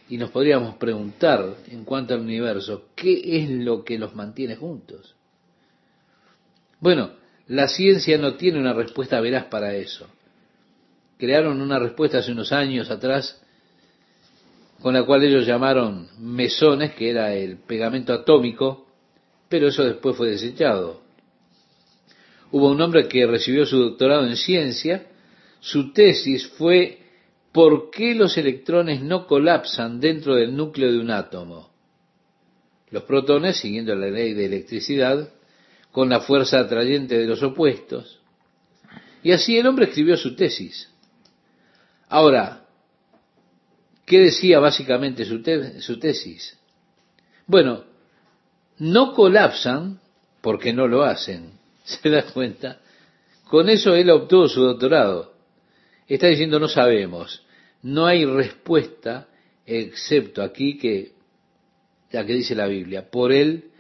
Y 0.08 0.16
nos 0.16 0.32
podríamos 0.32 0.78
preguntar 0.78 1.58
en 1.70 1.84
cuanto 1.84 2.14
al 2.14 2.22
universo, 2.22 2.86
¿qué 2.96 3.43
es 3.43 3.50
lo 3.50 3.84
que 3.84 4.00
los 4.00 4.16
mantiene 4.16 4.56
juntos? 4.56 5.16
Bueno, 6.80 7.24
la 7.48 7.68
ciencia 7.68 8.18
no 8.18 8.36
tiene 8.36 8.60
una 8.60 8.74
respuesta 8.74 9.20
veraz 9.22 9.46
para 9.46 9.76
eso. 9.76 10.08
Crearon 11.18 11.62
una 11.62 11.80
respuesta 11.80 12.20
hace 12.20 12.32
unos 12.32 12.52
años 12.52 12.89
atrás 12.89 13.41
con 14.82 14.93
la 14.93 15.04
cual 15.04 15.24
ellos 15.24 15.48
llamaron 15.48 16.10
mesones, 16.20 16.93
que 16.93 17.10
era 17.10 17.34
el 17.34 17.58
pegamento 17.58 18.14
atómico, 18.14 18.86
pero 19.50 19.70
eso 19.70 19.84
después 19.84 20.16
fue 20.16 20.30
desechado. 20.30 21.02
Hubo 22.52 22.70
un 22.70 22.82
hombre 22.82 23.08
que 23.08 23.26
recibió 23.26 23.66
su 23.66 23.80
doctorado 23.80 24.28
en 24.28 24.38
ciencia, 24.38 25.08
su 25.60 25.91
tesis 25.91 26.48
fue 26.48 27.00
¿por 27.52 27.89
qué 27.89 28.14
los 28.14 28.38
electrones 28.38 29.02
no 29.02 29.28
colapsan 29.28 30.00
dentro 30.00 30.36
del 30.36 30.56
núcleo 30.56 30.91
de 30.91 31.00
un 31.00 31.10
átomo? 31.10 31.70
Los 32.91 33.04
protones, 33.04 33.58
siguiendo 33.58 33.96
la 33.96 34.08
ley 34.08 34.34
de 34.34 34.46
electricidad, 34.46 35.30
con 35.96 36.10
la 36.10 36.20
fuerza 36.20 36.60
atrayente 36.60 37.18
de 37.18 37.26
los 37.26 37.41
opuestos. 37.41 38.20
Y 39.24 39.32
así 39.32 39.58
el 39.58 39.66
hombre 39.66 39.86
escribió 39.86 40.18
su 40.18 40.36
tesis. 40.36 40.89
Ahora, 42.10 42.66
¿qué 44.06 44.20
decía 44.20 44.60
básicamente 44.60 45.24
su, 45.24 45.41
tesis? 45.41 46.60
Bueno, 47.48 47.86
no 48.78 49.14
colapsan 49.14 50.02
porque 50.41 50.74
no 50.74 50.86
lo 50.86 51.06
hacen. 51.06 51.52
¿Se 51.86 52.10
da 52.10 52.24
cuenta? 52.24 52.82
Con 53.46 53.70
eso 53.70 53.96
él 53.96 54.10
obtuvo 54.10 54.50
su 54.50 54.64
doctorado. 54.64 55.34
Está 56.10 56.28
diciendo 56.28 56.60
no 56.60 56.68
sabemos. 56.68 57.46
No 57.84 58.06
hay 58.06 58.26
respuesta 58.26 59.30
excepto 59.66 60.43
aquí 60.43 60.78
que 60.78 61.14
la 62.12 62.26
que 62.26 62.34
dice 62.34 62.54
la 62.54 62.68
Biblia. 62.68 63.10
Por 63.10 63.32
él 63.32 63.72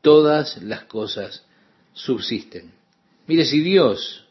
todas 0.00 0.62
las 0.62 0.84
cosas 0.84 1.44
subsisten. 1.98 2.70
Mire, 3.26 3.44
si 3.44 3.60
Dios 3.60 4.24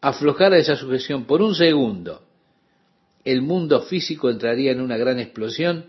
aflojara 0.00 0.56
esa 0.56 0.76
sujeción 0.76 1.24
por 1.24 1.42
un 1.42 1.54
segundo, 1.54 2.22
el 3.24 3.42
mundo 3.42 3.82
físico 3.82 4.30
entraría 4.30 4.72
en 4.72 4.80
una 4.80 4.96
gran 4.96 5.18
explosión 5.18 5.84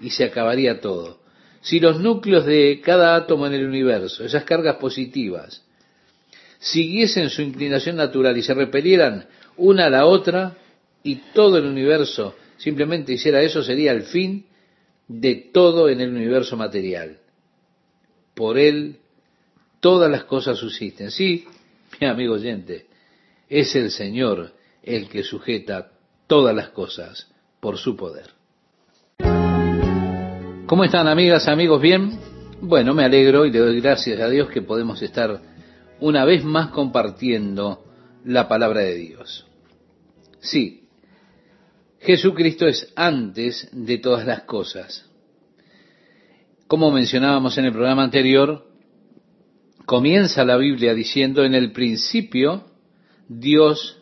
y 0.00 0.10
se 0.10 0.24
acabaría 0.24 0.80
todo. 0.80 1.20
Si 1.62 1.80
los 1.80 2.00
núcleos 2.00 2.46
de 2.46 2.80
cada 2.82 3.14
átomo 3.14 3.46
en 3.46 3.54
el 3.54 3.66
universo, 3.66 4.24
esas 4.24 4.44
cargas 4.44 4.76
positivas, 4.76 5.62
siguiesen 6.58 7.30
su 7.30 7.42
inclinación 7.42 7.96
natural 7.96 8.36
y 8.36 8.42
se 8.42 8.54
repelieran 8.54 9.26
una 9.56 9.86
a 9.86 9.90
la 9.90 10.06
otra, 10.06 10.56
y 11.02 11.16
todo 11.34 11.58
el 11.58 11.66
universo 11.66 12.36
simplemente 12.56 13.12
hiciera 13.12 13.42
eso, 13.42 13.62
sería 13.62 13.92
el 13.92 14.02
fin 14.02 14.46
de 15.08 15.34
todo 15.52 15.88
en 15.88 16.00
el 16.00 16.10
universo 16.10 16.56
material. 16.56 17.18
Por 18.34 18.58
él 18.58 18.98
todas 19.82 20.08
las 20.10 20.24
cosas 20.24 20.56
subsisten. 20.56 21.10
Sí, 21.10 21.44
mi 22.00 22.06
amigo 22.06 22.34
oyente, 22.34 22.86
es 23.50 23.74
el 23.74 23.90
Señor 23.90 24.52
el 24.82 25.08
que 25.08 25.22
sujeta 25.22 25.90
todas 26.26 26.56
las 26.56 26.70
cosas 26.70 27.30
por 27.60 27.76
su 27.76 27.94
poder. 27.96 28.30
¿Cómo 30.66 30.84
están 30.84 31.06
amigas, 31.06 31.48
amigos? 31.48 31.82
¿Bien? 31.82 32.18
Bueno, 32.62 32.94
me 32.94 33.04
alegro 33.04 33.44
y 33.44 33.50
le 33.50 33.58
doy 33.58 33.80
gracias 33.80 34.18
a 34.20 34.28
Dios 34.30 34.48
que 34.48 34.62
podemos 34.62 35.02
estar 35.02 35.42
una 36.00 36.24
vez 36.24 36.44
más 36.44 36.70
compartiendo 36.70 37.84
la 38.24 38.48
palabra 38.48 38.80
de 38.80 38.94
Dios. 38.94 39.46
Sí, 40.40 40.88
Jesucristo 42.00 42.66
es 42.66 42.92
antes 42.96 43.68
de 43.72 43.98
todas 43.98 44.26
las 44.26 44.42
cosas. 44.42 45.08
Como 46.66 46.90
mencionábamos 46.90 47.58
en 47.58 47.66
el 47.66 47.72
programa 47.72 48.04
anterior, 48.04 48.71
comienza 49.86 50.44
la 50.44 50.56
Biblia 50.56 50.94
diciendo 50.94 51.44
en 51.44 51.54
el 51.54 51.72
principio 51.72 52.64
Dios 53.28 53.98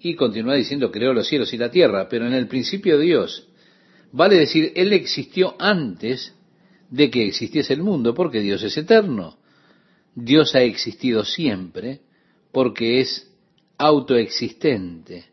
y 0.00 0.14
continúa 0.14 0.54
diciendo 0.54 0.90
creó 0.90 1.14
los 1.14 1.26
cielos 1.26 1.52
y 1.54 1.56
la 1.56 1.70
tierra, 1.70 2.08
pero 2.08 2.26
en 2.26 2.34
el 2.34 2.46
principio 2.46 2.98
Dios. 2.98 3.48
Vale 4.12 4.36
decir, 4.36 4.72
Él 4.76 4.92
existió 4.92 5.56
antes 5.58 6.34
de 6.90 7.10
que 7.10 7.26
existiese 7.26 7.72
el 7.72 7.82
mundo, 7.82 8.14
porque 8.14 8.40
Dios 8.40 8.62
es 8.62 8.76
eterno. 8.76 9.38
Dios 10.14 10.54
ha 10.54 10.62
existido 10.62 11.24
siempre 11.24 12.00
porque 12.52 13.00
es 13.00 13.28
autoexistente. 13.78 15.24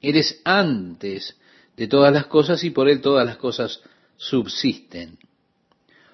Él 0.00 0.16
es 0.16 0.40
antes 0.44 1.36
de 1.76 1.86
todas 1.86 2.12
las 2.12 2.26
cosas 2.26 2.64
y 2.64 2.70
por 2.70 2.88
Él 2.88 3.00
todas 3.00 3.24
las 3.26 3.36
cosas 3.36 3.80
subsisten. 4.16 5.18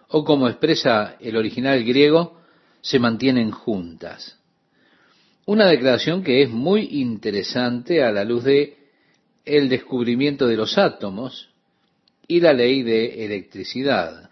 O 0.09 0.25
como 0.25 0.49
expresa 0.49 1.17
el 1.21 1.37
original 1.37 1.83
griego, 1.85 2.42
se 2.83 2.99
mantienen 2.99 3.53
juntas. 3.53 4.39
Una 5.47 5.67
declaración 5.67 6.23
que 6.23 6.43
es 6.43 6.51
muy 6.51 7.01
interesante 7.01 8.03
a 8.03 8.11
la 8.11 8.25
luz 8.25 8.45
de 8.45 8.77
el 9.45 9.69
descubrimiento 9.69 10.47
de 10.47 10.57
los 10.57 10.77
átomos 10.79 11.49
y 12.27 12.41
la 12.41 12.53
ley 12.53 12.83
de 12.83 13.25
electricidad. 13.25 14.31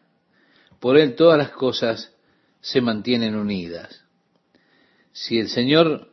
Por 0.78 0.98
él 0.98 1.14
todas 1.14 1.38
las 1.38 1.50
cosas 1.50 2.12
se 2.60 2.80
mantienen 2.80 3.34
unidas. 3.34 4.04
Si 5.12 5.38
el 5.38 5.48
Señor 5.48 6.08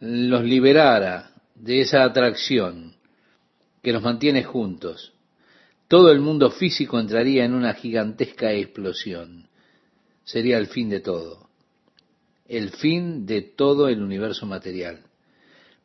los 0.00 0.44
liberara 0.44 1.32
de 1.54 1.80
esa 1.80 2.04
atracción 2.04 2.96
que 3.82 3.92
nos 3.92 4.02
mantiene 4.02 4.42
juntos, 4.44 5.12
todo 5.88 6.10
el 6.10 6.20
mundo 6.20 6.50
físico 6.50 6.98
entraría 6.98 7.44
en 7.44 7.54
una 7.54 7.74
gigantesca 7.74 8.52
explosión. 8.52 9.48
Sería 10.24 10.58
el 10.58 10.68
fin 10.68 10.88
de 10.88 11.00
todo 11.00 11.51
el 12.52 12.68
fin 12.68 13.24
de 13.24 13.40
todo 13.40 13.88
el 13.88 14.02
universo 14.02 14.44
material. 14.44 15.00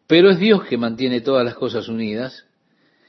Pero 0.06 0.30
es 0.30 0.38
Dios 0.38 0.66
que 0.66 0.78
mantiene 0.78 1.22
todas 1.22 1.46
las 1.46 1.56
cosas 1.56 1.88
unidas, 1.88 2.46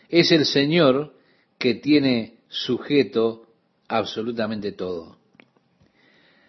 es 0.09 0.31
el 0.31 0.47
Señor 0.47 1.13
que 1.59 1.75
tiene 1.75 2.39
sujeto 2.49 3.49
absolutamente 3.89 4.71
todo. 4.71 5.19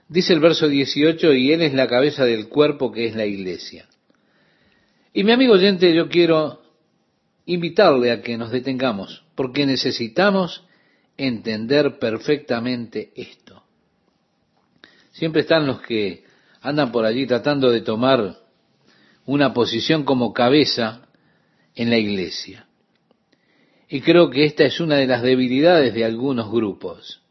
Dice 0.07 0.33
el 0.33 0.39
verso 0.39 0.67
18, 0.67 1.33
y 1.33 1.51
Él 1.51 1.63
es 1.63 1.73
la 1.73 1.87
cabeza 1.87 2.25
del 2.25 2.47
cuerpo 2.47 2.91
que 2.91 3.07
es 3.07 3.15
la 3.15 3.25
iglesia. 3.25 3.89
Y 5.11 5.23
mi 5.23 5.31
amigo 5.31 5.53
oyente, 5.53 5.91
yo 5.95 6.09
quiero 6.09 6.61
invitarle 7.47 8.11
a 8.11 8.21
que 8.21 8.37
nos 8.37 8.51
detengamos, 8.51 9.25
porque 9.33 9.65
necesitamos 9.65 10.63
entender 11.17 11.97
perfectamente 11.97 13.11
esto. 13.15 13.63
Siempre 15.11 15.41
están 15.41 15.65
los 15.65 15.81
que 15.81 16.28
andan 16.61 16.91
por 16.91 17.05
allí 17.05 17.25
tratando 17.25 17.71
de 17.71 17.81
tomar 17.81 18.37
una 19.25 19.53
posición 19.53 20.03
como 20.03 20.33
cabeza 20.33 21.07
en 21.75 21.89
la 21.89 21.97
iglesia. 21.97 22.67
Y 23.87 24.01
creo 24.01 24.29
que 24.29 24.45
esta 24.45 24.65
es 24.65 24.79
una 24.79 24.95
de 24.95 25.07
las 25.07 25.21
debilidades 25.21 25.93
de 25.93 26.05
algunos 26.05 26.51
grupos. 26.51 27.21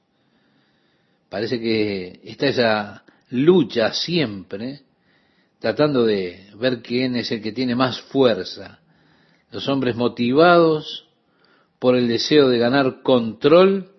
Parece 1.29 1.61
que 1.61 2.21
está 2.25 2.47
esa 2.47 3.05
lucha 3.31 3.93
siempre, 3.93 4.81
tratando 5.59 6.05
de 6.05 6.51
ver 6.55 6.83
quién 6.83 7.17
es 7.17 7.31
el 7.31 7.43
que 7.43 7.53
tiene 7.53 7.75
más 7.75 8.01
fuerza. 8.01 8.81
Los 9.51 9.69
hombres 9.69 9.97
motivados 9.97 11.07
por 11.79 11.97
el 11.97 12.09
deseo 12.09 12.49
de 12.49 12.59
ganar 12.59 13.03
control 13.03 13.91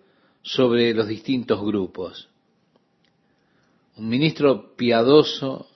sobre 0.41 0.93
los 0.93 1.07
distintos 1.07 1.61
grupos. 1.61 2.28
Un 3.99 4.07
ministro 4.07 4.77
piadoso 4.77 5.67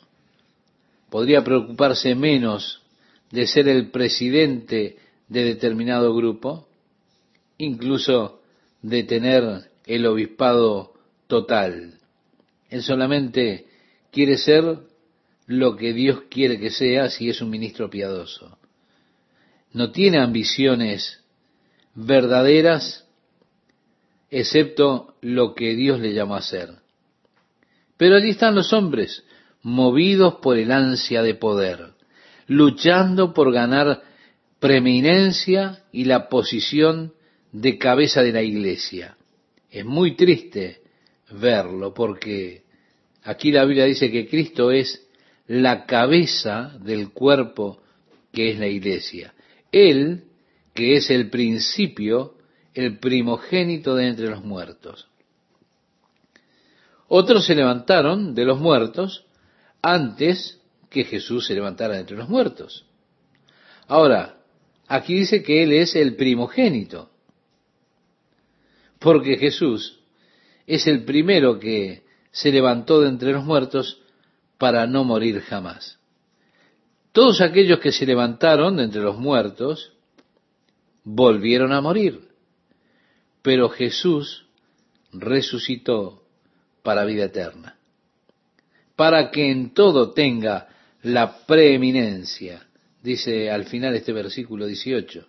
podría 1.09 1.43
preocuparse 1.43 2.15
menos 2.15 2.81
de 3.31 3.45
ser 3.47 3.67
el 3.67 3.91
presidente 3.91 4.97
de 5.27 5.43
determinado 5.43 6.15
grupo, 6.15 6.65
incluso 7.57 8.39
de 8.81 9.03
tener 9.03 9.69
el 9.85 10.05
obispado 10.05 10.93
total. 11.27 11.99
Él 12.69 12.81
solamente 12.81 13.67
quiere 14.09 14.37
ser 14.37 14.77
lo 15.45 15.75
que 15.75 15.91
Dios 15.91 16.21
quiere 16.29 16.57
que 16.61 16.69
sea 16.69 17.09
si 17.09 17.29
es 17.29 17.41
un 17.41 17.49
ministro 17.49 17.89
piadoso. 17.89 18.57
No 19.73 19.91
tiene 19.91 20.19
ambiciones 20.19 21.21
verdaderas 21.93 23.05
excepto 24.31 25.15
lo 25.19 25.55
que 25.55 25.75
Dios 25.75 25.99
le 25.99 26.13
llamó 26.13 26.35
a 26.35 26.41
ser. 26.41 26.82
Pero 27.97 28.15
allí 28.15 28.31
están 28.31 28.55
los 28.55 28.73
hombres, 28.73 29.23
movidos 29.61 30.35
por 30.35 30.57
el 30.57 30.71
ansia 30.71 31.21
de 31.21 31.35
poder, 31.35 31.93
luchando 32.47 33.33
por 33.33 33.51
ganar 33.51 34.01
preeminencia 34.59 35.83
y 35.91 36.05
la 36.05 36.29
posición 36.29 37.13
de 37.51 37.77
cabeza 37.77 38.21
de 38.23 38.31
la 38.31 38.41
iglesia. 38.41 39.17
Es 39.69 39.85
muy 39.85 40.15
triste 40.15 40.81
verlo, 41.31 41.93
porque 41.93 42.63
aquí 43.23 43.51
la 43.51 43.65
Biblia 43.65 43.85
dice 43.85 44.11
que 44.11 44.27
Cristo 44.27 44.71
es 44.71 45.07
la 45.47 45.85
cabeza 45.85 46.77
del 46.79 47.11
cuerpo 47.11 47.81
que 48.31 48.51
es 48.51 48.59
la 48.59 48.67
iglesia. 48.67 49.33
Él, 49.71 50.25
que 50.73 50.95
es 50.95 51.09
el 51.09 51.29
principio, 51.29 52.35
el 52.73 52.99
primogénito 52.99 53.95
de 53.95 54.07
entre 54.07 54.29
los 54.29 54.43
muertos. 54.43 55.07
Otros 57.15 57.45
se 57.45 57.53
levantaron 57.53 58.33
de 58.33 58.43
los 58.43 58.59
muertos 58.59 59.27
antes 59.83 60.59
que 60.89 61.03
Jesús 61.03 61.45
se 61.45 61.53
levantara 61.53 61.99
entre 61.99 62.17
los 62.17 62.27
muertos. 62.27 62.87
Ahora, 63.87 64.39
aquí 64.87 65.19
dice 65.19 65.43
que 65.43 65.61
Él 65.61 65.73
es 65.73 65.95
el 65.95 66.15
primogénito, 66.15 67.11
porque 68.97 69.37
Jesús 69.37 69.99
es 70.65 70.87
el 70.87 71.05
primero 71.05 71.59
que 71.59 72.01
se 72.31 72.51
levantó 72.51 73.01
de 73.01 73.09
entre 73.09 73.31
los 73.31 73.45
muertos 73.45 74.01
para 74.57 74.87
no 74.87 75.03
morir 75.03 75.39
jamás. 75.41 75.99
Todos 77.11 77.41
aquellos 77.41 77.77
que 77.77 77.91
se 77.91 78.07
levantaron 78.07 78.77
de 78.77 78.85
entre 78.85 79.03
los 79.03 79.19
muertos 79.19 79.93
volvieron 81.03 81.73
a 81.73 81.81
morir, 81.81 82.27
pero 83.43 83.69
Jesús 83.69 84.47
resucitó 85.11 86.22
para 86.83 87.05
vida 87.05 87.25
eterna, 87.25 87.77
para 88.95 89.31
que 89.31 89.49
en 89.49 89.73
todo 89.73 90.11
tenga 90.11 90.67
la 91.01 91.45
preeminencia, 91.45 92.67
dice 93.01 93.49
al 93.49 93.65
final 93.65 93.95
este 93.95 94.13
versículo 94.13 94.65
18. 94.65 95.25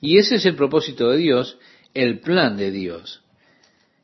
Y 0.00 0.18
ese 0.18 0.36
es 0.36 0.46
el 0.46 0.56
propósito 0.56 1.10
de 1.10 1.18
Dios, 1.18 1.58
el 1.94 2.20
plan 2.20 2.56
de 2.56 2.70
Dios. 2.70 3.22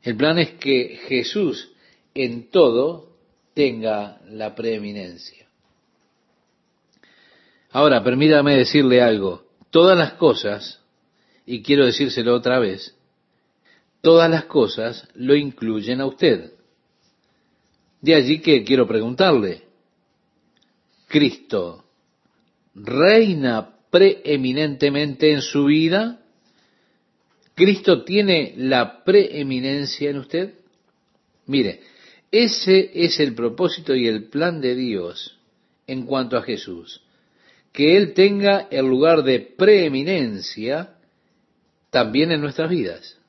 El 0.01 0.15
plan 0.15 0.39
es 0.39 0.51
que 0.51 0.99
Jesús 1.07 1.71
en 2.15 2.49
todo 2.49 3.11
tenga 3.53 4.19
la 4.29 4.55
preeminencia. 4.55 5.47
Ahora, 7.71 8.03
permítame 8.03 8.57
decirle 8.57 9.01
algo. 9.01 9.45
Todas 9.69 9.97
las 9.97 10.13
cosas, 10.13 10.81
y 11.45 11.61
quiero 11.61 11.85
decírselo 11.85 12.35
otra 12.35 12.59
vez, 12.59 12.95
todas 14.01 14.29
las 14.29 14.45
cosas 14.45 15.07
lo 15.13 15.35
incluyen 15.35 16.01
a 16.01 16.05
usted. 16.05 16.51
De 18.01 18.15
allí 18.15 18.39
que 18.39 18.63
quiero 18.63 18.87
preguntarle, 18.87 19.61
¿Cristo 21.07 21.85
reina 22.73 23.75
preeminentemente 23.89 25.31
en 25.31 25.41
su 25.41 25.65
vida? 25.65 26.19
¿Cristo 27.53 28.03
tiene 28.03 28.53
la 28.57 29.03
preeminencia 29.03 30.09
en 30.09 30.17
usted? 30.17 30.53
Mire, 31.45 31.81
ese 32.31 32.91
es 32.93 33.19
el 33.19 33.35
propósito 33.35 33.93
y 33.93 34.07
el 34.07 34.29
plan 34.29 34.61
de 34.61 34.73
Dios 34.73 35.37
en 35.85 36.05
cuanto 36.05 36.37
a 36.37 36.43
Jesús. 36.43 37.01
Que 37.73 37.97
Él 37.97 38.13
tenga 38.13 38.67
el 38.71 38.85
lugar 38.85 39.23
de 39.23 39.41
preeminencia 39.41 40.95
también 41.89 42.31
en 42.31 42.41
nuestras 42.41 42.69
vidas. 42.69 43.19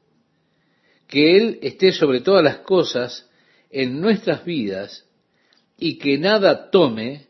Que 1.09 1.37
Él 1.37 1.59
esté 1.63 1.93
sobre 1.93 2.21
todas 2.21 2.43
las 2.43 2.59
cosas 2.59 3.29
en 3.73 4.01
nuestras 4.01 4.45
vidas 4.45 5.07
y 5.79 5.99
que 5.99 6.19
nada 6.19 6.71
tome 6.71 7.27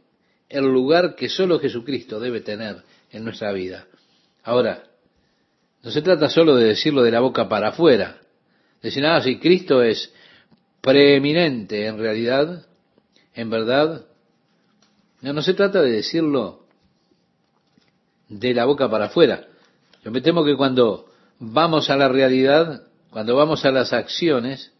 el 0.49 0.65
lugar 0.65 1.15
que 1.15 1.29
solo 1.29 1.59
Jesucristo 1.59 2.21
debe 2.21 2.41
tener 2.41 2.83
en 3.11 3.25
nuestra 3.25 3.53
vida. 3.53 3.87
Ahora, 4.43 4.83
no 5.83 5.91
se 5.91 6.03
trata 6.03 6.29
solo 6.29 6.57
de 6.57 6.67
decirlo 6.67 7.03
de 7.03 7.11
la 7.11 7.21
boca 7.21 7.49
para 7.49 7.69
afuera. 7.69 8.21
Decir, 8.83 9.07
ah, 9.07 9.23
si 9.23 9.39
Cristo 9.39 9.83
es 9.83 10.13
preeminente 10.81 11.87
en 11.87 11.99
realidad, 11.99 12.67
en 13.35 13.49
verdad, 13.49 14.05
no, 15.23 15.33
no 15.33 15.43
se 15.43 15.55
trata 15.55 15.81
de 15.81 15.93
decirlo 15.93 16.67
de 18.29 18.53
la 18.53 18.65
boca 18.65 18.91
para 18.91 19.07
afuera. 19.07 19.47
Yo 20.05 20.11
me 20.11 20.21
temo 20.21 20.45
que 20.45 20.57
cuando 20.57 21.07
vamos 21.39 21.91
a 21.91 21.97
la 21.97 22.09
realidad, 22.09 22.83
cuando 23.11 23.37
vamos 23.37 23.65
a 23.65 23.71
las 23.71 23.93
acciones, 23.93 24.73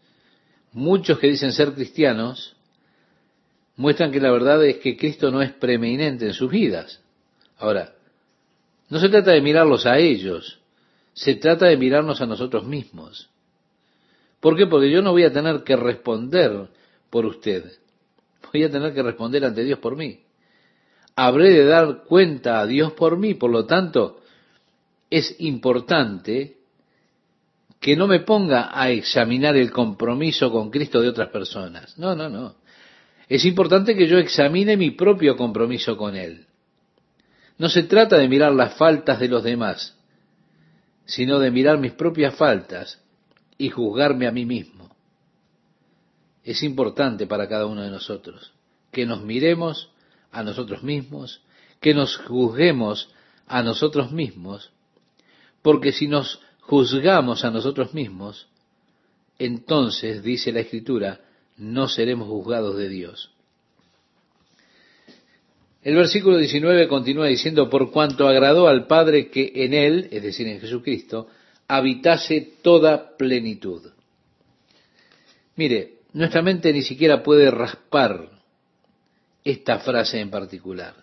muchos 0.73 1.19
que 1.19 1.27
dicen 1.27 1.53
ser 1.53 1.73
cristianos 1.73 2.55
muestran 3.75 4.11
que 4.11 4.19
la 4.19 4.31
verdad 4.31 4.63
es 4.65 4.77
que 4.77 4.97
Cristo 4.97 5.31
no 5.31 5.41
es 5.41 5.51
preeminente 5.53 6.27
en 6.27 6.33
sus 6.33 6.51
vidas. 6.51 7.01
Ahora, 7.57 7.93
no 8.89 8.99
se 8.99 9.09
trata 9.09 9.31
de 9.31 9.41
mirarlos 9.41 9.85
a 9.85 9.97
ellos, 9.97 10.59
se 11.13 11.35
trata 11.35 11.67
de 11.67 11.77
mirarnos 11.77 12.21
a 12.21 12.25
nosotros 12.25 12.65
mismos. 12.65 13.29
¿Por 14.39 14.57
qué? 14.57 14.67
Porque 14.67 14.91
yo 14.91 15.01
no 15.01 15.11
voy 15.11 15.23
a 15.23 15.31
tener 15.31 15.63
que 15.63 15.75
responder 15.75 16.67
por 17.09 17.25
usted. 17.25 17.71
Voy 18.51 18.63
a 18.63 18.69
tener 18.69 18.93
que 18.93 19.01
responder 19.01 19.45
ante 19.45 19.63
Dios 19.63 19.79
por 19.79 19.95
mí. 19.95 20.19
Habré 21.15 21.51
de 21.51 21.65
dar 21.65 22.03
cuenta 22.03 22.59
a 22.59 22.67
Dios 22.67 22.91
por 22.93 23.17
mí. 23.17 23.35
Por 23.35 23.51
lo 23.51 23.65
tanto, 23.65 24.19
es 25.09 25.35
importante 25.39 26.57
que 27.83 27.97
no 27.97 28.07
me 28.07 28.21
ponga 28.21 28.69
a 28.71 28.91
examinar 28.91 29.57
el 29.57 29.69
compromiso 29.69 30.49
con 30.49 30.71
Cristo 30.71 31.01
de 31.01 31.09
otras 31.09 31.27
personas. 31.27 31.97
No, 31.97 32.15
no, 32.15 32.29
no. 32.29 32.55
Es 33.27 33.43
importante 33.43 33.93
que 33.93 34.07
yo 34.07 34.17
examine 34.19 34.77
mi 34.77 34.91
propio 34.91 35.35
compromiso 35.35 35.97
con 35.97 36.15
Él. 36.15 36.47
No 37.57 37.67
se 37.67 37.83
trata 37.83 38.17
de 38.17 38.29
mirar 38.29 38.53
las 38.53 38.75
faltas 38.75 39.19
de 39.19 39.27
los 39.27 39.43
demás, 39.43 39.97
sino 41.03 41.39
de 41.39 41.51
mirar 41.51 41.77
mis 41.77 41.91
propias 41.91 42.35
faltas 42.35 43.01
y 43.57 43.69
juzgarme 43.69 44.27
a 44.27 44.31
mí 44.31 44.45
mismo. 44.45 44.95
Es 46.41 46.63
importante 46.63 47.27
para 47.27 47.49
cada 47.49 47.65
uno 47.65 47.81
de 47.81 47.91
nosotros 47.91 48.53
que 48.93 49.05
nos 49.05 49.21
miremos 49.23 49.89
a 50.31 50.41
nosotros 50.41 50.83
mismos, 50.83 51.41
que 51.81 51.93
nos 51.93 52.15
juzguemos 52.15 53.09
a 53.45 53.61
nosotros 53.61 54.13
mismos, 54.13 54.71
porque 55.61 55.91
si 55.91 56.07
nos 56.07 56.39
juzgamos 56.65 57.43
a 57.43 57.51
nosotros 57.51 57.93
mismos, 57.93 58.47
entonces, 59.39 60.23
dice 60.23 60.51
la 60.51 60.61
Escritura, 60.61 61.21
no 61.57 61.87
seremos 61.87 62.27
juzgados 62.27 62.77
de 62.77 62.89
Dios. 62.89 63.31
El 65.83 65.95
versículo 65.95 66.37
19 66.37 66.87
continúa 66.87 67.27
diciendo, 67.27 67.69
por 67.69 67.91
cuanto 67.91 68.27
agradó 68.27 68.67
al 68.67 68.87
Padre 68.87 69.29
que 69.29 69.51
en 69.53 69.73
Él, 69.73 70.07
es 70.11 70.23
decir, 70.23 70.47
en 70.47 70.61
Jesucristo, 70.61 71.27
habitase 71.67 72.53
toda 72.61 73.17
plenitud. 73.17 73.81
Mire, 75.55 75.95
nuestra 76.13 76.41
mente 76.41 76.71
ni 76.71 76.83
siquiera 76.83 77.21
puede 77.21 77.51
raspar 77.51 78.29
esta 79.43 79.79
frase 79.79 80.21
en 80.21 80.29
particular, 80.29 80.95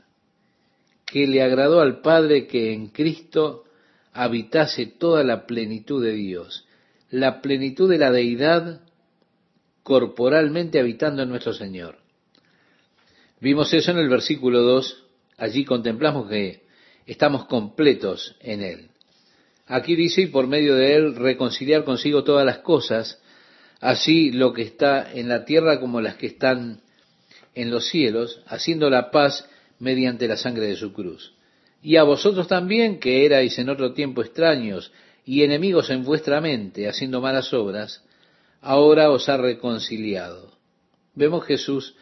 que 1.05 1.27
le 1.27 1.43
agradó 1.43 1.81
al 1.81 2.01
Padre 2.01 2.47
que 2.47 2.73
en 2.73 2.89
Cristo 2.89 3.65
habitase 4.13 4.87
toda 4.87 5.25
la 5.25 5.47
plenitud 5.47 6.03
de 6.03 6.13
Dios, 6.13 6.67
la 7.11 7.41
plenitud 7.41 7.89
de 7.91 7.99
la 7.99 8.11
deidad 8.11 8.81
corporalmente 9.83 10.79
habitando 10.79 11.23
en 11.23 11.29
nuestro 11.29 11.53
Señor. 11.53 11.99
Vimos 13.41 13.73
eso 13.73 13.91
en 13.91 13.99
el 13.99 14.09
versículo 14.09 14.63
2, 14.63 15.05
allí 15.39 15.65
contemplamos 15.65 16.29
que 16.29 16.63
estamos 17.07 17.47
completos 17.47 18.37
en 18.41 18.63
Él. 18.63 18.91
Aquí 19.67 19.97
dice, 19.97 20.23
y 20.23 20.27
por 20.27 20.47
medio 20.47 20.75
de 20.75 20.97
Él 20.97 21.15
reconciliar 21.15 21.85
consigo 21.85 22.25
todas 22.25 22.45
las 22.45 22.59
cosas, 22.59 23.21
así 23.81 24.31
lo 24.31 24.53
que 24.53 24.63
está 24.63 25.11
en 25.13 25.29
la 25.29 25.45
tierra 25.45 25.81
como 25.81 26.01
las 26.01 26.17
que 26.17 26.27
están 26.27 26.83
en 27.55 27.71
los 27.71 27.89
cielos, 27.89 28.43
haciendo 28.47 28.91
la 28.91 29.11
paz 29.11 29.49
mediante 29.79 30.29
la 30.29 30.37
sangre 30.37 30.67
de 30.67 30.77
su 30.77 30.93
cruz. 30.93 31.33
Y 31.83 31.97
a 31.97 32.03
vosotros 32.03 32.47
también, 32.47 33.01
que 33.01 33.25
erais 33.25 33.59
en 33.59 33.69
otro 33.71 33.93
tiempo 33.93 34.23
extraños 34.23 34.93
y 35.25 35.43
enemigos 35.43 35.91
en 35.91 36.05
vuestra 36.05 36.41
mente, 36.41 36.89
haciendo 36.89 37.21
malas 37.21 37.53
obras, 37.55 38.05
ahora 38.61 39.11
os 39.11 39.29
ha 39.29 39.37
reconciliado. 39.37 40.53
Vemos 41.15 41.45
Jesús 41.45 41.95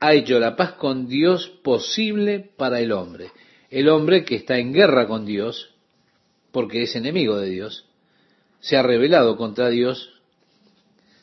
ha 0.00 0.14
hecho 0.14 0.38
la 0.38 0.56
paz 0.56 0.72
con 0.72 1.06
Dios 1.06 1.48
posible 1.62 2.50
para 2.56 2.80
el 2.80 2.92
hombre. 2.92 3.30
El 3.68 3.88
hombre 3.88 4.24
que 4.24 4.36
está 4.36 4.58
en 4.58 4.72
guerra 4.72 5.06
con 5.06 5.26
Dios, 5.26 5.74
porque 6.50 6.82
es 6.82 6.96
enemigo 6.96 7.36
de 7.36 7.50
Dios, 7.50 7.86
se 8.60 8.76
ha 8.76 8.82
rebelado 8.82 9.36
contra 9.36 9.68
Dios. 9.68 10.14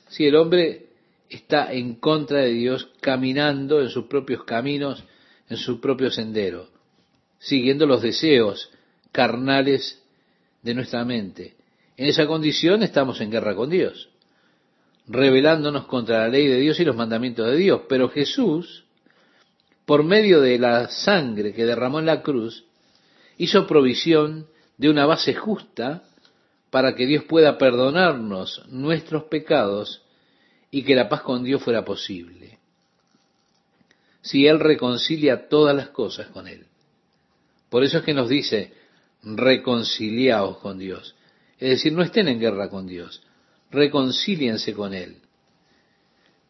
Si 0.09 0.25
el 0.25 0.35
hombre 0.35 0.87
está 1.29 1.73
en 1.73 1.95
contra 1.95 2.39
de 2.39 2.53
Dios, 2.53 2.89
caminando 3.01 3.81
en 3.81 3.89
sus 3.89 4.05
propios 4.05 4.43
caminos, 4.43 5.03
en 5.49 5.57
su 5.57 5.81
propio 5.81 6.11
sendero, 6.11 6.69
siguiendo 7.39 7.85
los 7.85 8.01
deseos 8.01 8.69
carnales 9.11 10.01
de 10.61 10.73
nuestra 10.73 11.05
mente. 11.05 11.55
En 11.95 12.07
esa 12.07 12.27
condición 12.27 12.83
estamos 12.83 13.21
en 13.21 13.31
guerra 13.31 13.55
con 13.55 13.69
Dios 13.69 14.09
rebelándonos 15.07 15.85
contra 15.85 16.19
la 16.19 16.27
ley 16.27 16.47
de 16.47 16.59
Dios 16.59 16.79
y 16.79 16.85
los 16.85 16.95
mandamientos 16.95 17.47
de 17.47 17.57
Dios. 17.57 17.81
Pero 17.87 18.09
Jesús, 18.09 18.83
por 19.85 20.03
medio 20.03 20.41
de 20.41 20.59
la 20.59 20.89
sangre 20.89 21.53
que 21.53 21.65
derramó 21.65 21.99
en 21.99 22.05
la 22.05 22.21
cruz, 22.21 22.65
hizo 23.37 23.65
provisión 23.65 24.47
de 24.77 24.89
una 24.89 25.05
base 25.05 25.33
justa 25.33 26.03
para 26.69 26.95
que 26.95 27.07
Dios 27.07 27.23
pueda 27.23 27.57
perdonarnos 27.57 28.63
nuestros 28.67 29.23
pecados 29.25 30.03
y 30.69 30.83
que 30.83 30.95
la 30.95 31.07
paz 31.07 31.21
con 31.21 31.43
Dios 31.43 31.63
fuera 31.63 31.85
posible. 31.85 32.59
Si 34.21 34.45
Él 34.45 34.59
reconcilia 34.59 35.47
todas 35.47 35.75
las 35.75 35.89
cosas 35.89 36.27
con 36.27 36.47
Él. 36.47 36.66
Por 37.69 37.83
eso 37.83 37.99
es 37.99 38.03
que 38.03 38.13
nos 38.13 38.29
dice, 38.29 38.73
reconciliaos 39.23 40.57
con 40.57 40.77
Dios. 40.77 41.15
Es 41.59 41.69
decir, 41.69 41.93
no 41.93 42.03
estén 42.03 42.27
en 42.27 42.39
guerra 42.39 42.69
con 42.69 42.87
Dios 42.87 43.21
reconcíliense 43.71 44.73
con 44.73 44.93
Él. 44.93 45.17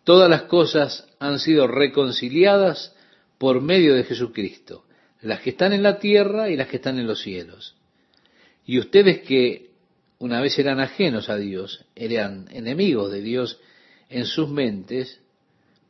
Todas 0.04 0.30
las 0.30 0.44
cosas 0.44 1.08
han 1.20 1.40
sido 1.40 1.68
reconciliadas 1.68 2.96
por 3.38 3.62
medio 3.62 3.94
de 3.94 4.04
Jesucristo, 4.04 4.86
las 5.22 5.42
que 5.42 5.52
están 5.52 5.74
en 5.74 5.84
la 5.84 6.00
tierra 6.00 6.50
y 6.50 6.56
las 6.56 6.68
que 6.68 6.78
están 6.78 7.00
en 7.00 7.08
los 7.08 7.22
cielos. 7.22 7.76
Y 8.66 8.80
ustedes 8.80 9.22
que 9.22 9.72
una 10.20 10.42
vez 10.42 10.58
eran 10.58 10.80
ajenos 10.80 11.30
a 11.30 11.38
Dios, 11.38 11.86
eran 11.96 12.48
enemigos 12.52 13.12
de 13.12 13.22
Dios 13.22 13.60
en 14.10 14.26
sus 14.26 14.50
mentes, 14.50 15.20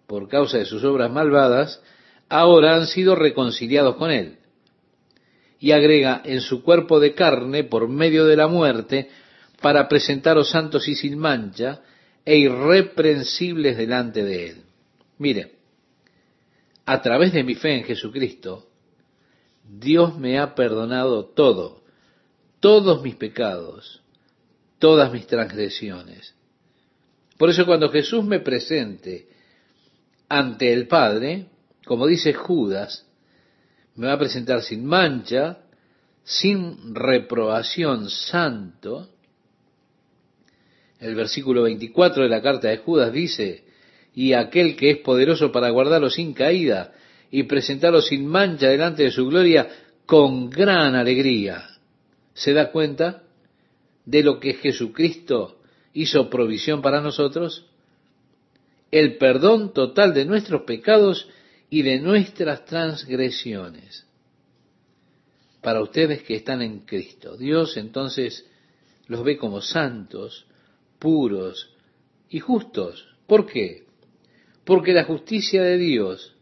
por 0.08 0.28
causa 0.28 0.58
de 0.58 0.66
sus 0.66 0.84
obras 0.84 1.12
malvadas, 1.12 1.82
ahora 2.30 2.76
han 2.76 2.88
sido 2.88 3.16
reconciliados 3.16 3.96
con 3.98 4.12
Él. 4.12 4.38
Y 5.60 5.72
agrega, 5.72 6.22
en 6.24 6.42
su 6.42 6.62
cuerpo 6.62 7.00
de 7.00 7.14
carne, 7.14 7.64
por 7.64 7.88
medio 7.88 8.26
de 8.26 8.36
la 8.36 8.48
muerte, 8.48 9.10
para 9.62 9.88
presentaros 9.88 10.50
santos 10.50 10.88
y 10.88 10.96
sin 10.96 11.18
mancha 11.18 11.82
e 12.24 12.38
irreprensibles 12.38 13.78
delante 13.78 14.24
de 14.24 14.50
Él. 14.50 14.58
Mire, 15.18 15.54
a 16.86 17.02
través 17.02 17.34
de 17.34 17.44
mi 17.44 17.56
fe 17.56 17.76
en 17.78 17.84
Jesucristo, 17.86 18.68
Dios 19.64 20.18
me 20.18 20.40
ha 20.40 20.54
perdonado 20.54 21.26
todo, 21.26 21.82
todos 22.60 23.02
mis 23.02 23.16
pecados, 23.16 24.02
todas 24.80 25.12
mis 25.12 25.26
transgresiones. 25.28 26.36
Por 27.38 27.50
eso 27.50 27.66
cuando 27.66 27.90
Jesús 27.90 28.24
me 28.24 28.40
presente 28.40 29.28
ante 30.30 30.74
el 30.74 30.88
Padre, 30.88 31.48
como 31.86 32.08
dice 32.08 32.34
Judas, 32.34 33.07
me 33.98 34.08
va 34.08 34.14
a 34.14 34.20
presentar 34.20 34.62
sin 34.62 34.86
mancha, 34.86 35.58
sin 36.24 36.96
reprobación, 36.96 38.10
santo, 38.10 39.10
el 41.00 41.16
versículo 41.16 41.64
24 41.64 42.24
de 42.24 42.30
la 42.30 42.42
carta 42.42 42.70
de 42.70 42.78
Judas 42.78 43.12
dice, 43.12 43.66
y 44.14 44.34
aquel 44.34 44.76
que 44.76 44.92
es 44.92 44.98
poderoso 45.00 45.52
para 45.52 45.70
guardarlo 45.70 46.10
sin 46.10 46.34
caída 46.34 46.94
y 47.30 47.44
presentarlo 47.44 48.02
sin 48.02 48.26
mancha 48.26 48.70
delante 48.70 49.04
de 49.04 49.12
su 49.12 49.28
gloria 49.28 49.68
con 50.06 50.50
gran 50.50 50.96
alegría. 50.96 51.68
¿Se 52.34 52.54
da 52.54 52.72
cuenta 52.72 53.24
de 54.06 54.24
lo 54.24 54.40
que 54.40 54.54
Jesucristo 54.54 55.60
hizo 55.94 56.30
provisión 56.30 56.82
para 56.82 57.02
nosotros? 57.02 57.66
El 58.90 59.18
perdón 59.18 59.74
total 59.74 60.14
de 60.14 60.26
nuestros 60.26 60.62
pecados 60.62 61.28
y 61.70 61.82
de 61.82 62.00
nuestras 62.00 62.66
transgresiones. 62.66 64.06
Para 65.62 65.82
ustedes 65.82 66.24
que 66.24 66.36
están 66.36 66.62
en 66.62 66.80
Cristo. 66.80 67.36
Dios 67.36 67.78
entonces 67.78 68.46
los 69.08 69.24
ve 69.24 69.38
como 69.38 69.62
santos, 69.62 70.46
puros 71.00 71.74
y 72.30 72.40
justos. 72.40 73.08
¿Por 73.26 73.46
qué? 73.46 73.86
Porque 74.64 74.94
la 74.94 75.04
justicia 75.04 75.64
de 75.64 75.78
Dios 75.78 76.36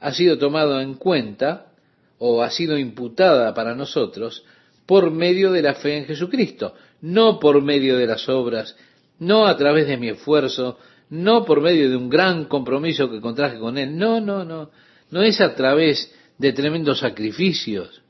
ha 0.00 0.12
sido 0.12 0.38
tomada 0.38 0.82
en 0.82 0.94
cuenta 0.94 1.72
o 2.18 2.42
ha 2.42 2.50
sido 2.50 2.78
imputada 2.78 3.54
para 3.54 3.74
nosotros 3.74 4.44
por 4.86 5.10
medio 5.10 5.52
de 5.52 5.62
la 5.62 5.74
fe 5.74 5.98
en 5.98 6.06
Jesucristo, 6.06 6.74
no 7.00 7.38
por 7.38 7.62
medio 7.62 7.96
de 7.96 8.06
las 8.06 8.28
obras, 8.28 8.76
no 9.18 9.46
a 9.46 9.56
través 9.56 9.86
de 9.86 9.96
mi 9.96 10.08
esfuerzo, 10.08 10.78
no 11.12 11.44
por 11.44 11.60
medio 11.60 11.90
de 11.90 11.96
un 11.96 12.08
gran 12.08 12.46
compromiso 12.46 13.10
que 13.10 13.20
contraje 13.20 13.58
con 13.58 13.76
Él, 13.76 13.98
no, 13.98 14.18
no, 14.18 14.46
no, 14.46 14.70
no 15.10 15.22
es 15.22 15.42
a 15.42 15.54
través 15.54 16.10
de 16.38 16.54
tremendos 16.54 17.00
sacrificios, 17.00 18.00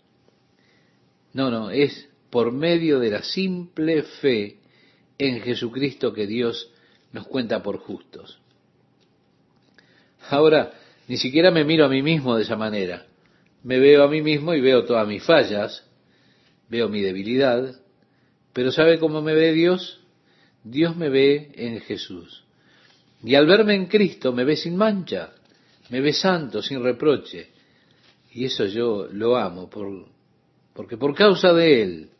no, 1.32 1.50
no, 1.50 1.70
es 1.70 2.09
por 2.30 2.53
medio 2.53 3.00
de 3.00 3.11
la 3.11 3.24
simple 3.24 4.05
fe 4.05 4.59
en 5.18 5.40
Jesucristo 5.40 6.12
que 6.12 6.28
Dios 6.28 6.70
nos 7.11 7.26
cuenta 7.26 7.61
por 7.61 7.78
justos. 7.78 8.38
Ahora, 10.30 10.72
ni 11.09 11.16
siquiera 11.16 11.50
me 11.50 11.64
miro 11.64 11.84
a 11.84 11.88
mí 11.88 12.03
mismo 12.03 12.36
de 12.36 12.44
esa 12.44 12.55
manera. 12.55 13.07
Me 13.64 13.80
veo 13.80 14.05
a 14.05 14.09
mí 14.09 14.22
mismo 14.22 14.55
y 14.55 14.61
veo 14.61 14.84
todas 14.84 15.09
mis 15.09 15.24
fallas, 15.24 15.84
veo 16.68 16.88
mi 16.88 17.00
debilidad, 17.00 17.80
pero 18.53 18.70
¿sabe 18.70 19.00
cómo 19.00 19.22
me 19.22 19.34
ve 19.34 19.53
Dios? 19.53 19.98
Dios 20.62 20.96
me 20.96 21.09
ve 21.09 21.50
en 21.57 21.80
Jesús. 21.80 22.41
Y 23.24 23.34
al 23.34 23.46
verme 23.46 23.74
en 23.74 23.86
Cristo 23.86 24.32
me 24.32 24.44
ve 24.44 24.56
sin 24.56 24.76
mancha, 24.76 25.32
me 25.90 26.00
ve 26.00 26.12
santo, 26.12 26.62
sin 26.62 26.82
reproche. 26.82 27.48
Y 28.32 28.46
eso 28.46 28.64
yo 28.64 29.06
lo 29.12 29.36
amo, 29.36 29.68
por, 29.68 30.06
porque 30.72 30.96
por 30.96 31.14
causa 31.14 31.52
de 31.52 31.82
Él, 31.82 32.10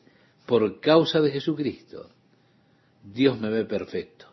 por 0.47 0.81
causa 0.81 1.21
de 1.21 1.31
Jesucristo, 1.31 2.11
Dios 3.03 3.41
me 3.41 3.51
ve 3.51 3.65
perfecto. 3.65 4.27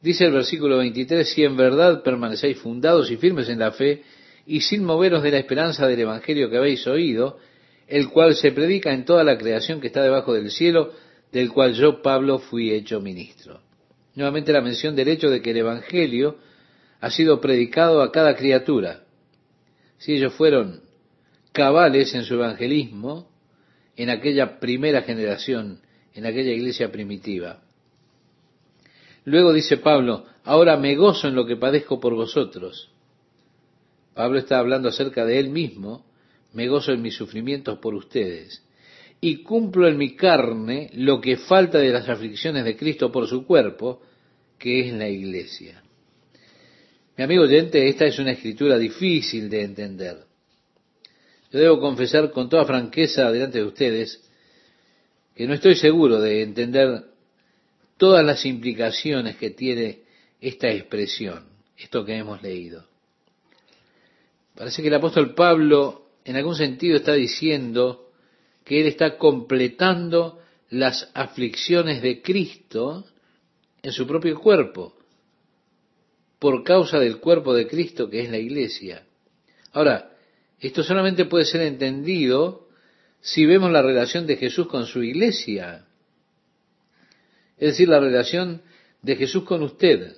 Dice 0.00 0.26
el 0.26 0.32
versículo 0.32 0.78
23, 0.78 1.28
si 1.28 1.42
en 1.42 1.56
verdad 1.56 2.02
permanecéis 2.02 2.58
fundados 2.58 3.10
y 3.10 3.16
firmes 3.16 3.48
en 3.48 3.58
la 3.58 3.72
fe 3.72 4.02
y 4.46 4.60
sin 4.60 4.84
moveros 4.84 5.22
de 5.22 5.32
la 5.32 5.38
esperanza 5.38 5.88
del 5.88 6.00
Evangelio 6.00 6.48
que 6.48 6.58
habéis 6.58 6.86
oído, 6.86 7.38
el 7.88 8.10
cual 8.10 8.36
se 8.36 8.52
predica 8.52 8.92
en 8.92 9.04
toda 9.04 9.24
la 9.24 9.38
creación 9.38 9.80
que 9.80 9.88
está 9.88 10.02
debajo 10.02 10.32
del 10.34 10.50
cielo, 10.50 10.92
del 11.32 11.50
cual 11.50 11.74
yo, 11.74 12.02
Pablo, 12.02 12.38
fui 12.38 12.70
hecho 12.70 13.00
ministro. 13.00 13.65
Nuevamente 14.16 14.52
la 14.52 14.60
mención 14.60 14.96
del 14.96 15.08
hecho 15.08 15.30
de 15.30 15.40
que 15.40 15.52
el 15.52 15.58
Evangelio 15.58 16.38
ha 17.00 17.10
sido 17.10 17.40
predicado 17.40 18.02
a 18.02 18.10
cada 18.10 18.34
criatura. 18.34 19.04
Si 19.98 20.14
ellos 20.14 20.34
fueron 20.34 20.82
cabales 21.52 22.14
en 22.14 22.24
su 22.24 22.34
evangelismo, 22.34 23.30
en 23.96 24.10
aquella 24.10 24.58
primera 24.58 25.02
generación 25.02 25.80
en 26.16 26.24
aquella 26.24 26.52
iglesia 26.52 26.90
primitiva. 26.90 27.60
Luego 29.24 29.52
dice 29.52 29.76
Pablo, 29.76 30.24
ahora 30.44 30.76
me 30.76 30.96
gozo 30.96 31.28
en 31.28 31.34
lo 31.34 31.46
que 31.46 31.56
padezco 31.56 32.00
por 32.00 32.14
vosotros. 32.14 32.90
Pablo 34.14 34.38
está 34.38 34.58
hablando 34.58 34.88
acerca 34.88 35.26
de 35.26 35.38
él 35.38 35.50
mismo, 35.50 36.06
me 36.54 36.68
gozo 36.68 36.92
en 36.92 37.02
mis 37.02 37.14
sufrimientos 37.14 37.78
por 37.78 37.94
ustedes, 37.94 38.64
y 39.20 39.42
cumplo 39.42 39.88
en 39.88 39.96
mi 39.96 40.14
carne 40.14 40.90
lo 40.94 41.20
que 41.20 41.36
falta 41.36 41.78
de 41.78 41.90
las 41.90 42.08
aflicciones 42.08 42.64
de 42.64 42.76
Cristo 42.76 43.10
por 43.10 43.26
su 43.26 43.46
cuerpo, 43.46 44.02
que 44.58 44.80
es 44.80 44.92
la 44.92 45.08
iglesia. 45.08 45.82
Mi 47.16 47.24
amigo 47.24 47.44
oyente, 47.44 47.88
esta 47.88 48.04
es 48.04 48.18
una 48.18 48.32
escritura 48.32 48.78
difícil 48.78 49.48
de 49.48 49.62
entender. 49.62 50.18
Yo 51.50 51.58
debo 51.58 51.80
confesar 51.80 52.30
con 52.30 52.48
toda 52.48 52.64
franqueza 52.64 53.30
delante 53.30 53.58
de 53.58 53.64
ustedes 53.64 54.22
que 55.34 55.46
no 55.46 55.54
estoy 55.54 55.76
seguro 55.76 56.20
de 56.20 56.42
entender 56.42 57.04
todas 57.96 58.24
las 58.24 58.44
implicaciones 58.44 59.36
que 59.36 59.50
tiene 59.50 60.00
esta 60.40 60.68
expresión, 60.68 61.44
esto 61.78 62.04
que 62.04 62.16
hemos 62.16 62.42
leído. 62.42 62.84
Parece 64.54 64.82
que 64.82 64.88
el 64.88 64.94
apóstol 64.94 65.34
Pablo 65.34 66.06
en 66.24 66.36
algún 66.36 66.56
sentido 66.56 66.96
está 66.96 67.12
diciendo 67.12 68.05
que 68.66 68.80
él 68.80 68.88
está 68.88 69.16
completando 69.16 70.40
las 70.68 71.08
aflicciones 71.14 72.02
de 72.02 72.20
Cristo 72.20 73.06
en 73.80 73.92
su 73.92 74.08
propio 74.08 74.38
cuerpo, 74.40 74.96
por 76.40 76.64
causa 76.64 76.98
del 76.98 77.18
cuerpo 77.18 77.54
de 77.54 77.68
Cristo 77.68 78.10
que 78.10 78.22
es 78.22 78.30
la 78.30 78.38
iglesia. 78.38 79.06
Ahora, 79.72 80.10
esto 80.58 80.82
solamente 80.82 81.26
puede 81.26 81.44
ser 81.44 81.60
entendido 81.60 82.66
si 83.20 83.46
vemos 83.46 83.70
la 83.70 83.82
relación 83.82 84.26
de 84.26 84.36
Jesús 84.36 84.66
con 84.66 84.86
su 84.86 85.00
iglesia, 85.02 85.86
es 87.56 87.70
decir, 87.70 87.88
la 87.88 88.00
relación 88.00 88.62
de 89.00 89.14
Jesús 89.14 89.44
con 89.44 89.62
usted. 89.62 90.16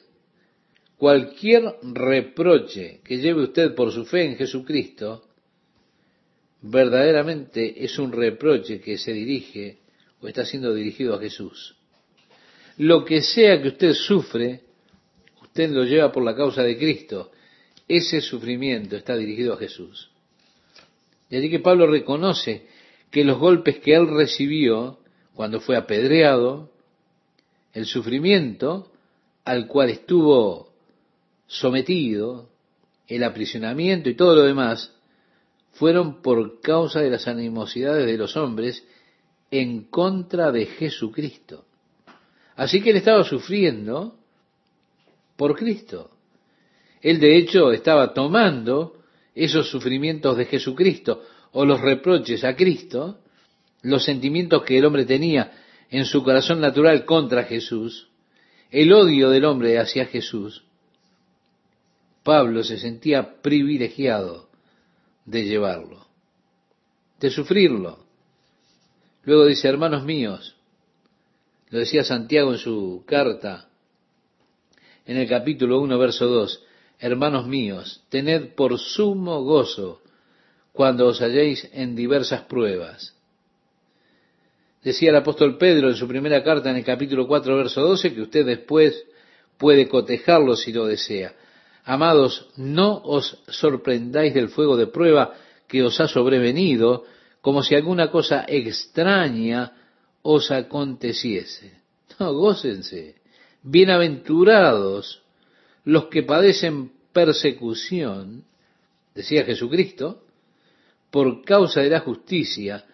Cualquier 0.97 1.77
reproche 1.83 3.01
que 3.05 3.19
lleve 3.19 3.43
usted 3.43 3.75
por 3.75 3.93
su 3.93 4.07
fe 4.07 4.25
en 4.25 4.37
Jesucristo, 4.37 5.28
verdaderamente 6.63 7.85
es 7.85 7.99
un 7.99 8.13
reproche 8.13 8.81
que 8.81 8.99
se 8.99 9.13
dirige 9.13 9.79
o 10.21 10.29
está 10.29 10.45
siendo 10.45 10.75
dirigido 10.75 11.15
a 11.15 11.21
Jesús. 11.21 11.77
Lo 12.79 13.05
que 13.05 13.23
sea 13.23 13.61
que 13.61 13.69
usted 13.69 13.93
sufre, 13.95 14.63
usted 15.43 15.71
lo 15.71 15.85
lleva 15.85 16.13
por 16.13 16.25
la 16.25 16.35
causa 16.35 16.63
de 16.63 16.77
Cristo. 16.77 17.31
Ese 17.87 18.21
sufrimiento 18.21 18.97
está 18.97 19.17
dirigido 19.17 19.55
a 19.55 19.59
Jesús. 19.59 20.11
Y 21.31 21.37
allí 21.37 21.51
que 21.51 21.61
Pablo 21.61 21.87
reconoce 21.87 22.67
que 23.11 23.25
los 23.25 23.39
golpes 23.39 23.79
que 23.79 23.95
él 23.95 24.09
recibió 24.09 24.99
cuando 25.35 25.61
fue 25.61 25.77
apedreado, 25.77 26.71
el 27.73 27.87
sufrimiento 27.87 28.91
al 29.45 29.67
cual 29.67 29.91
estuvo 29.91 30.73
sometido, 31.47 32.51
el 33.07 33.25
aprisionamiento 33.25 34.11
y 34.11 34.15
todo 34.15 34.35
lo 34.35 34.43
demás, 34.43 34.95
fueron 35.79 36.23
por 36.23 36.61
causa 36.61 37.01
de 37.01 37.11
las 37.11 37.29
animosidades 37.29 38.07
de 38.07 38.19
los 38.19 38.37
hombres 38.37 38.85
en 39.51 39.85
contra 39.85 40.51
de 40.51 40.67
Jesucristo. 40.67 41.65
Así 42.57 42.83
que 42.83 42.91
él 42.91 42.97
estaba 42.97 43.25
sufriendo 43.25 44.17
por 45.37 45.57
Cristo. 45.57 46.11
Él 47.01 47.21
de 47.21 47.37
hecho 47.37 47.71
estaba 47.71 48.13
tomando 48.13 48.97
esos 49.35 49.71
sufrimientos 49.71 50.37
de 50.37 50.47
Jesucristo 50.47 51.23
o 51.53 51.65
los 51.65 51.81
reproches 51.81 52.43
a 52.43 52.57
Cristo, 52.57 53.21
los 53.83 54.05
sentimientos 54.05 54.65
que 54.65 54.79
el 54.79 54.85
hombre 54.85 55.05
tenía 55.05 55.53
en 55.91 56.05
su 56.05 56.25
corazón 56.25 56.61
natural 56.61 57.05
contra 57.05 57.45
Jesús, 57.45 58.09
el 58.71 58.93
odio 58.93 59.31
del 59.31 59.45
hombre 59.45 59.79
hacia 59.79 60.07
Jesús, 60.07 60.65
Pablo 62.29 62.63
se 62.63 62.77
sentía 62.77 63.41
privilegiado 63.41 64.48
de 65.29 65.45
llevarlo, 65.45 66.07
de 67.21 67.31
sufrirlo. 67.31 67.99
Luego 69.25 69.45
dice, 69.45 69.69
hermanos 69.69 70.05
míos, 70.05 70.57
lo 71.69 71.81
decía 71.81 72.03
Santiago 72.03 72.53
en 72.53 72.59
su 72.59 73.05
carta, 73.07 73.69
en 75.05 75.19
el 75.19 75.29
capítulo 75.29 75.81
1, 75.81 75.99
verso 75.99 76.27
2, 76.27 76.65
hermanos 76.99 77.47
míos, 77.47 78.03
tened 78.09 78.55
por 78.55 78.79
sumo 78.79 79.43
gozo 79.43 80.01
cuando 80.73 81.07
os 81.07 81.21
halléis 81.21 81.69
en 81.73 81.95
diversas 81.95 82.43
pruebas. 82.43 83.15
Decía 84.83 85.11
el 85.11 85.17
apóstol 85.17 85.59
Pedro 85.59 85.91
en 85.91 85.97
su 85.97 86.09
primera 86.09 86.43
carta 86.43 86.71
en 86.71 86.77
el 86.77 86.85
capítulo 86.85 87.27
4, 87.27 87.55
verso 87.55 87.83
12, 87.83 88.15
que 88.15 88.23
usted 88.23 88.47
después 88.47 89.05
puede 89.59 89.89
cotejarlo 89.89 90.57
si 90.57 90.73
lo 90.73 90.87
desea. 90.87 91.35
Amados, 91.89 92.51
no 92.59 93.01
os 93.01 93.41
sorprendáis 93.49 94.35
del 94.35 94.51
fuego 94.51 94.77
de 94.77 94.89
prueba 94.89 95.33
que 95.67 95.83
os 95.83 95.99
ha 96.01 96.07
sobrevenido, 96.07 97.05
como 97.41 97.63
si 97.63 97.75
alguna 97.75 98.11
cosa 98.11 98.45
extraña 98.47 99.73
os 100.21 100.51
aconteciese. 100.51 101.81
No, 102.21 102.35
gócense. 102.35 103.17
Bienaventurados 103.63 105.23
los 105.85 106.09
que 106.09 106.25
padecen 106.25 106.93
persecución, 107.15 108.45
decía 109.15 109.45
Jesucristo, 109.45 110.25
por 111.11 111.43
causa 111.43 111.81
de 111.81 111.89
la 111.89 112.01
justicia, 112.01 112.85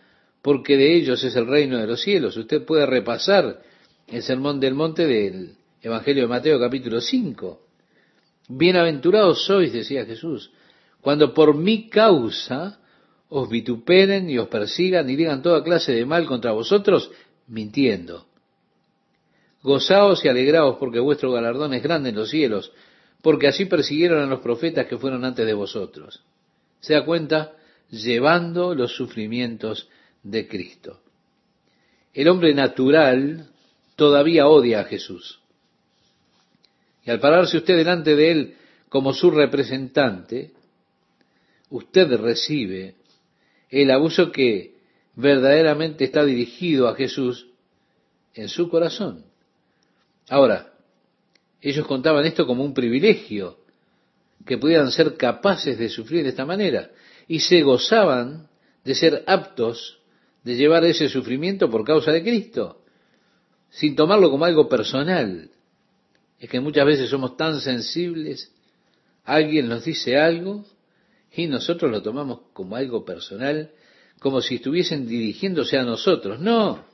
porque 0.40 0.76
de 0.76 0.95
ellos 0.95 1.24
es 1.24 1.34
el 1.34 1.49
reino 1.49 1.78
de 1.78 1.88
los 1.88 2.01
cielos. 2.01 2.36
Usted 2.36 2.64
puede 2.64 2.86
repasar 2.86 3.61
el 4.07 4.22
sermón 4.22 4.61
del 4.61 4.74
monte 4.74 5.05
del 5.05 5.57
Evangelio 5.82 6.22
de 6.22 6.28
Mateo 6.28 6.61
capítulo 6.61 7.01
5. 7.01 7.63
Bienaventurados 8.49 9.47
sois, 9.47 9.72
decía 9.72 10.05
Jesús, 10.05 10.51
cuando 11.01 11.32
por 11.32 11.55
mi 11.57 11.88
causa 11.88 12.78
os 13.28 13.49
vituperen 13.49 14.28
y 14.28 14.38
os 14.38 14.49
persigan 14.49 15.09
y 15.09 15.16
digan 15.16 15.42
toda 15.42 15.64
clase 15.64 15.92
de 15.92 16.05
mal 16.05 16.26
contra 16.26 16.53
vosotros, 16.53 17.11
mintiendo. 17.47 18.26
Gozaos 19.62 20.22
y 20.24 20.28
alegraos 20.28 20.76
porque 20.78 21.01
vuestro 21.01 21.32
galardón 21.32 21.72
es 21.72 21.82
grande 21.82 22.11
en 22.11 22.16
los 22.16 22.28
cielos, 22.28 22.70
porque 23.22 23.49
así 23.49 23.64
persiguieron 23.64 24.22
a 24.22 24.26
los 24.26 24.40
profetas 24.40 24.86
que 24.86 24.99
fueron 24.99 25.24
antes 25.24 25.47
de 25.47 25.55
vosotros. 25.55 26.22
¿Se 26.80 26.92
da 26.92 27.05
cuenta? 27.05 27.53
Llevando 27.90 28.74
los 28.74 28.95
sufrimientos 28.95 29.88
de 30.22 30.47
Cristo. 30.47 31.01
El 32.12 32.28
hombre 32.28 32.55
natural 32.55 33.49
todavía 33.97 34.49
odia 34.49 34.80
a 34.80 34.84
Jesús. 34.84 35.40
Y 37.05 37.11
al 37.11 37.20
pararse 37.20 37.59
usted 37.59 37.76
delante 37.76 38.16
de 38.16 38.30
él 38.30 38.55
como 38.88 39.12
su 39.12 39.30
representante, 39.30 40.52
usted 41.70 42.12
recibe 42.16 42.94
el 43.68 43.90
abuso 43.90 44.30
que 44.30 44.74
verdaderamente 45.16 46.05
está 46.05 46.24
dirigido 46.24 46.88
a 46.88 46.94
Jesús 46.94 47.48
en 48.34 48.48
su 48.48 48.68
corazón. 48.68 49.24
Ahora, 50.28 50.72
ellos 51.61 51.86
contaban 51.86 52.24
esto 52.24 52.46
como 52.46 52.64
un 52.64 52.74
privilegio, 52.74 53.59
que 54.44 54.59
pudieran 54.59 54.90
ser 54.90 55.16
capaces 55.16 55.78
de 55.78 55.88
sufrir 55.88 56.22
de 56.22 56.30
esta 56.30 56.44
manera, 56.44 56.90
y 57.26 57.40
se 57.40 57.62
gozaban 57.62 58.48
de 58.84 58.94
ser 58.94 59.24
aptos 59.26 60.00
de 60.42 60.57
llevar 60.57 60.84
ese 60.84 61.09
sufrimiento 61.09 61.70
por 61.70 61.84
causa 61.84 62.12
de 62.12 62.22
Cristo, 62.22 62.82
sin 63.70 63.96
tomarlo 63.96 64.30
como 64.30 64.44
algo 64.44 64.68
personal. 64.68 65.50
Es 66.39 66.49
que 66.51 66.61
muchas 66.61 66.87
veces 66.87 67.11
somos 67.11 67.37
tan 67.37 67.61
sensibles, 67.61 68.53
alguien 69.24 69.68
nos 69.68 69.85
dice 69.85 70.18
algo 70.18 70.64
y 71.32 71.47
nosotros 71.47 71.91
lo 71.91 72.03
tomamos 72.03 72.41
como 72.53 72.76
algo 72.76 73.05
personal, 73.05 73.70
como 74.20 74.41
si 74.41 74.57
estuviesen 74.57 75.07
dirigiéndose 75.07 75.78
a 75.78 75.85
nosotros. 75.85 76.41
No, 76.41 76.85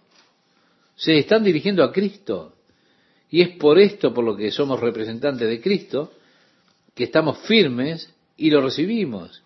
se 0.96 1.18
están 1.18 1.44
dirigiendo 1.44 1.82
a 1.82 1.92
Cristo. 1.92 2.54
Y 3.30 3.42
es 3.42 3.50
por 3.56 3.78
esto, 3.78 4.12
por 4.12 4.24
lo 4.24 4.36
que 4.36 4.50
somos 4.50 4.80
representantes 4.80 5.48
de 5.48 5.60
Cristo, 5.60 6.12
que 6.94 7.04
estamos 7.04 7.38
firmes 7.38 8.12
y 8.36 8.50
lo 8.50 8.60
recibimos. 8.60 9.42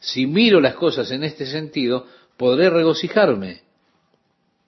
Si 0.00 0.26
miro 0.26 0.60
las 0.60 0.74
cosas 0.74 1.10
en 1.10 1.24
este 1.24 1.44
sentido, 1.44 2.06
podré 2.36 2.70
regocijarme. 2.70 3.60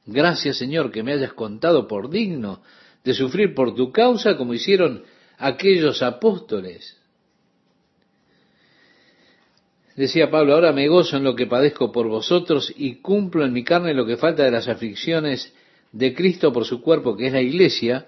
Gracias 0.04 0.58
Señor 0.58 0.90
que 0.90 1.02
me 1.02 1.12
hayas 1.12 1.32
contado 1.32 1.86
por 1.86 2.10
digno 2.10 2.62
de 3.04 3.14
sufrir 3.14 3.54
por 3.54 3.74
tu 3.74 3.90
causa 3.90 4.36
como 4.36 4.54
hicieron 4.54 5.04
aquellos 5.38 6.02
apóstoles. 6.02 6.98
Decía 9.96 10.30
Pablo, 10.30 10.54
ahora 10.54 10.72
me 10.72 10.88
gozo 10.88 11.18
en 11.18 11.24
lo 11.24 11.34
que 11.34 11.46
padezco 11.46 11.92
por 11.92 12.08
vosotros 12.08 12.72
y 12.76 12.96
cumplo 12.96 13.44
en 13.44 13.52
mi 13.52 13.62
carne 13.62 13.92
lo 13.92 14.06
que 14.06 14.16
falta 14.16 14.42
de 14.44 14.50
las 14.50 14.68
aflicciones 14.68 15.52
de 15.92 16.14
Cristo 16.14 16.52
por 16.52 16.64
su 16.64 16.80
cuerpo, 16.80 17.16
que 17.16 17.26
es 17.26 17.32
la 17.32 17.42
iglesia, 17.42 18.06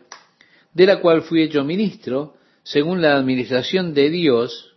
de 0.72 0.86
la 0.86 1.01
cual 1.01 1.22
fui 1.22 1.42
hecho 1.42 1.62
ministro, 1.62 2.36
según 2.62 3.03
la 3.03 3.16
administración 3.16 3.92
de 3.92 4.09
Dios 4.09 4.74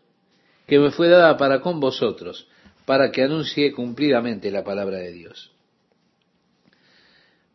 que 0.67 0.79
me 0.79 0.91
fue 0.91 1.07
dada 1.07 1.37
para 1.37 1.61
con 1.61 1.79
vosotros, 1.79 2.49
para 2.85 3.11
que 3.11 3.23
anuncie 3.23 3.71
cumplidamente 3.71 4.51
la 4.51 4.65
palabra 4.65 4.97
de 4.97 5.13
Dios. 5.13 5.56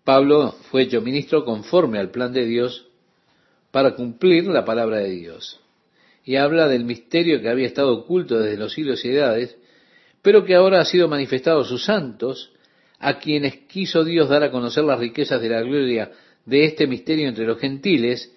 Pablo 0.04 0.56
fue 0.70 0.82
hecho 0.82 1.00
ministro 1.00 1.44
conforme 1.44 1.98
al 1.98 2.10
plan 2.10 2.32
de 2.32 2.44
Dios 2.44 2.88
para 3.70 3.94
cumplir 3.94 4.46
la 4.46 4.64
palabra 4.64 4.98
de 4.98 5.10
Dios. 5.10 5.60
Y 6.24 6.36
habla 6.36 6.68
del 6.68 6.84
misterio 6.84 7.40
que 7.40 7.48
había 7.48 7.66
estado 7.66 7.92
oculto 7.92 8.38
desde 8.38 8.56
los 8.56 8.72
siglos 8.72 9.04
y 9.04 9.10
edades, 9.10 9.56
pero 10.20 10.44
que 10.44 10.54
ahora 10.54 10.80
ha 10.80 10.84
sido 10.84 11.08
manifestado 11.08 11.60
a 11.60 11.64
sus 11.64 11.84
santos, 11.84 12.52
a 12.98 13.18
quienes 13.18 13.56
quiso 13.66 14.04
Dios 14.04 14.28
dar 14.28 14.44
a 14.44 14.50
conocer 14.50 14.84
las 14.84 15.00
riquezas 15.00 15.40
de 15.40 15.48
la 15.48 15.62
gloria 15.62 16.12
de 16.44 16.64
este 16.64 16.86
misterio 16.86 17.28
entre 17.28 17.46
los 17.46 17.58
gentiles, 17.58 18.32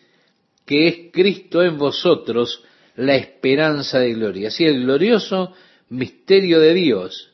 que 0.66 0.88
es 0.88 0.96
Cristo 1.12 1.64
en 1.64 1.78
vosotros, 1.78 2.64
la 2.96 3.16
esperanza 3.16 4.00
de 4.00 4.14
gloria. 4.14 4.48
Así 4.48 4.66
el 4.66 4.84
glorioso 4.84 5.54
misterio 5.90 6.60
de 6.60 6.74
Dios 6.74 7.32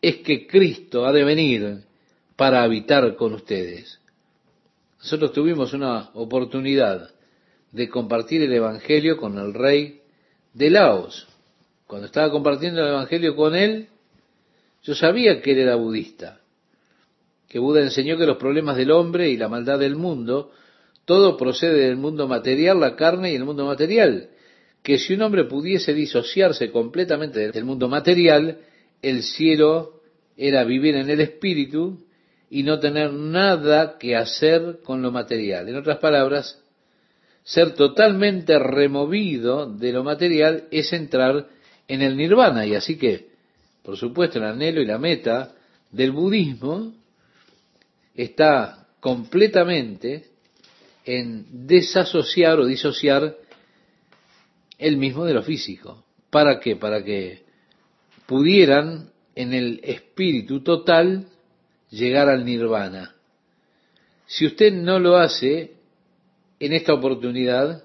es 0.00 0.16
que 0.16 0.46
Cristo 0.46 1.06
ha 1.06 1.12
de 1.12 1.24
venir 1.24 1.84
para 2.36 2.62
habitar 2.62 3.16
con 3.16 3.34
ustedes. 3.34 4.00
Nosotros 4.98 5.32
tuvimos 5.32 5.72
una 5.72 6.10
oportunidad 6.14 7.10
de 7.72 7.88
compartir 7.88 8.42
el 8.42 8.52
Evangelio 8.52 9.16
con 9.16 9.38
el 9.38 9.52
rey 9.52 10.00
de 10.52 10.70
Laos. 10.70 11.26
Cuando 11.86 12.06
estaba 12.06 12.30
compartiendo 12.30 12.80
el 12.80 12.88
Evangelio 12.88 13.36
con 13.36 13.54
él, 13.54 13.88
yo 14.82 14.94
sabía 14.94 15.40
que 15.40 15.52
él 15.52 15.58
era 15.58 15.76
budista, 15.76 16.40
que 17.48 17.58
Buda 17.58 17.82
enseñó 17.82 18.16
que 18.16 18.26
los 18.26 18.36
problemas 18.36 18.76
del 18.76 18.90
hombre 18.90 19.30
y 19.30 19.36
la 19.36 19.48
maldad 19.48 19.78
del 19.78 19.96
mundo, 19.96 20.52
todo 21.04 21.36
procede 21.36 21.86
del 21.86 21.96
mundo 21.96 22.26
material, 22.26 22.80
la 22.80 22.96
carne 22.96 23.32
y 23.32 23.36
el 23.36 23.44
mundo 23.44 23.64
material, 23.66 24.30
que 24.82 24.98
si 24.98 25.14
un 25.14 25.22
hombre 25.22 25.44
pudiese 25.44 25.94
disociarse 25.94 26.70
completamente 26.70 27.50
del 27.50 27.64
mundo 27.64 27.88
material, 27.88 28.58
el 29.02 29.22
cielo 29.22 30.00
era 30.36 30.64
vivir 30.64 30.96
en 30.96 31.08
el 31.08 31.20
espíritu 31.20 32.03
y 32.54 32.62
no 32.62 32.78
tener 32.78 33.12
nada 33.12 33.98
que 33.98 34.14
hacer 34.14 34.78
con 34.84 35.02
lo 35.02 35.10
material. 35.10 35.68
En 35.68 35.74
otras 35.74 35.98
palabras, 35.98 36.62
ser 37.42 37.74
totalmente 37.74 38.56
removido 38.60 39.66
de 39.66 39.90
lo 39.90 40.04
material 40.04 40.68
es 40.70 40.92
entrar 40.92 41.48
en 41.88 42.00
el 42.00 42.16
nirvana. 42.16 42.64
Y 42.64 42.76
así 42.76 42.96
que, 42.96 43.26
por 43.82 43.96
supuesto, 43.96 44.38
el 44.38 44.44
anhelo 44.44 44.80
y 44.80 44.86
la 44.86 44.98
meta 44.98 45.52
del 45.90 46.12
budismo 46.12 46.92
está 48.14 48.86
completamente 49.00 50.26
en 51.04 51.66
desasociar 51.66 52.60
o 52.60 52.66
disociar 52.66 53.34
el 54.78 54.96
mismo 54.96 55.24
de 55.24 55.34
lo 55.34 55.42
físico. 55.42 56.04
¿Para 56.30 56.60
qué? 56.60 56.76
Para 56.76 57.02
que 57.02 57.42
pudieran 58.26 59.10
en 59.34 59.54
el 59.54 59.80
espíritu 59.82 60.62
total 60.62 61.26
llegar 61.94 62.28
al 62.28 62.44
nirvana. 62.44 63.14
Si 64.26 64.46
usted 64.46 64.72
no 64.72 64.98
lo 64.98 65.16
hace 65.16 65.74
en 66.58 66.72
esta 66.72 66.94
oportunidad, 66.94 67.84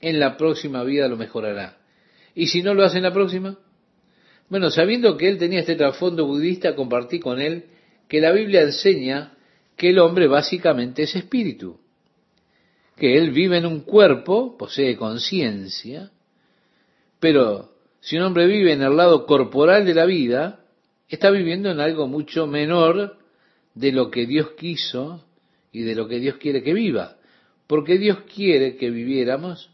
en 0.00 0.18
la 0.18 0.36
próxima 0.36 0.82
vida 0.84 1.08
lo 1.08 1.16
mejorará. 1.16 1.78
Y 2.34 2.46
si 2.48 2.62
no 2.62 2.74
lo 2.74 2.84
hace 2.84 2.98
en 2.98 3.04
la 3.04 3.12
próxima, 3.12 3.58
bueno, 4.48 4.70
sabiendo 4.70 5.16
que 5.16 5.28
él 5.28 5.38
tenía 5.38 5.60
este 5.60 5.76
trasfondo 5.76 6.26
budista, 6.26 6.74
compartí 6.74 7.20
con 7.20 7.40
él 7.40 7.66
que 8.08 8.20
la 8.20 8.32
Biblia 8.32 8.62
enseña 8.62 9.34
que 9.76 9.90
el 9.90 9.98
hombre 9.98 10.28
básicamente 10.28 11.02
es 11.02 11.14
espíritu, 11.16 11.78
que 12.96 13.16
él 13.16 13.30
vive 13.30 13.58
en 13.58 13.66
un 13.66 13.80
cuerpo, 13.80 14.56
posee 14.56 14.96
conciencia, 14.96 16.10
pero 17.20 17.72
si 18.00 18.16
un 18.16 18.24
hombre 18.24 18.46
vive 18.46 18.72
en 18.72 18.82
el 18.82 18.96
lado 18.96 19.26
corporal 19.26 19.86
de 19.86 19.94
la 19.94 20.04
vida, 20.04 20.60
está 21.08 21.30
viviendo 21.30 21.70
en 21.70 21.80
algo 21.80 22.06
mucho 22.06 22.46
menor 22.46 23.21
de 23.74 23.92
lo 23.92 24.10
que 24.10 24.26
Dios 24.26 24.50
quiso 24.58 25.24
y 25.72 25.82
de 25.82 25.94
lo 25.94 26.08
que 26.08 26.20
Dios 26.20 26.36
quiere 26.36 26.62
que 26.62 26.74
viva, 26.74 27.16
porque 27.66 27.98
Dios 27.98 28.18
quiere 28.34 28.76
que 28.76 28.90
viviéramos 28.90 29.70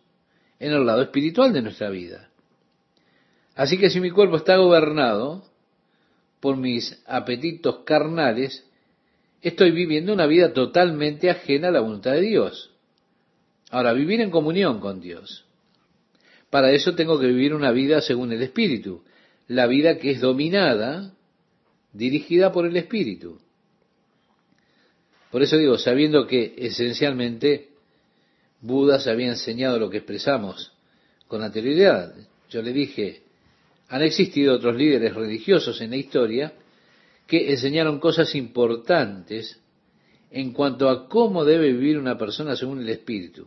en 0.61 0.73
el 0.73 0.87
lado 0.87 1.03
espiritual 1.03 1.53
de 1.53 1.63
nuestra 1.63 1.91
vida. 1.91 2.31
Así 3.55 3.79
que 3.79 3.91
si 3.91 4.01
mi 4.01 4.11
cuerpo 4.11 4.37
está 4.37 4.57
gobernado 4.57 5.45
por 6.41 6.57
mis 6.57 7.03
apetitos 7.07 7.81
carnales, 7.85 8.65
estoy 9.43 9.73
viviendo 9.73 10.13
una 10.13 10.27
vida 10.27 10.53
totalmente 10.53 11.31
ajena 11.31 11.69
a 11.69 11.73
la 11.73 11.81
voluntad 11.81 12.13
de 12.13 12.21
Dios. 12.21 12.71
Ahora, 13.71 13.93
vivir 13.93 14.21
en 14.21 14.31
comunión 14.31 14.81
con 14.81 15.01
Dios. 15.01 15.45
Para 16.51 16.71
eso 16.73 16.95
tengo 16.95 17.19
que 17.19 17.27
vivir 17.27 17.53
una 17.53 17.73
vida 17.73 18.01
según 18.01 18.33
el 18.33 18.43
Espíritu, 18.43 19.03
la 19.47 19.67
vida 19.67 19.99
que 19.99 20.13
es 20.13 20.21
dominada, 20.21 21.13
dirigida 21.93 22.53
por 22.53 22.65
el 22.65 22.77
Espíritu. 22.77 23.41
Por 25.31 25.43
eso 25.43 25.57
digo, 25.57 25.77
sabiendo 25.79 26.27
que 26.27 26.55
esencialmente 26.57 27.69
Buda 28.61 28.99
se 28.99 29.11
había 29.11 29.29
enseñado 29.29 29.79
lo 29.79 29.91
que 29.91 29.99
expresamos 29.99 30.73
con 31.27 31.43
anterioridad. 31.43 32.15
Yo 32.49 32.63
le 32.63 32.73
dije, 32.73 33.23
han 33.89 34.03
existido 34.03 34.55
otros 34.55 34.77
líderes 34.77 35.15
religiosos 35.15 35.81
en 35.81 35.91
la 35.91 35.97
historia 35.97 36.53
que 37.27 37.51
enseñaron 37.53 38.01
cosas 38.01 38.35
importantes 38.35 39.61
en 40.31 40.53
cuanto 40.53 40.89
a 40.89 41.09
cómo 41.09 41.45
debe 41.45 41.73
vivir 41.73 41.99
una 41.99 42.19
persona 42.19 42.57
según 42.57 42.81
el 42.81 42.89
Espíritu. 42.89 43.47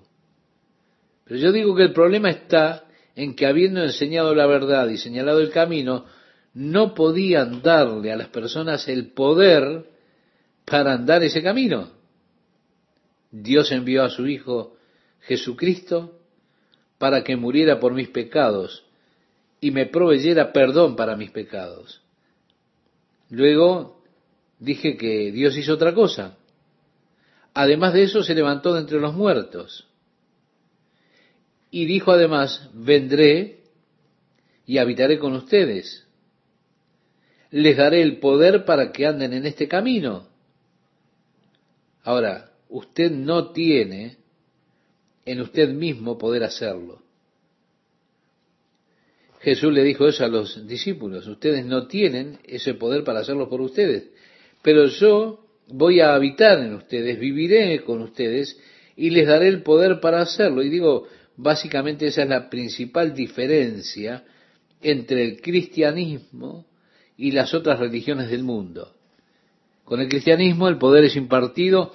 Pero 1.26 1.40
yo 1.40 1.52
digo 1.52 1.76
que 1.76 1.84
el 1.84 1.94
problema 1.94 2.30
está 2.30 2.86
en 3.16 3.36
que 3.36 3.46
habiendo 3.46 3.84
enseñado 3.84 4.34
la 4.34 4.48
verdad 4.48 4.88
y 4.90 4.98
señalado 4.98 5.40
el 5.42 5.50
camino, 5.50 6.06
no 6.54 6.94
podían 6.94 7.62
darle 7.62 8.12
a 8.12 8.18
las 8.18 8.28
personas 8.30 8.88
el 8.88 9.12
poder 9.12 9.91
para 10.72 10.94
andar 10.94 11.22
ese 11.22 11.44
camino. 11.44 11.92
Dios 13.30 13.74
envió 13.74 14.04
a 14.06 14.10
su 14.10 14.26
Hijo 14.26 14.78
Jesucristo 15.20 16.18
para 16.98 17.26
que 17.26 17.36
muriera 17.36 17.82
por 17.82 17.94
mis 17.94 18.08
pecados 18.08 18.86
y 19.60 19.72
me 19.72 19.86
proveyera 19.86 20.54
perdón 20.54 20.96
para 20.96 21.18
mis 21.18 21.30
pecados. 21.30 22.02
Luego 23.30 24.02
dije 24.60 24.96
que 24.96 25.34
Dios 25.34 25.58
hizo 25.58 25.74
otra 25.74 25.94
cosa. 25.94 26.38
Además 27.54 27.94
de 27.94 28.04
eso, 28.04 28.24
se 28.24 28.34
levantó 28.34 28.74
de 28.74 28.80
entre 28.80 29.02
los 29.02 29.14
muertos. 29.14 29.90
Y 31.70 31.86
dijo 31.86 32.14
además, 32.14 32.70
vendré 32.74 33.64
y 34.66 34.78
habitaré 34.78 35.20
con 35.20 35.34
ustedes. 35.34 36.08
Les 37.50 37.76
daré 37.76 38.02
el 38.02 38.20
poder 38.20 38.64
para 38.64 38.94
que 38.94 39.06
anden 39.06 39.34
en 39.34 39.46
este 39.46 39.68
camino. 39.68 40.31
Ahora, 42.04 42.52
usted 42.70 43.12
no 43.12 43.52
tiene 43.52 44.18
en 45.26 45.42
usted 45.42 45.70
mismo 45.70 46.18
poder 46.18 46.44
hacerlo. 46.44 47.02
Jesús 49.40 49.74
le 49.74 49.84
dijo 49.84 50.08
eso 50.08 50.24
a 50.24 50.28
los 50.28 50.68
discípulos, 50.68 51.28
ustedes 51.28 51.66
no 51.66 51.88
tienen 51.88 52.40
ese 52.44 52.76
poder 52.76 53.04
para 53.04 53.22
hacerlo 53.22 53.50
por 53.50 53.60
ustedes, 53.62 54.10
pero 54.62 54.86
yo 54.86 55.44
voy 55.68 56.00
a 56.00 56.14
habitar 56.14 56.60
en 56.60 56.76
ustedes, 56.76 57.20
viviré 57.20 57.84
con 57.84 58.02
ustedes 58.02 58.60
y 58.96 59.10
les 59.10 59.28
daré 59.28 59.48
el 59.48 59.64
poder 59.64 60.00
para 60.00 60.22
hacerlo. 60.22 60.62
Y 60.62 60.70
digo, 60.70 61.08
básicamente 61.38 62.08
esa 62.08 62.24
es 62.24 62.30
la 62.30 62.50
principal 62.50 63.16
diferencia 63.16 64.24
entre 64.82 65.24
el 65.24 65.42
cristianismo 65.42 66.68
y 67.18 67.32
las 67.32 67.54
otras 67.54 67.80
religiones 67.80 68.30
del 68.30 68.44
mundo. 68.44 68.96
Con 69.92 70.00
el 70.00 70.08
cristianismo 70.08 70.70
el 70.70 70.78
poder 70.78 71.04
es 71.04 71.18
impartido 71.18 71.94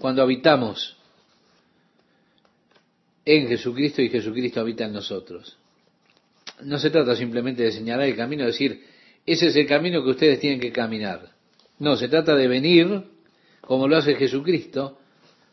cuando 0.00 0.22
habitamos 0.22 0.96
en 3.24 3.46
Jesucristo 3.46 4.02
y 4.02 4.08
Jesucristo 4.08 4.58
habita 4.58 4.86
en 4.86 4.92
nosotros. 4.92 5.56
No 6.62 6.80
se 6.80 6.90
trata 6.90 7.14
simplemente 7.14 7.62
de 7.62 7.70
señalar 7.70 8.08
el 8.08 8.16
camino, 8.16 8.44
decir, 8.44 8.82
ese 9.24 9.46
es 9.46 9.54
el 9.54 9.68
camino 9.68 10.02
que 10.02 10.10
ustedes 10.10 10.40
tienen 10.40 10.58
que 10.58 10.72
caminar. 10.72 11.30
No, 11.78 11.96
se 11.96 12.08
trata 12.08 12.34
de 12.34 12.48
venir, 12.48 13.04
como 13.60 13.86
lo 13.86 13.98
hace 13.98 14.16
Jesucristo, 14.16 14.98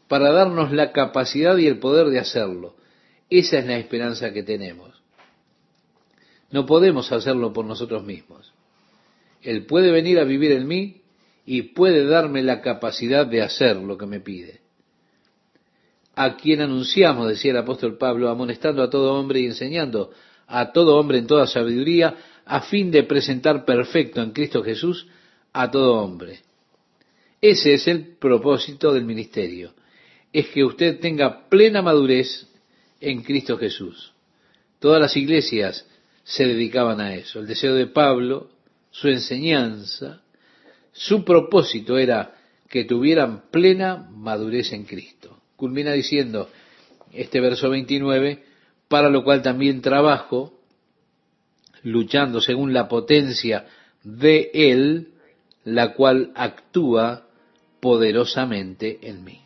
para 0.08 0.32
darnos 0.32 0.72
la 0.72 0.92
capacidad 0.92 1.56
y 1.56 1.68
el 1.68 1.78
poder 1.78 2.08
de 2.08 2.18
hacerlo. 2.18 2.76
Esa 3.30 3.60
es 3.60 3.66
la 3.68 3.78
esperanza 3.78 4.34
que 4.34 4.42
tenemos. 4.42 5.04
No 6.50 6.66
podemos 6.66 7.12
hacerlo 7.12 7.54
por 7.54 7.66
nosotros 7.66 8.04
mismos. 8.04 8.52
Él 9.44 9.68
puede 9.68 9.92
venir 9.92 10.18
a 10.18 10.24
vivir 10.24 10.52
en 10.52 10.68
mí 10.68 11.05
y 11.46 11.62
puede 11.62 12.06
darme 12.06 12.42
la 12.42 12.62
capacidad 12.62 13.26
de 13.28 13.42
hacer 13.42 13.78
lo 13.78 13.98
que 13.98 14.06
me 14.06 14.20
pide. 14.20 14.62
A 16.16 16.36
quien 16.38 16.62
anunciamos, 16.62 17.28
decía 17.28 17.52
el 17.52 17.58
apóstol 17.58 17.98
Pablo, 17.98 18.30
amonestando 18.30 18.82
a 18.82 18.90
todo 18.90 19.14
hombre 19.14 19.42
y 19.42 19.46
enseñando 19.46 20.12
a 20.48 20.72
todo 20.72 20.98
hombre 20.98 21.18
en 21.18 21.28
toda 21.28 21.48
sabiduría, 21.48 22.16
a 22.46 22.62
fin 22.62 22.92
de 22.92 23.04
presentar 23.04 23.66
perfecto 23.66 24.22
en 24.22 24.32
Cristo 24.32 24.64
Jesús 24.64 25.08
a 25.52 25.70
todo 25.70 25.94
hombre. 25.96 26.40
Ese 27.42 27.74
es 27.74 27.88
el 27.88 28.16
propósito 28.18 28.94
del 28.94 29.06
ministerio, 29.06 29.74
es 30.32 30.48
que 30.48 30.64
usted 30.64 31.00
tenga 31.00 31.48
plena 31.50 31.82
madurez 31.82 32.48
en 33.00 33.22
Cristo 33.24 33.58
Jesús. 33.58 34.14
Todas 34.80 35.02
las 35.02 35.16
iglesias 35.18 35.86
se 36.24 36.46
dedicaban 36.46 37.02
a 37.02 37.16
eso. 37.16 37.40
El 37.40 37.48
deseo 37.48 37.76
de 37.76 37.88
Pablo, 37.88 38.50
su 38.90 39.10
enseñanza, 39.10 40.22
su 40.96 41.26
propósito 41.26 41.98
era 41.98 42.36
que 42.70 42.86
tuvieran 42.86 43.44
plena 43.52 44.10
madurez 44.12 44.72
en 44.72 44.86
Cristo. 44.86 45.38
Culmina 45.58 45.92
diciendo 45.92 46.50
este 47.12 47.42
verso 47.42 47.70
29, 47.70 48.44
para 48.88 49.10
lo 49.10 49.24
cual 49.26 49.42
también 49.42 49.82
trabajo, 49.82 50.58
luchando 51.84 52.40
según 52.40 52.74
la 52.74 52.88
potencia 52.88 53.66
de 54.04 54.50
Él, 54.54 55.10
la 55.66 55.94
cual 55.94 56.32
actúa 56.34 57.28
poderosamente 57.82 59.00
en 59.02 59.24
mí. 59.24 59.45